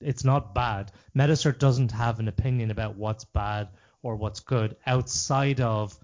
[0.00, 0.92] It's not bad.
[1.16, 3.68] Metacert doesn't have an opinion about what's bad
[4.02, 5.98] or what's good outside of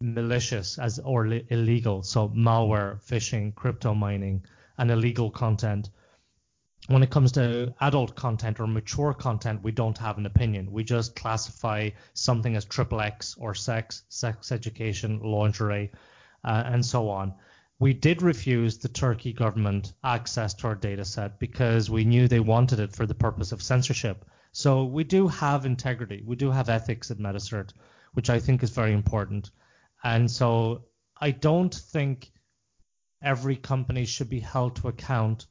[0.00, 2.02] malicious as or li- illegal.
[2.02, 4.44] So malware, phishing, crypto mining,
[4.78, 5.90] and illegal content
[6.88, 10.70] when it comes to adult content or mature content, we don't have an opinion.
[10.70, 15.92] We just classify something as triple X or sex, sex education, lingerie,
[16.44, 17.34] uh, and so on.
[17.78, 22.40] We did refuse the Turkey government access to our data set because we knew they
[22.40, 24.24] wanted it for the purpose of censorship.
[24.52, 26.22] So we do have integrity.
[26.24, 27.72] We do have ethics at Metacert,
[28.12, 29.50] which I think is very important.
[30.04, 30.84] And so
[31.18, 32.30] I don't think
[33.22, 35.46] every company should be held to account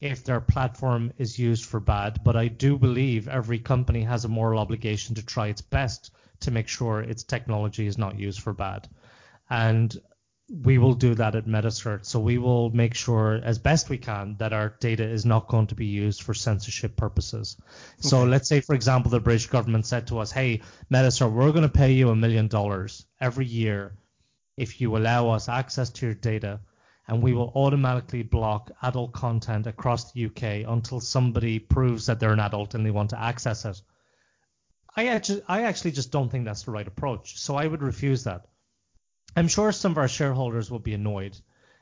[0.00, 4.28] if their platform is used for bad, but I do believe every company has a
[4.28, 8.52] moral obligation to try its best to make sure its technology is not used for
[8.52, 8.88] bad.
[9.48, 9.96] And
[10.48, 12.04] we will do that at Metacert.
[12.04, 15.68] So we will make sure as best we can that our data is not going
[15.68, 17.56] to be used for censorship purposes.
[17.98, 20.62] So let's say, for example, the British government said to us, hey,
[20.92, 23.96] Metacert, we're going to pay you a million dollars every year
[24.56, 26.60] if you allow us access to your data
[27.08, 32.32] and we will automatically block adult content across the UK until somebody proves that they're
[32.32, 33.80] an adult and they want to access it.
[34.96, 37.38] I actually, I actually just don't think that's the right approach.
[37.38, 38.46] So I would refuse that.
[39.36, 41.38] I'm sure some of our shareholders will be annoyed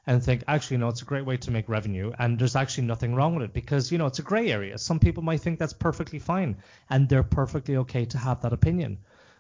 [0.07, 3.15] and think, actually, no, it's a great way to make revenue, and there's actually nothing
[3.15, 4.77] wrong with it because you know it's a gray area.
[4.77, 6.57] Some people might think that's perfectly fine,
[6.91, 8.99] and they're perfectly okay to have that opinion.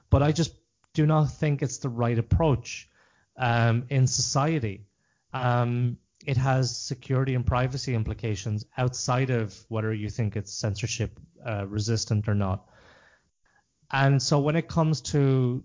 [0.08, 0.54] But I just
[0.94, 2.88] do not think it's the right approach
[3.36, 4.86] um, in society.
[5.34, 11.66] Um, it has security and privacy implications outside of whether you think it's censorship uh,
[11.66, 12.68] resistant or not.
[13.92, 15.62] And so when it comes to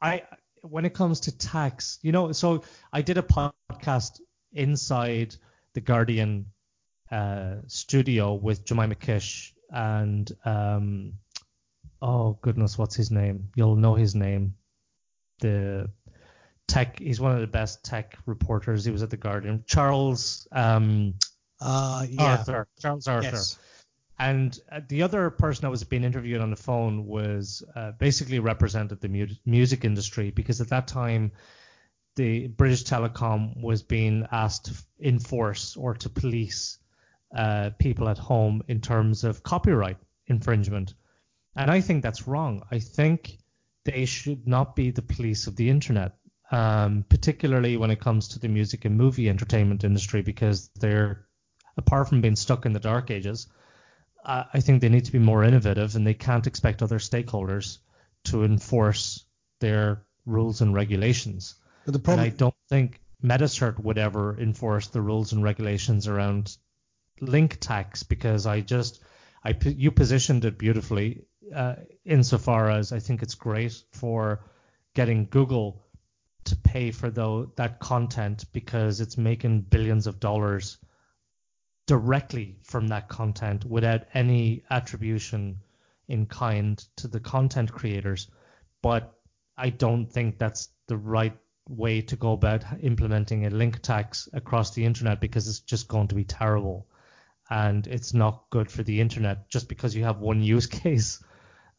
[0.00, 0.22] I
[0.62, 2.62] when it comes to tax, you know, so
[2.92, 4.20] I did a podcast
[4.52, 5.34] inside
[5.74, 6.46] the Guardian
[7.10, 11.14] uh, studio with Jemima Kiss and um,
[12.02, 13.48] oh goodness, what's his name?
[13.56, 14.54] You'll know his name.
[15.40, 15.90] The
[16.70, 18.84] tech, he's one of the best tech reporters.
[18.84, 19.64] He was at the Guardian.
[19.66, 21.14] Charles um,
[21.60, 22.68] uh, yeah, Arthur.
[22.80, 23.30] Charles Arthur.
[23.30, 23.58] yes,
[24.18, 28.38] And uh, the other person that was being interviewed on the phone was uh, basically
[28.38, 31.32] represented the mu- music industry because at that time
[32.16, 36.78] the British Telecom was being asked to enforce or to police
[37.34, 40.94] uh, people at home in terms of copyright infringement.
[41.56, 42.62] And I think that's wrong.
[42.70, 43.38] I think
[43.84, 46.16] they should not be the police of the internet,
[46.50, 51.26] um, particularly when it comes to the music and movie entertainment industry, because they're,
[51.76, 53.46] apart from being stuck in the dark ages,
[54.24, 57.78] uh, I think they need to be more innovative and they can't expect other stakeholders
[58.24, 59.24] to enforce
[59.60, 61.54] their rules and regulations.
[61.84, 66.08] But the problem, and I don't think Metacert would ever enforce the rules and regulations
[66.08, 66.56] around
[67.20, 69.02] link tax because I just
[69.44, 71.24] I you positioned it beautifully
[71.54, 74.44] uh, insofar as I think it's great for
[74.94, 75.86] getting Google
[76.50, 80.78] to pay for that content because it's making billions of dollars
[81.86, 85.58] directly from that content without any attribution
[86.08, 88.28] in kind to the content creators.
[88.82, 89.12] But
[89.56, 91.36] I don't think that's the right
[91.68, 96.08] way to go about implementing a link tax across the internet because it's just going
[96.08, 96.86] to be terrible.
[97.48, 99.48] And it's not good for the internet.
[99.48, 101.22] Just because you have one use case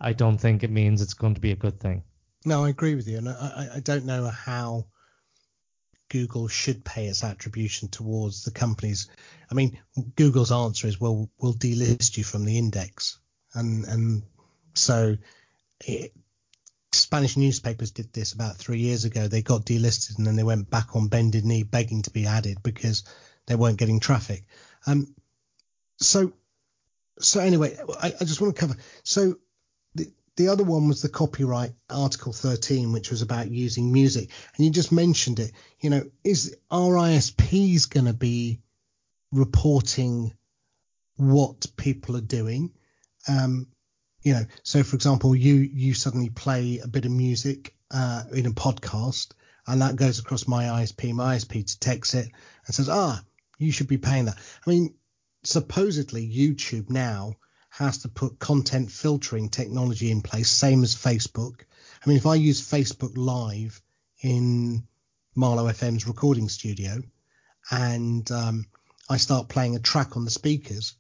[0.02, 2.03] i don't think it means it's going to be a good thing
[2.46, 4.88] no i agree with you and i, I don't know how
[6.10, 9.08] google should pay its attribution towards the companies
[9.50, 9.80] i mean
[10.16, 13.20] google's answer is well we'll delist you from the index
[13.54, 14.24] and and
[14.74, 15.18] so
[15.82, 16.14] it,
[16.94, 19.28] Spanish newspapers did this about three years ago.
[19.28, 22.62] They got delisted and then they went back on bended knee begging to be added
[22.64, 23.04] because
[23.46, 24.44] they weren't getting traffic.
[24.86, 25.16] Um,
[25.98, 26.34] so,
[27.20, 28.76] so anyway, I, I just want to cover.
[29.04, 29.38] So
[30.42, 34.66] the the other one was the copyright Article 13, which was about using music, and
[34.66, 35.52] you just mentioned it.
[35.80, 38.60] You know, is RISPs going to be
[39.32, 40.34] reporting
[41.16, 42.72] what people are doing?
[43.28, 43.68] Um,
[44.24, 48.48] you know, so for example, you you suddenly play a bit of music uh, in
[48.48, 49.34] a podcast,
[49.68, 51.14] and that goes across my ISP.
[51.14, 52.32] My ISP detects it
[52.66, 53.24] and says, ah,
[53.60, 54.38] you should be paying that.
[54.66, 54.96] I mean,
[55.44, 57.36] supposedly YouTube now
[57.72, 61.61] has to put content filtering technology in place, same as Facebook.
[62.06, 63.81] I mean, if I use Facebook Live
[64.22, 64.88] in
[65.35, 67.02] Marlow FM's recording studio,
[67.69, 68.65] and um,
[69.10, 70.95] I start playing a track on the speakers,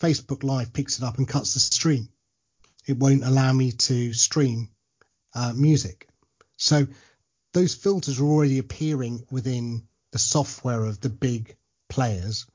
[0.00, 2.08] Facebook Live picks it up and cuts the stream
[2.86, 4.70] it won't allow me to stream
[5.34, 6.08] uh, music.
[6.56, 6.86] So
[7.52, 11.56] those filters are already appearing within the software of the big
[11.88, 12.46] players.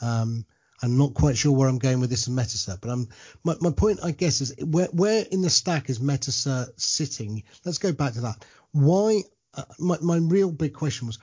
[0.00, 0.46] Um,
[0.82, 3.08] I'm not quite sure where I'm going with this in Metacert, but I'm,
[3.44, 7.44] my, my point, I guess, is where, where in the stack is Metacert sitting?
[7.64, 8.44] Let's go back to that.
[8.72, 9.22] Why?
[9.54, 11.18] Uh, my, my real big question was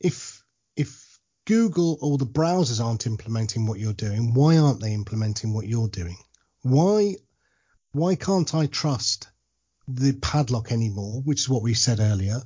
[0.00, 0.44] if
[0.76, 5.66] if Google or the browsers aren't implementing what you're doing, why aren't they implementing what
[5.66, 6.16] you're doing?
[6.62, 7.16] Why
[7.92, 9.28] why can't I trust
[9.88, 12.40] the padlock anymore, which is what we said earlier?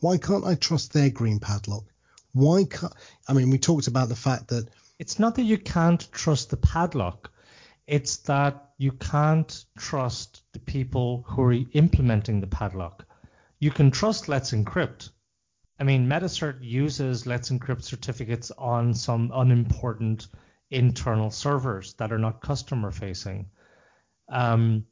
[0.00, 1.84] Why can't I trust their green padlock?
[2.32, 2.92] Why can't
[3.26, 4.68] I mean we talked about the fact that
[4.98, 7.30] it's not that you can't trust the padlock.
[7.86, 13.04] It's that you can't trust the people who are implementing the padlock.
[13.58, 15.10] You can trust Let's Encrypt.
[15.78, 20.28] I mean, Metacert uses Let's Encrypt certificates on some unimportant
[20.70, 23.46] internal servers that are not customer facing.
[24.28, 24.86] Um,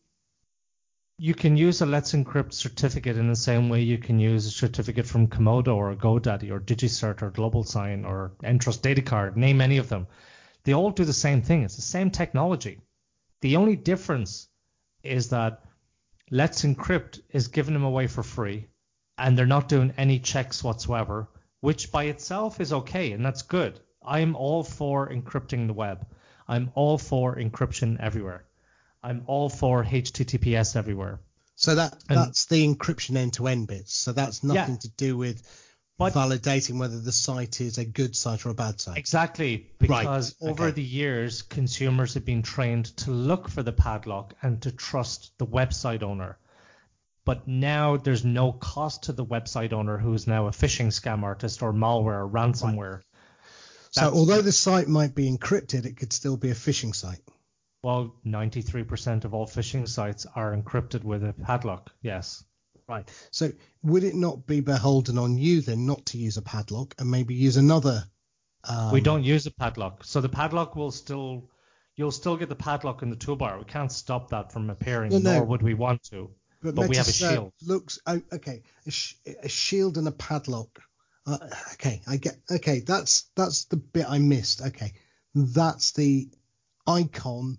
[1.18, 4.51] you can use a Let's Encrypt certificate in the same way you can use a
[4.51, 9.76] certificate from Comodo or GoDaddy or DigiCert or GlobalSign or Entrust Data Card, name any
[9.76, 10.06] of them.
[10.64, 11.62] They all do the same thing.
[11.62, 12.80] It's the same technology.
[13.40, 14.48] The only difference
[15.02, 15.62] is that
[16.30, 18.68] Let's Encrypt is giving them away for free
[19.18, 21.28] and they're not doing any checks whatsoever,
[21.60, 23.78] which by itself is okay and that's good.
[24.02, 26.06] I'm all for encrypting the web.
[26.48, 28.44] I'm all for encryption everywhere.
[29.02, 31.20] I'm all for HTTPS everywhere.
[31.56, 33.94] So that and, that's the encryption end to end bits.
[33.94, 35.42] So that's nothing yeah, to do with
[35.98, 38.98] but, validating whether the site is a good site or a bad site.
[38.98, 40.50] Exactly, because right.
[40.50, 40.74] over okay.
[40.74, 45.46] the years, consumers have been trained to look for the padlock and to trust the
[45.46, 46.38] website owner.
[47.24, 51.22] But now there's no cost to the website owner who is now a phishing scam
[51.22, 52.94] artist or malware or ransomware.
[52.94, 53.04] Right.
[53.92, 57.20] So although the site might be encrypted, it could still be a phishing site.
[57.82, 62.44] Well, 93% of all phishing sites are encrypted with a padlock, yes.
[62.88, 63.10] Right.
[63.32, 63.50] So
[63.82, 67.34] would it not be beholden on you then not to use a padlock and maybe
[67.34, 68.04] use another?
[68.64, 68.92] Um...
[68.92, 70.04] We don't use a padlock.
[70.04, 71.50] So the padlock will still,
[71.96, 73.59] you'll still get the padlock in the toolbar.
[73.59, 75.32] We can't stop that from appearing, no, no.
[75.38, 76.30] nor would we want to.
[76.62, 77.52] But, but we have a shield.
[77.62, 78.62] Looks oh, okay.
[78.86, 80.80] A, sh- a, shield and a padlock.
[81.26, 81.38] Uh,
[81.72, 82.36] okay, I get.
[82.48, 84.62] Okay, that's that's the bit I missed.
[84.62, 84.92] Okay,
[85.34, 86.30] that's the
[86.86, 87.59] icon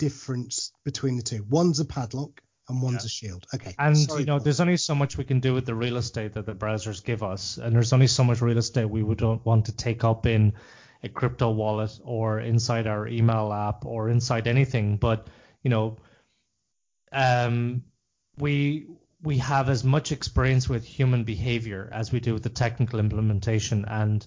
[0.00, 1.44] difference between the two.
[1.48, 3.06] One's a padlock and one's yeah.
[3.06, 3.46] a shield.
[3.54, 3.74] Okay.
[3.78, 6.32] And Sorry, you know, there's only so much we can do with the real estate
[6.32, 9.66] that the browsers give us, and there's only so much real estate we would want
[9.66, 10.54] to take up in
[11.02, 14.96] a crypto wallet or inside our email app or inside anything.
[14.96, 15.28] But
[15.62, 15.98] you know,
[17.12, 17.84] um,
[18.38, 18.86] we
[19.22, 23.84] we have as much experience with human behavior as we do with the technical implementation,
[23.84, 24.26] and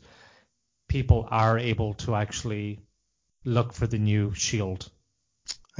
[0.88, 2.80] people are able to actually
[3.44, 4.91] look for the new shield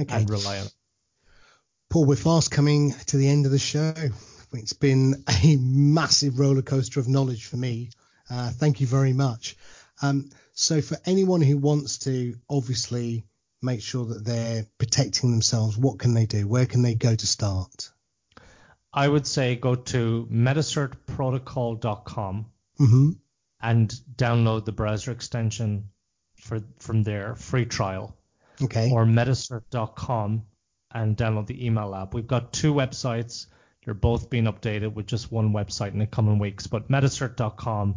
[0.00, 0.16] okay.
[0.16, 0.74] and rely on it.
[1.90, 3.94] Paul, we're fast coming to the end of the show.
[4.52, 7.90] It's been a massive roller coaster of knowledge for me.
[8.30, 9.56] Uh, thank you very much.
[10.02, 13.24] Um, so, for anyone who wants to obviously
[13.62, 16.46] make sure that they're protecting themselves, what can they do?
[16.46, 17.90] Where can they go to start?
[18.92, 22.46] I would say go to metacertprotocol.com
[22.80, 23.10] mm-hmm.
[23.60, 25.88] and download the browser extension
[26.36, 28.16] for from there, free trial.
[28.62, 28.90] Okay.
[28.92, 30.42] Or metacert.com
[30.92, 32.14] and download the email app.
[32.14, 33.46] We've got two websites.
[33.84, 36.66] They're both being updated with just one website in the coming weeks.
[36.66, 37.96] But metacert.com,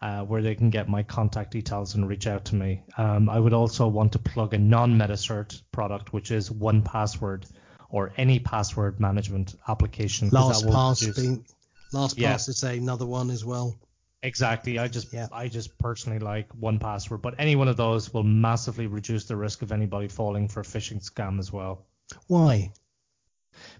[0.00, 2.82] uh, where they can get my contact details and reach out to me.
[2.96, 7.50] Um, I would also want to plug a non-Metacert product, which is 1Password
[7.88, 10.30] or any password management application.
[10.30, 11.44] LastPass being
[11.92, 12.34] LastPass yeah.
[12.34, 13.76] is another one as well.
[14.24, 14.78] Exactly.
[14.78, 15.28] I just yeah.
[15.30, 19.60] I just personally like 1Password, but any one of those will massively reduce the risk
[19.60, 21.84] of anybody falling for a phishing scam as well.
[22.26, 22.72] Why?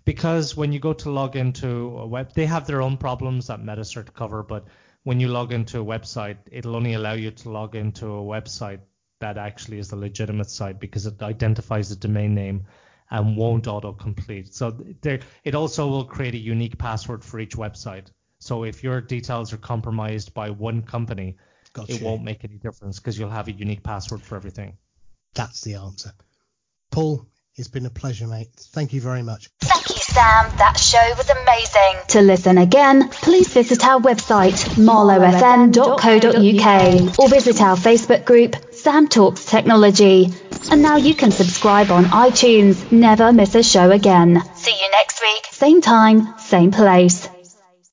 [0.04, 3.60] Because when you go to log into a web, they have their own problems that
[3.60, 4.66] Metacert cover, but
[5.04, 8.80] when you log into a website, it'll only allow you to log into a website
[9.20, 12.66] that actually is the legitimate site because it identifies the domain name
[13.10, 14.52] and won't autocomplete.
[14.52, 18.08] So there, it also will create a unique password for each website.
[18.44, 21.38] So if your details are compromised by one company,
[21.72, 21.94] gotcha.
[21.94, 24.76] it won't make any difference because you'll have a unique password for everything.
[25.34, 26.12] That's the answer.
[26.90, 27.26] Paul,
[27.56, 28.50] it's been a pleasure, mate.
[28.54, 29.48] Thank you very much.
[29.62, 30.54] Thank you, Sam.
[30.58, 32.02] That show was amazing.
[32.08, 39.46] To listen again, please visit our website, marlowfm.co.uk, or visit our Facebook group, Sam Talks
[39.46, 40.28] Technology.
[40.70, 42.92] And now you can subscribe on iTunes.
[42.92, 44.42] Never miss a show again.
[44.54, 45.46] See you next week.
[45.50, 47.26] Same time, same place.